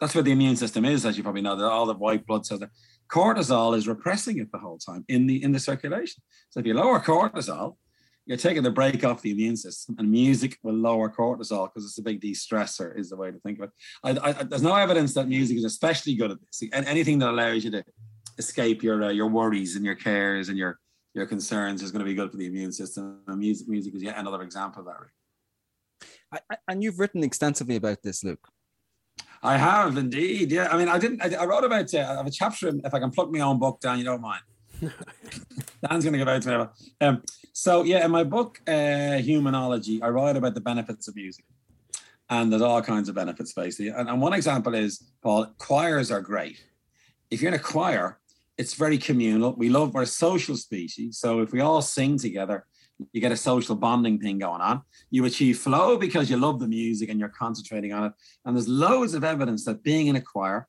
that's 0.00 0.14
where 0.14 0.24
the 0.24 0.32
immune 0.32 0.56
system 0.56 0.84
is, 0.84 1.04
as 1.04 1.16
you 1.16 1.22
probably 1.22 1.42
know, 1.42 1.56
that 1.56 1.64
all 1.64 1.86
the 1.86 1.94
white 1.94 2.26
blood 2.26 2.46
cells. 2.46 2.62
Cortisol 3.10 3.76
is 3.76 3.88
repressing 3.88 4.38
it 4.38 4.50
the 4.52 4.58
whole 4.58 4.78
time 4.78 5.04
in 5.08 5.26
the 5.26 5.42
in 5.42 5.52
the 5.52 5.58
circulation. 5.58 6.22
So 6.50 6.60
if 6.60 6.66
you 6.66 6.74
lower 6.74 7.00
cortisol, 7.00 7.76
you're 8.28 8.36
taking 8.36 8.62
the 8.62 8.70
brake 8.70 9.02
off 9.04 9.22
the 9.22 9.30
immune 9.30 9.56
system, 9.56 9.96
and 9.98 10.10
music 10.10 10.58
will 10.62 10.74
lower 10.74 11.08
cortisol 11.08 11.66
because 11.66 11.86
it's 11.86 11.96
a 11.96 12.02
big 12.02 12.20
de-stressor. 12.20 12.96
Is 12.96 13.08
the 13.08 13.16
way 13.16 13.30
to 13.30 13.38
think 13.38 13.58
of 13.58 13.64
it. 13.64 13.70
I, 14.04 14.28
I, 14.28 14.32
there's 14.42 14.62
no 14.62 14.74
evidence 14.74 15.14
that 15.14 15.28
music 15.28 15.56
is 15.56 15.64
especially 15.64 16.14
good 16.14 16.32
at 16.32 16.38
this. 16.40 16.62
And 16.74 16.84
anything 16.84 17.18
that 17.20 17.30
allows 17.30 17.64
you 17.64 17.70
to 17.70 17.82
escape 18.36 18.82
your 18.82 19.02
uh, 19.04 19.08
your 19.08 19.28
worries 19.28 19.76
and 19.76 19.84
your 19.84 19.94
cares 19.94 20.50
and 20.50 20.58
your 20.58 20.78
your 21.14 21.24
concerns 21.24 21.82
is 21.82 21.90
going 21.90 22.00
to 22.00 22.04
be 22.04 22.14
good 22.14 22.30
for 22.30 22.36
the 22.36 22.46
immune 22.46 22.70
system. 22.70 23.22
And 23.26 23.38
music, 23.38 23.66
music 23.66 23.94
is 23.94 24.02
yet 24.02 24.18
another 24.18 24.42
example 24.42 24.86
of 24.86 24.88
that. 24.88 26.42
I, 26.50 26.56
and 26.68 26.82
you've 26.82 26.98
written 26.98 27.24
extensively 27.24 27.76
about 27.76 28.02
this, 28.02 28.22
Luke. 28.22 28.46
I 29.42 29.56
have 29.56 29.96
indeed. 29.96 30.52
Yeah, 30.52 30.68
I 30.70 30.76
mean, 30.76 30.88
I 30.88 30.98
didn't. 30.98 31.22
I, 31.22 31.34
I 31.34 31.46
wrote 31.46 31.64
about. 31.64 31.94
Uh, 31.94 32.00
I 32.00 32.16
have 32.16 32.26
a 32.26 32.30
chapter. 32.30 32.68
If 32.68 32.92
I 32.92 32.98
can 32.98 33.10
plug 33.10 33.32
my 33.32 33.40
own 33.40 33.58
book 33.58 33.80
down, 33.80 33.96
you 33.96 34.04
don't 34.04 34.20
mind. 34.20 34.42
Dan's 35.86 36.04
going 36.04 36.12
to 36.12 36.18
give 36.18 36.28
out 36.28 36.42
to 36.42 36.58
me. 36.58 37.06
Um, 37.06 37.22
so 37.52 37.82
yeah, 37.84 38.04
in 38.04 38.10
my 38.10 38.24
book, 38.24 38.60
uh, 38.66 39.20
Humanology, 39.20 40.02
I 40.02 40.08
write 40.08 40.36
about 40.36 40.54
the 40.54 40.60
benefits 40.60 41.08
of 41.08 41.16
music. 41.16 41.44
And 42.30 42.52
there's 42.52 42.62
all 42.62 42.82
kinds 42.82 43.08
of 43.08 43.14
benefits, 43.14 43.52
basically. 43.54 43.88
And, 43.88 44.08
and 44.08 44.20
one 44.20 44.34
example 44.34 44.74
is, 44.74 45.02
Paul, 45.22 45.46
choirs 45.58 46.10
are 46.10 46.20
great. 46.20 46.62
If 47.30 47.40
you're 47.40 47.52
in 47.52 47.58
a 47.58 47.62
choir, 47.62 48.18
it's 48.58 48.74
very 48.74 48.98
communal. 48.98 49.54
We 49.54 49.70
love, 49.70 49.94
a 49.94 50.04
social 50.04 50.56
species. 50.56 51.18
So 51.18 51.40
if 51.40 51.52
we 51.52 51.60
all 51.60 51.80
sing 51.80 52.18
together, 52.18 52.66
you 53.12 53.20
get 53.20 53.32
a 53.32 53.36
social 53.36 53.76
bonding 53.76 54.18
thing 54.18 54.38
going 54.38 54.60
on. 54.60 54.82
You 55.10 55.24
achieve 55.24 55.58
flow 55.58 55.96
because 55.96 56.28
you 56.28 56.36
love 56.36 56.58
the 56.58 56.68
music 56.68 57.08
and 57.08 57.18
you're 57.18 57.28
concentrating 57.28 57.92
on 57.92 58.04
it. 58.04 58.12
And 58.44 58.56
there's 58.56 58.68
loads 58.68 59.14
of 59.14 59.24
evidence 59.24 59.64
that 59.64 59.82
being 59.82 60.08
in 60.08 60.16
a 60.16 60.20
choir 60.20 60.66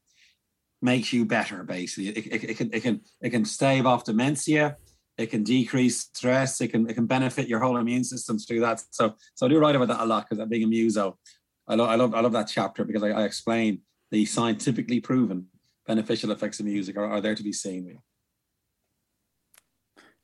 makes 0.81 1.11
you 1.11 1.25
better. 1.25 1.63
Basically, 1.63 2.09
it, 2.09 2.17
it, 2.27 2.49
it 2.51 2.57
can 2.57 2.69
it 2.71 2.81
can 2.81 3.01
it 3.21 3.31
can 3.31 3.45
stave 3.45 3.85
off 3.85 4.05
dementia. 4.05 4.77
It 5.19 5.29
can 5.29 5.43
decrease 5.43 5.97
stress. 6.13 6.61
It 6.61 6.69
can 6.69 6.89
it 6.89 6.93
can 6.93 7.05
benefit 7.05 7.49
your 7.49 7.59
whole 7.59 7.77
immune 7.77 8.05
system 8.05 8.39
through 8.39 8.61
that. 8.61 8.81
So 8.91 9.15
so 9.35 9.45
I 9.45 9.49
do 9.49 9.59
write 9.59 9.75
about 9.75 9.89
that 9.89 9.99
a 9.99 10.05
lot 10.05 10.23
because 10.23 10.39
I'm 10.39 10.47
being 10.47 10.63
a 10.63 10.67
muso, 10.67 11.19
I 11.67 11.75
love 11.75 11.89
I 11.89 11.95
love 11.95 12.15
I 12.15 12.21
love 12.21 12.31
that 12.31 12.47
chapter 12.47 12.83
because 12.83 13.03
I, 13.03 13.09
I 13.09 13.23
explain 13.25 13.81
the 14.11 14.25
scientifically 14.25 14.99
proven 14.99 15.47
beneficial 15.85 16.31
effects 16.31 16.59
of 16.59 16.65
music 16.65 16.97
are, 16.97 17.05
are 17.05 17.21
there 17.21 17.35
to 17.35 17.43
be 17.43 17.53
seen. 17.53 17.99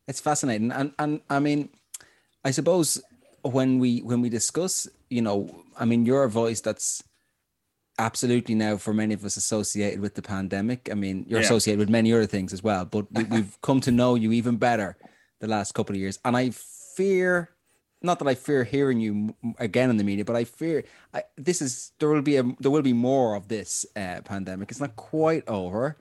It's 0.08 0.22
fascinating, 0.22 0.72
and 0.72 0.94
and 0.98 1.22
I 1.30 1.40
mean, 1.40 1.70
I 2.44 2.52
suppose 2.52 3.02
when 3.44 3.80
we 3.80 4.00
when 4.00 4.22
we 4.22 4.30
discuss, 4.30 4.88
you 5.10 5.22
know, 5.22 5.64
I 5.78 5.86
mean, 5.86 6.06
your 6.06 6.28
voice 6.28 6.62
that's 6.62 7.04
absolutely 8.00 8.56
now 8.56 8.78
for 8.78 8.94
many 8.94 9.14
of 9.14 9.24
us 9.24 9.38
associated 9.38 10.00
with 10.00 10.16
the 10.16 10.22
pandemic. 10.22 10.90
I 10.92 10.96
mean, 10.96 11.26
you're 11.28 11.40
yeah. 11.40 11.46
associated 11.46 11.80
with 11.80 11.90
many 11.90 12.12
other 12.14 12.26
things 12.26 12.54
as 12.54 12.64
well, 12.64 12.86
but 12.86 13.12
we, 13.12 13.24
have 13.38 13.60
come 13.62 13.82
to 13.82 13.92
know 13.92 14.16
you 14.16 14.32
even 14.32 14.58
better 14.58 14.98
the 15.40 15.48
last 15.48 15.74
couple 15.74 15.96
of 15.96 16.00
years. 16.00 16.20
And 16.26 16.36
I 16.36 16.52
fear, 16.52 17.50
not 18.02 18.20
that 18.20 18.28
I 18.28 18.36
fear 18.36 18.64
hearing 18.64 19.00
you 19.00 19.36
again 19.58 19.90
in 19.90 19.98
the 19.98 20.04
media, 20.04 20.26
but 20.26 20.36
I 20.36 20.44
fear 20.44 20.84
I, 21.14 21.24
this 21.38 21.62
is 21.62 21.92
there 22.00 22.10
will 22.10 22.22
be 22.22 22.38
a 22.38 22.44
there 22.60 22.72
will 22.72 22.82
be 22.82 22.94
more 22.94 23.36
of 23.36 23.48
this 23.48 23.86
uh, 23.96 24.22
pandemic. 24.24 24.72
It's 24.72 24.80
not 24.80 24.96
quite 24.96 25.48
over. 25.48 25.98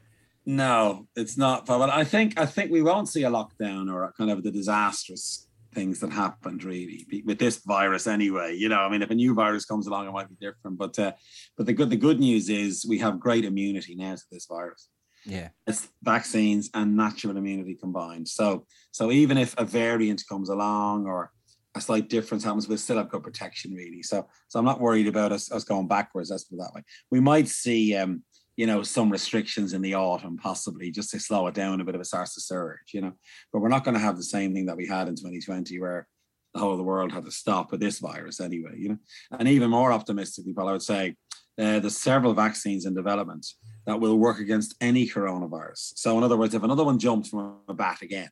No, 0.47 1.07
it's 1.17 1.39
not. 1.39 1.65
But 1.65 1.89
I 1.89 2.05
think 2.05 2.39
I 2.39 2.47
think 2.47 2.71
we 2.71 2.83
won't 2.83 3.09
see 3.09 3.25
a 3.25 3.31
lockdown 3.31 3.93
or 3.93 4.05
a 4.05 4.13
kind 4.13 4.31
of 4.31 4.43
the 4.43 4.51
disastrous 4.51 5.47
things 5.75 6.01
that 6.01 6.11
happened 6.11 6.65
really 6.65 7.07
with 7.25 7.39
this 7.39 7.63
virus 7.65 8.07
anyway 8.07 8.55
you 8.55 8.69
know? 8.69 8.81
I 8.81 8.89
mean 8.89 9.03
if 9.03 9.11
a 9.11 9.15
new 9.15 9.35
virus 9.35 9.65
comes 9.65 9.87
along 9.87 10.09
it 10.09 10.13
might 10.13 10.29
be 10.29 10.47
different 10.47 10.79
but 10.79 10.99
uh, 10.99 11.13
but 11.57 11.67
the 11.67 11.73
good 11.73 11.91
the 11.91 11.97
good 11.97 12.21
news 12.21 12.49
is 12.49 12.87
we 12.89 12.99
have 12.99 13.21
great 13.21 13.45
immunity 13.45 13.95
now 13.95 14.15
to 14.15 14.23
this 14.31 14.47
virus. 14.47 14.89
Yeah. 15.27 15.49
It's 15.67 15.89
vaccines 16.03 16.71
and 16.75 16.97
natural 16.97 17.37
immunity 17.37 17.75
combined. 17.75 18.29
So 18.29 18.67
so 18.91 19.11
even 19.11 19.39
if 19.39 19.55
a 19.59 19.65
variant 19.65 20.23
comes 20.29 20.49
along 20.49 21.07
or 21.07 21.33
a 21.75 21.81
slight 21.81 22.09
difference 22.09 22.45
happens 22.45 22.69
we'll 22.69 22.79
still 22.79 22.99
have 22.99 23.09
good 23.09 23.23
protection 23.23 23.73
really. 23.75 24.03
So 24.03 24.29
so 24.49 24.59
i'm 24.59 24.65
not 24.65 24.81
worried 24.81 25.09
about 25.09 25.33
us, 25.33 25.51
us 25.51 25.65
going 25.65 25.89
backwards 25.89 26.31
let's 26.31 26.45
put 26.45 26.57
it 26.57 26.63
that 26.63 26.75
way. 26.75 26.83
We 27.11 27.21
might 27.21 27.49
see 27.49 27.97
um 27.97 28.23
you 28.57 28.67
know, 28.67 28.83
some 28.83 29.11
restrictions 29.11 29.73
in 29.73 29.83
the 29.83 29.95
autumn, 29.95 30.37
possibly 30.37 30.91
just 30.91 31.11
to 31.11 31.21
slow 31.21 31.47
it 31.49 31.55
down 31.55 31.81
a 31.81 31.85
bit 31.85 31.95
of 31.95 32.01
a 32.01 32.05
starts 32.05 32.35
to 32.35 32.41
surge, 32.41 32.93
you 32.93 33.01
know. 33.01 33.13
But 33.53 33.61
we're 33.61 33.69
not 33.69 33.85
going 33.85 33.95
to 33.95 34.01
have 34.01 34.17
the 34.17 34.23
same 34.23 34.55
thing 34.55 34.67
that 34.67 34.77
we 34.77 34.87
had 34.87 35.09
in 35.09 35.17
2020 35.17 35.81
where 35.81 36.07
the 36.53 36.61
whole 36.61 36.73
of 36.73 36.79
the 36.79 36.85
world 36.85 37.13
had 37.13 37.25
to 37.25 37.33
stop 37.33 37.73
with 37.73 37.81
this 37.81 37.99
virus 37.99 38.41
anyway, 38.41 38.75
you 38.77 38.91
know. 38.91 38.99
And 39.39 39.49
even 39.49 39.71
more 39.71 39.93
optimistically, 39.93 40.53
Paul, 40.53 40.69
I 40.69 40.73
would 40.73 40.83
say 40.83 41.17
uh, 41.59 41.81
there's 41.81 41.97
several 41.97 42.33
vaccines 42.33 42.87
in 42.87 42.95
development 42.95 43.47
that 43.87 44.01
will 44.01 44.19
work 44.19 44.39
against 44.39 44.75
any 44.81 45.07
coronavirus. 45.07 45.93
So, 45.97 46.17
in 46.17 46.25
other 46.25 46.37
words, 46.37 46.55
if 46.55 46.63
another 46.63 46.85
one 46.85 46.99
jumps 46.99 47.31
from 47.31 47.59
a 47.69 47.75
bat 47.75 48.03
again, 48.03 48.31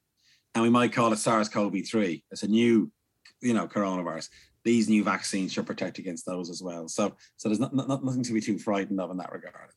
and 0.55 0.63
we 0.63 0.71
might 0.71 0.93
call 0.93 1.13
it 1.13 1.19
SARS-CoV-3, 1.19 2.23
it's 2.31 2.43
a 2.43 2.49
new, 2.49 2.91
you 3.41 3.55
know, 3.55 3.67
coronavirus. 3.67 4.29
These 4.65 4.89
new 4.89 5.03
vaccines 5.03 5.53
should 5.53 5.67
protect 5.67 5.99
against 5.99 6.27
those 6.27 6.51
as 6.51 6.63
well. 6.63 6.89
So, 6.89 7.17
so 7.37 7.49
there's 7.49 7.59
not, 7.59 7.75
not, 7.75 8.05
nothing 8.05 8.23
to 8.23 8.33
be 8.33 8.41
too 8.41 8.59
frightened 8.59 9.01
of 9.01 9.11
in 9.11 9.17
that 9.17 9.33
regard. 9.33 9.71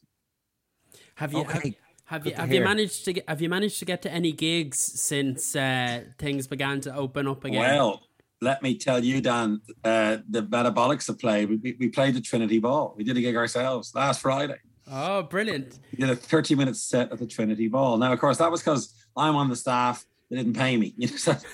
Have 1.16 1.32
you 1.32 1.40
okay. 1.42 1.78
have, 2.06 2.24
have 2.24 2.28
you 2.28 2.34
have 2.34 2.54
you 2.54 2.62
managed 2.62 3.06
to 3.06 3.14
get 3.14 3.30
have 3.30 3.42
you 3.42 3.48
managed 3.48 3.80
to 3.80 3.86
get 3.86 4.02
to 4.02 4.12
any 4.12 4.34
gigs 4.34 4.80
since 4.80 5.56
uh, 5.56 6.04
things 6.18 6.46
began 6.46 6.82
to 6.82 6.94
open 6.94 7.26
up 7.28 7.46
again? 7.46 7.62
Well, 7.62 8.04
let 8.42 8.62
me 8.62 8.76
tell 8.78 9.04
you, 9.04 9.22
Dan, 9.22 9.62
uh, 9.84 10.18
the 10.30 10.44
Metabollix 10.44 11.08
have 11.08 11.18
played. 11.18 11.50
We, 11.50 11.78
we 11.80 11.88
played 11.88 12.16
the 12.16 12.22
Trinity 12.22 12.60
Ball. 12.60 12.94
We 12.98 13.06
did 13.06 13.16
a 13.16 13.22
gig 13.22 13.38
ourselves 13.38 13.96
last 13.96 14.22
Friday. 14.22 14.58
Oh, 14.92 15.24
brilliant! 15.24 15.80
We 15.94 16.06
did 16.06 16.10
a 16.10 16.18
thirty 16.18 16.54
minute 16.54 16.76
set 16.76 17.14
at 17.14 17.18
the 17.18 17.28
Trinity 17.28 17.70
Ball. 17.70 17.98
Now, 17.98 18.12
of 18.12 18.20
course, 18.20 18.38
that 18.40 18.52
was 18.52 18.62
because 18.62 18.94
I'm 19.16 19.38
on 19.38 19.50
the 19.50 19.56
staff. 19.56 20.06
They 20.30 20.36
didn't 20.36 20.56
pay 20.56 20.76
me. 20.76 20.94
You 20.98 21.08
know, 21.08 21.16
so 21.16 21.38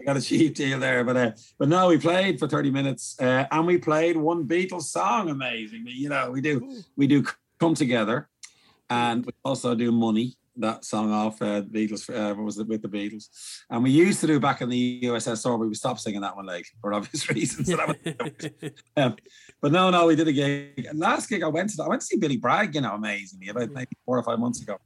I 0.00 0.04
got 0.04 0.16
a 0.16 0.20
cheap 0.20 0.54
deal 0.54 0.78
there, 0.78 1.02
but 1.02 1.16
uh, 1.16 1.32
but 1.58 1.68
no, 1.68 1.88
we 1.88 1.98
played 1.98 2.38
for 2.38 2.46
30 2.46 2.70
minutes 2.70 3.16
uh, 3.20 3.46
and 3.50 3.66
we 3.66 3.78
played 3.78 4.16
one 4.16 4.46
Beatles 4.46 4.84
song 4.84 5.30
amazingly. 5.30 5.92
You 5.92 6.10
know, 6.10 6.30
we 6.30 6.40
do 6.40 6.82
we 6.96 7.08
do 7.08 7.24
come 7.58 7.74
together 7.74 8.28
and 8.90 9.26
we 9.26 9.32
also 9.44 9.74
do 9.74 9.92
money 9.92 10.36
that 10.60 10.84
song 10.84 11.12
off 11.12 11.40
uh, 11.40 11.62
Beatles. 11.62 12.10
Uh, 12.10 12.34
what 12.34 12.44
was 12.44 12.58
it 12.58 12.66
with 12.66 12.82
the 12.82 12.88
Beatles? 12.88 13.28
And 13.70 13.82
we 13.82 13.90
used 13.90 14.20
to 14.20 14.26
do 14.26 14.40
back 14.40 14.60
in 14.60 14.68
the 14.68 15.02
USSR, 15.02 15.58
but 15.58 15.68
we 15.68 15.74
stopped 15.74 16.00
singing 16.00 16.20
that 16.22 16.36
one 16.36 16.46
like 16.46 16.66
for 16.80 16.92
obvious 16.92 17.30
reasons. 17.34 17.68
So 17.68 17.78
um, 18.96 19.16
but 19.60 19.72
no, 19.72 19.90
no, 19.90 20.06
we 20.06 20.16
did 20.16 20.28
a 20.28 20.32
gig. 20.32 20.86
And 20.86 20.98
last 20.98 21.28
gig 21.28 21.42
I 21.42 21.48
went 21.48 21.70
to, 21.70 21.82
I 21.82 21.88
went 21.88 22.00
to 22.00 22.06
see 22.06 22.16
Billy 22.16 22.36
Bragg, 22.36 22.74
you 22.74 22.80
know, 22.80 22.94
amazingly 22.94 23.48
about 23.48 23.70
maybe 23.70 23.96
four 24.04 24.18
or 24.18 24.22
five 24.22 24.38
months 24.38 24.60
ago 24.60 24.78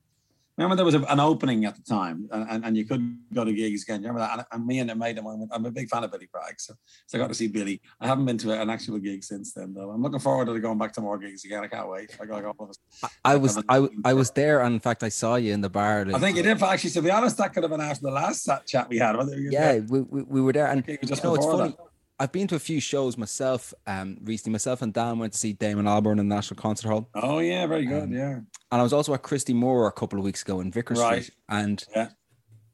remember 0.62 0.76
there 0.76 0.84
was 0.84 0.94
a, 0.94 1.02
an 1.12 1.20
opening 1.20 1.64
at 1.64 1.76
the 1.76 1.82
time 1.82 2.28
and, 2.32 2.64
and, 2.64 2.76
you 2.76 2.84
could 2.84 3.18
go 3.32 3.44
to 3.44 3.52
gigs 3.52 3.82
again. 3.82 4.02
You 4.02 4.08
remember 4.08 4.26
that? 4.26 4.38
And, 4.38 4.46
and 4.52 4.66
me 4.66 4.78
and 4.80 4.90
a 4.90 4.94
mate 4.94 5.18
of 5.18 5.24
mine, 5.24 5.48
I'm 5.52 5.66
a 5.66 5.70
big 5.70 5.88
fan 5.88 6.04
of 6.04 6.10
Billy 6.10 6.28
Bragg. 6.32 6.58
So, 6.58 6.74
so 7.06 7.18
I 7.18 7.20
got 7.20 7.28
to 7.28 7.34
see 7.34 7.48
Billy. 7.48 7.80
I 8.00 8.06
haven't 8.06 8.24
been 8.24 8.38
to 8.38 8.60
an 8.60 8.70
actual 8.70 8.98
gig 8.98 9.24
since 9.24 9.52
then 9.52 9.74
though. 9.74 9.90
I'm 9.90 10.02
looking 10.02 10.18
forward 10.18 10.46
to 10.46 10.58
going 10.58 10.78
back 10.78 10.92
to 10.94 11.00
more 11.00 11.18
gigs 11.18 11.44
again. 11.44 11.62
I 11.62 11.68
can't 11.68 11.88
wait. 11.88 12.16
I 12.20 12.26
got 12.26 12.44
all 12.44 12.54
of 12.58 12.70
us. 12.70 12.78
I 13.24 13.36
was, 13.36 13.62
I, 13.68 13.88
I 14.04 14.14
was 14.14 14.30
there. 14.30 14.60
And 14.62 14.74
in 14.74 14.80
fact, 14.80 15.02
I 15.02 15.08
saw 15.08 15.36
you 15.36 15.52
in 15.52 15.60
the 15.60 15.70
bar. 15.70 16.04
Like, 16.04 16.16
I 16.16 16.18
think 16.18 16.36
you 16.36 16.42
did. 16.42 16.62
Actually, 16.62 16.90
to 16.90 17.02
be 17.02 17.10
honest, 17.10 17.36
that 17.38 17.52
could 17.52 17.62
have 17.62 17.70
been 17.70 17.80
after 17.80 18.02
the 18.02 18.10
last 18.10 18.48
chat 18.66 18.88
we 18.88 18.98
had. 18.98 19.16
Yeah, 19.36 19.78
we, 19.88 20.00
we, 20.00 20.22
we, 20.22 20.40
were 20.40 20.52
there. 20.52 20.68
And 20.68 20.84
just 21.04 21.22
you 21.22 21.30
know, 21.30 21.34
it's 21.34 21.46
funny. 21.46 21.70
That. 21.70 21.91
I've 22.22 22.30
been 22.30 22.46
to 22.46 22.54
a 22.54 22.60
few 22.60 22.78
shows 22.78 23.18
myself 23.18 23.74
um, 23.84 24.16
recently. 24.22 24.52
Myself 24.52 24.80
and 24.80 24.94
Dan 24.94 25.18
went 25.18 25.32
to 25.32 25.38
see 25.40 25.54
Damon 25.54 25.86
Albarn 25.86 26.20
in 26.20 26.28
the 26.28 26.34
National 26.34 26.56
Concert 26.56 26.88
Hall. 26.88 27.08
Oh 27.16 27.40
yeah, 27.40 27.66
very 27.66 27.84
good. 27.84 28.04
Um, 28.04 28.12
yeah. 28.12 28.34
And 28.34 28.46
I 28.70 28.82
was 28.84 28.92
also 28.92 29.12
at 29.12 29.22
Christy 29.22 29.52
Moore 29.52 29.88
a 29.88 29.92
couple 29.92 30.20
of 30.20 30.24
weeks 30.24 30.42
ago 30.42 30.60
in 30.60 30.70
Vicar 30.70 30.94
right. 30.94 31.24
Street, 31.24 31.36
and 31.48 31.84
yeah, 31.96 32.10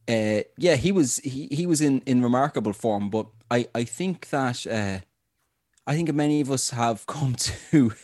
uh, 0.07 0.43
yeah, 0.59 0.77
he 0.77 0.93
was 0.93 1.17
he 1.25 1.49
he 1.51 1.65
was 1.65 1.81
in 1.81 2.03
in 2.05 2.23
remarkable 2.23 2.75
form. 2.75 3.09
But 3.09 3.27
I 3.51 3.67
I 3.75 3.85
think 3.85 4.29
that 4.29 4.67
uh, 4.67 4.99
I 5.87 5.95
think 5.95 6.13
many 6.13 6.43
of 6.43 6.51
us 6.51 6.69
have 6.69 7.07
come 7.07 7.35
to 7.71 7.95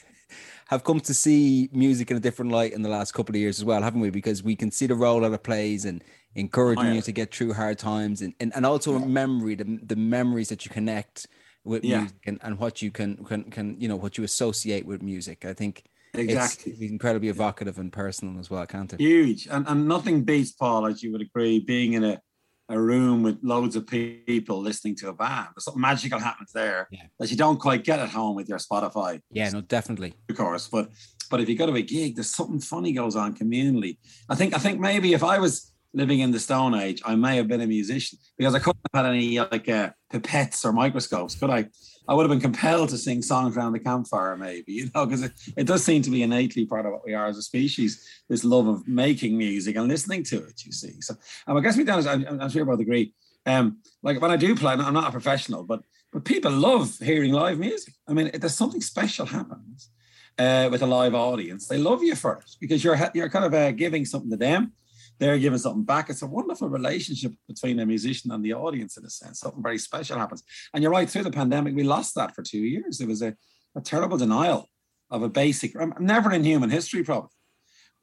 have 0.68 0.82
come 0.82 1.00
to 1.00 1.12
see 1.12 1.68
music 1.72 2.10
in 2.10 2.16
a 2.16 2.20
different 2.20 2.52
light 2.52 2.72
in 2.72 2.80
the 2.80 2.88
last 2.88 3.12
couple 3.12 3.34
of 3.34 3.40
years 3.40 3.58
as 3.58 3.66
well, 3.66 3.82
haven't 3.82 4.00
we? 4.00 4.08
Because 4.08 4.42
we 4.42 4.56
can 4.56 4.70
see 4.70 4.86
the 4.86 4.94
role 4.94 5.20
that 5.20 5.32
it 5.32 5.42
plays 5.42 5.84
and 5.84 6.02
encouraging 6.34 6.84
oh, 6.84 6.88
yeah. 6.88 6.94
you 6.94 7.02
to 7.02 7.12
get 7.12 7.34
through 7.34 7.52
hard 7.52 7.78
times 7.78 8.22
and, 8.22 8.34
and, 8.40 8.52
and 8.54 8.66
also 8.66 8.98
yeah. 8.98 9.04
memory, 9.04 9.54
the, 9.54 9.78
the 9.82 9.96
memories 9.96 10.48
that 10.48 10.64
you 10.64 10.70
connect 10.70 11.26
with 11.64 11.84
yeah. 11.84 12.00
music 12.00 12.16
and, 12.26 12.38
and 12.42 12.58
what 12.58 12.82
you 12.82 12.90
can, 12.90 13.24
can, 13.24 13.44
can, 13.50 13.80
you 13.80 13.88
know, 13.88 13.96
what 13.96 14.18
you 14.18 14.24
associate 14.24 14.86
with 14.86 15.02
music. 15.02 15.44
I 15.44 15.52
think 15.52 15.84
exactly 16.12 16.72
it's 16.72 16.80
incredibly 16.80 17.28
evocative 17.28 17.78
and 17.78 17.92
personal 17.92 18.38
as 18.38 18.50
well, 18.50 18.66
can't 18.66 18.92
it? 18.92 19.00
Huge. 19.00 19.46
And, 19.50 19.66
and 19.66 19.88
nothing 19.88 20.24
beats 20.24 20.52
Paul, 20.52 20.86
as 20.86 21.02
you 21.02 21.12
would 21.12 21.22
agree, 21.22 21.60
being 21.60 21.94
in 21.94 22.04
a, 22.04 22.20
a 22.68 22.80
room 22.80 23.22
with 23.22 23.38
loads 23.42 23.76
of 23.76 23.86
people 23.86 24.58
listening 24.58 24.96
to 24.96 25.08
a 25.08 25.12
band. 25.12 25.48
There's 25.54 25.64
something 25.64 25.80
magical 25.80 26.18
happens 26.18 26.50
there 26.52 26.88
yeah. 26.90 27.02
that 27.18 27.30
you 27.30 27.36
don't 27.36 27.60
quite 27.60 27.84
get 27.84 27.98
at 27.98 28.08
home 28.08 28.34
with 28.36 28.48
your 28.48 28.58
Spotify. 28.58 29.20
Yeah, 29.30 29.50
no, 29.50 29.60
definitely. 29.60 30.14
Of 30.30 30.36
course. 30.36 30.68
But 30.68 30.88
but 31.30 31.40
if 31.40 31.48
you 31.48 31.56
go 31.56 31.66
to 31.66 31.74
a 31.74 31.82
gig, 31.82 32.16
there's 32.16 32.34
something 32.34 32.60
funny 32.60 32.92
goes 32.92 33.16
on 33.16 33.34
communally. 33.34 33.98
I 34.30 34.34
think 34.34 34.54
I 34.54 34.58
think 34.58 34.80
maybe 34.80 35.12
if 35.12 35.22
I 35.22 35.38
was 35.38 35.73
living 35.94 36.18
in 36.20 36.32
the 36.32 36.40
Stone 36.40 36.74
Age, 36.74 37.00
I 37.04 37.14
may 37.14 37.36
have 37.36 37.48
been 37.48 37.60
a 37.60 37.66
musician 37.66 38.18
because 38.36 38.54
I 38.54 38.58
couldn't 38.58 38.80
have 38.92 39.04
had 39.04 39.10
any 39.10 39.38
like 39.38 39.68
uh, 39.68 39.90
pipettes 40.12 40.64
or 40.64 40.72
microscopes, 40.72 41.36
could 41.36 41.50
I? 41.50 41.68
I 42.06 42.14
would 42.14 42.28
have 42.28 42.30
been 42.30 42.40
compelled 42.40 42.90
to 42.90 42.98
sing 42.98 43.22
songs 43.22 43.56
around 43.56 43.72
the 43.72 43.78
campfire, 43.78 44.36
maybe, 44.36 44.72
you 44.72 44.90
know, 44.94 45.06
because 45.06 45.22
it, 45.22 45.32
it 45.56 45.66
does 45.66 45.82
seem 45.82 46.02
to 46.02 46.10
be 46.10 46.22
innately 46.22 46.66
part 46.66 46.84
of 46.84 46.92
what 46.92 47.04
we 47.06 47.14
are 47.14 47.26
as 47.26 47.38
a 47.38 47.42
species, 47.42 48.06
this 48.28 48.44
love 48.44 48.66
of 48.66 48.86
making 48.86 49.38
music 49.38 49.76
and 49.76 49.88
listening 49.88 50.22
to 50.24 50.36
it, 50.44 50.64
you 50.64 50.72
see. 50.72 51.00
So, 51.00 51.14
I 51.46 51.58
guess 51.60 51.76
we 51.76 51.84
down, 51.84 52.06
I'm, 52.06 52.40
I'm 52.40 52.50
sure 52.50 52.64
both 52.66 52.80
agree. 52.80 53.14
Um, 53.46 53.78
like 54.02 54.20
when 54.20 54.30
I 54.30 54.36
do 54.36 54.54
play, 54.54 54.74
I'm 54.74 54.94
not 54.94 55.08
a 55.08 55.12
professional, 55.12 55.64
but 55.64 55.80
but 56.12 56.24
people 56.24 56.52
love 56.52 56.96
hearing 57.00 57.32
live 57.32 57.58
music. 57.58 57.92
I 58.06 58.12
mean, 58.12 58.30
there's 58.32 58.54
something 58.54 58.80
special 58.80 59.26
happens 59.26 59.90
uh, 60.38 60.68
with 60.70 60.80
a 60.82 60.86
live 60.86 61.14
audience. 61.14 61.66
They 61.66 61.76
love 61.76 62.04
you 62.04 62.14
for 62.14 62.36
it 62.36 62.56
because 62.60 62.84
you're 62.84 62.96
you're 63.14 63.28
kind 63.28 63.44
of 63.44 63.52
uh, 63.52 63.72
giving 63.72 64.04
something 64.04 64.30
to 64.30 64.36
them 64.36 64.72
they're 65.18 65.38
giving 65.38 65.58
something 65.58 65.84
back. 65.84 66.10
It's 66.10 66.22
a 66.22 66.26
wonderful 66.26 66.68
relationship 66.68 67.32
between 67.48 67.78
a 67.80 67.86
musician 67.86 68.30
and 68.32 68.44
the 68.44 68.54
audience 68.54 68.96
in 68.96 69.04
a 69.04 69.10
sense. 69.10 69.40
Something 69.40 69.62
very 69.62 69.78
special 69.78 70.18
happens. 70.18 70.42
And 70.72 70.82
you're 70.82 70.92
right, 70.92 71.08
through 71.08 71.22
the 71.22 71.30
pandemic, 71.30 71.74
we 71.74 71.84
lost 71.84 72.14
that 72.16 72.34
for 72.34 72.42
two 72.42 72.58
years. 72.58 73.00
It 73.00 73.08
was 73.08 73.22
a, 73.22 73.36
a 73.76 73.80
terrible 73.80 74.18
denial 74.18 74.68
of 75.10 75.22
a 75.22 75.28
basic, 75.28 75.78
um, 75.80 75.94
never 76.00 76.32
in 76.32 76.44
human 76.44 76.70
history, 76.70 77.04
probably, 77.04 77.30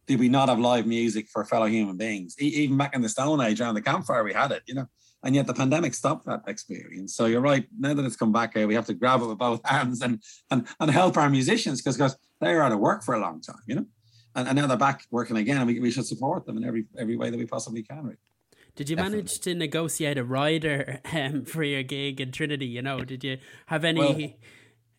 did 0.08 0.20
we 0.20 0.30
not 0.30 0.50
have 0.50 0.60
live 0.60 0.86
music 0.86 1.28
for 1.28 1.44
fellow 1.44 1.68
human 1.68 1.98
beings. 1.98 2.36
even 2.40 2.78
back 2.78 2.96
in 2.96 3.02
the 3.02 3.10
Stone 3.10 3.42
Age 3.42 3.60
around 3.60 3.76
the 3.76 3.82
campfire, 3.82 4.24
we 4.24 4.34
had 4.34 4.52
it, 4.52 4.64
you 4.66 4.74
know. 4.74 4.88
And 5.24 5.36
yet 5.36 5.46
the 5.46 5.54
pandemic 5.54 5.94
stopped 5.94 6.26
that 6.26 6.42
experience. 6.48 7.16
So 7.16 7.28
you're 7.28 7.42
right. 7.42 7.68
Now 7.78 7.94
that 7.94 8.04
it's 8.04 8.16
come 8.16 8.32
back 8.32 8.56
here, 8.56 8.66
we 8.66 8.74
have 8.74 8.88
to 8.88 8.96
grab 8.96 9.22
it 9.22 9.28
with 9.28 9.38
both 9.38 9.62
hands 9.66 10.02
and 10.02 10.22
and, 10.50 10.68
and 10.80 10.90
help 10.90 11.18
our 11.18 11.30
musicians 11.30 11.82
because 11.82 12.18
they're 12.40 12.64
out 12.64 12.72
of 12.72 12.80
work 12.80 13.04
for 13.04 13.14
a 13.14 13.20
long 13.20 13.42
time, 13.42 13.62
you 13.68 13.76
know 13.76 13.86
and, 14.36 14.48
and 14.48 14.58
now 14.58 14.68
they're 14.68 14.78
back 14.78 15.06
working 15.12 15.38
again, 15.38 15.58
and 15.58 15.68
we, 15.68 15.80
we 15.80 15.92
should 15.92 16.06
support 16.06 16.46
them 16.46 16.58
in 16.58 16.64
every 16.64 16.86
every 16.98 17.16
way 17.16 17.30
that 17.30 17.38
we 17.38 17.46
possibly 17.46 17.84
can. 17.84 18.06
Right? 18.08 18.18
Did 18.76 18.90
you 18.90 18.96
Definitely. 18.96 19.18
manage 19.18 19.40
to 19.42 19.56
negotiate 19.56 20.18
a 20.18 20.24
rider 20.24 21.00
um, 21.14 21.46
for 21.46 21.64
your 21.64 21.84
gig 21.84 22.22
in 22.22 22.32
Trinity? 22.32 22.68
You 22.68 22.82
know, 22.82 23.04
did 23.04 23.24
you 23.24 23.38
have 23.68 23.84
any 23.84 24.00
well, 24.00 24.30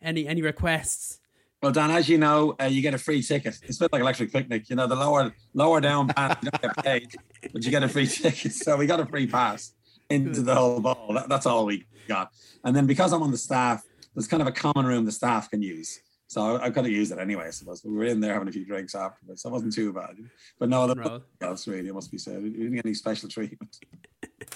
any 0.01 0.27
any 0.27 0.41
requests? 0.41 1.19
Well, 1.61 1.71
Dan, 1.71 1.91
as 1.91 2.09
you 2.09 2.17
know, 2.17 2.55
uh, 2.61 2.65
you 2.65 2.81
get 2.81 2.93
a 2.93 2.97
free 2.97 3.23
ticket. 3.23 3.57
It's 3.63 3.77
a 3.77 3.85
bit 3.85 3.93
like 3.93 4.01
electric 4.01 4.33
picnic. 4.33 4.69
You 4.69 4.75
know, 4.75 4.85
the 4.85 4.95
lower 4.95 5.33
lower 5.53 5.79
down 5.79 6.07
band, 6.07 6.37
you 6.43 6.51
don't 6.51 6.61
get 6.61 6.83
paid, 6.83 7.15
but 7.53 7.63
you 7.63 7.71
get 7.71 7.83
a 7.83 7.87
free 7.87 8.07
ticket. 8.23 8.51
So 8.51 8.75
we 8.77 8.85
got 8.85 8.99
a 8.99 9.05
free 9.05 9.27
pass 9.27 9.73
into 10.09 10.41
the 10.41 10.53
whole 10.53 10.79
ball. 10.79 11.13
That, 11.13 11.29
that's 11.29 11.45
all 11.45 11.65
we 11.65 11.85
got. 12.07 12.31
And 12.63 12.75
then 12.75 12.85
because 12.85 13.13
I'm 13.13 13.23
on 13.23 13.31
the 13.31 13.37
staff, 13.37 13.83
there's 14.13 14.27
kind 14.27 14.41
of 14.41 14.47
a 14.47 14.51
common 14.51 14.85
room 14.85 15.05
the 15.05 15.11
staff 15.11 15.49
can 15.49 15.61
use. 15.61 16.01
So 16.33 16.57
I, 16.57 16.65
have 16.65 16.73
got 16.73 16.83
to 16.83 16.91
use 16.91 17.11
it 17.11 17.19
anyway, 17.19 17.47
I 17.47 17.51
suppose. 17.51 17.83
we 17.83 17.93
were 17.93 18.05
in 18.05 18.19
there 18.19 18.33
having 18.33 18.47
a 18.47 18.51
few 18.51 18.65
drinks 18.65 18.95
afterwards, 18.95 19.41
so 19.41 19.49
it 19.49 19.53
wasn't 19.53 19.73
too 19.73 19.93
bad. 19.93 20.17
But 20.59 20.69
no, 20.69 20.87
that 20.87 21.21
else 21.41 21.67
really, 21.67 21.89
it 21.89 21.93
must 21.93 22.11
be 22.11 22.17
said. 22.17 22.41
We 22.41 22.49
didn't 22.49 22.75
get 22.75 22.85
any 22.85 22.95
special 22.95 23.29
treatment. 23.29 23.77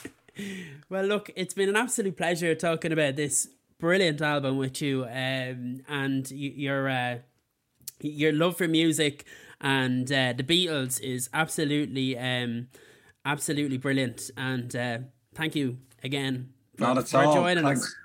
well, 0.90 1.06
look, 1.06 1.30
it's 1.36 1.54
been 1.54 1.70
an 1.70 1.76
absolute 1.76 2.18
pleasure 2.18 2.56
talking 2.56 2.92
about 2.92 3.16
this 3.16 3.48
brilliant 3.80 4.22
album 4.22 4.58
with 4.58 4.82
you, 4.82 5.04
um, 5.06 5.82
and 5.88 6.30
your 6.32 6.90
uh, 6.90 7.18
your 8.02 8.34
love 8.34 8.58
for 8.58 8.68
music 8.68 9.26
and 9.62 10.12
uh, 10.12 10.34
the 10.34 10.44
Beatles 10.44 11.02
is 11.02 11.30
absolutely 11.34 12.18
um, 12.18 12.68
absolutely 13.26 13.78
brilliant. 13.78 14.30
And 14.38 14.76
uh, 14.76 15.00
thank 15.34 15.56
you 15.56 15.78
again 16.04 16.54
for, 16.76 16.84
Not 16.84 16.98
at 17.00 17.08
for 17.08 17.24
all. 17.24 17.34
joining 17.34 17.64
Thanks. 17.64 17.84
us. 17.84 17.96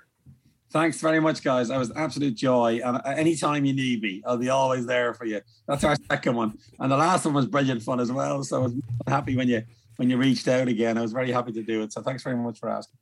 Thanks 0.73 0.99
very 0.99 1.19
much, 1.19 1.43
guys. 1.43 1.67
That 1.67 1.77
was 1.77 1.91
absolute 1.95 2.33
joy. 2.33 2.81
And 2.83 2.97
uh, 2.97 3.01
anytime 3.05 3.63
you 3.63 3.73
need 3.73 4.01
me, 4.01 4.23
I'll 4.25 4.37
be 4.37 4.49
always 4.49 4.87
there 4.87 5.13
for 5.13 5.25
you. 5.25 5.39
That's 5.67 5.83
our 5.83 5.95
second 6.09 6.35
one, 6.35 6.57
and 6.79 6.91
the 6.91 6.97
last 6.97 7.25
one 7.25 7.35
was 7.35 7.45
brilliant 7.45 7.83
fun 7.83 7.99
as 7.99 8.11
well. 8.11 8.43
So 8.43 8.57
I 8.57 8.63
was 8.63 8.73
happy 9.07 9.37
when 9.37 9.47
you 9.47 9.61
when 9.97 10.09
you 10.09 10.17
reached 10.17 10.47
out 10.47 10.67
again. 10.67 10.97
I 10.97 11.01
was 11.01 11.13
very 11.13 11.31
happy 11.31 11.51
to 11.51 11.61
do 11.61 11.83
it. 11.83 11.93
So 11.93 12.01
thanks 12.01 12.23
very 12.23 12.35
much 12.37 12.59
for 12.59 12.69
asking. 12.69 12.97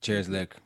Cheers, 0.00 0.28
Luke. 0.28 0.56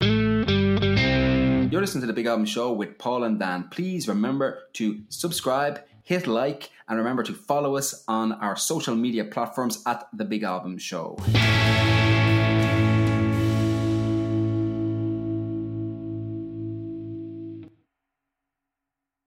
You're 0.00 1.80
listening 1.80 2.00
to 2.00 2.08
the 2.08 2.12
Big 2.12 2.26
Album 2.26 2.46
Show 2.46 2.72
with 2.72 2.98
Paul 2.98 3.22
and 3.22 3.38
Dan. 3.38 3.68
Please 3.70 4.08
remember 4.08 4.64
to 4.72 5.02
subscribe, 5.08 5.82
hit 6.02 6.26
like, 6.26 6.70
and 6.88 6.98
remember 6.98 7.22
to 7.22 7.32
follow 7.32 7.76
us 7.76 8.02
on 8.08 8.32
our 8.32 8.56
social 8.56 8.96
media 8.96 9.24
platforms 9.24 9.80
at 9.86 10.08
the 10.12 10.24
Big 10.24 10.42
Album 10.42 10.78
Show. 10.78 11.16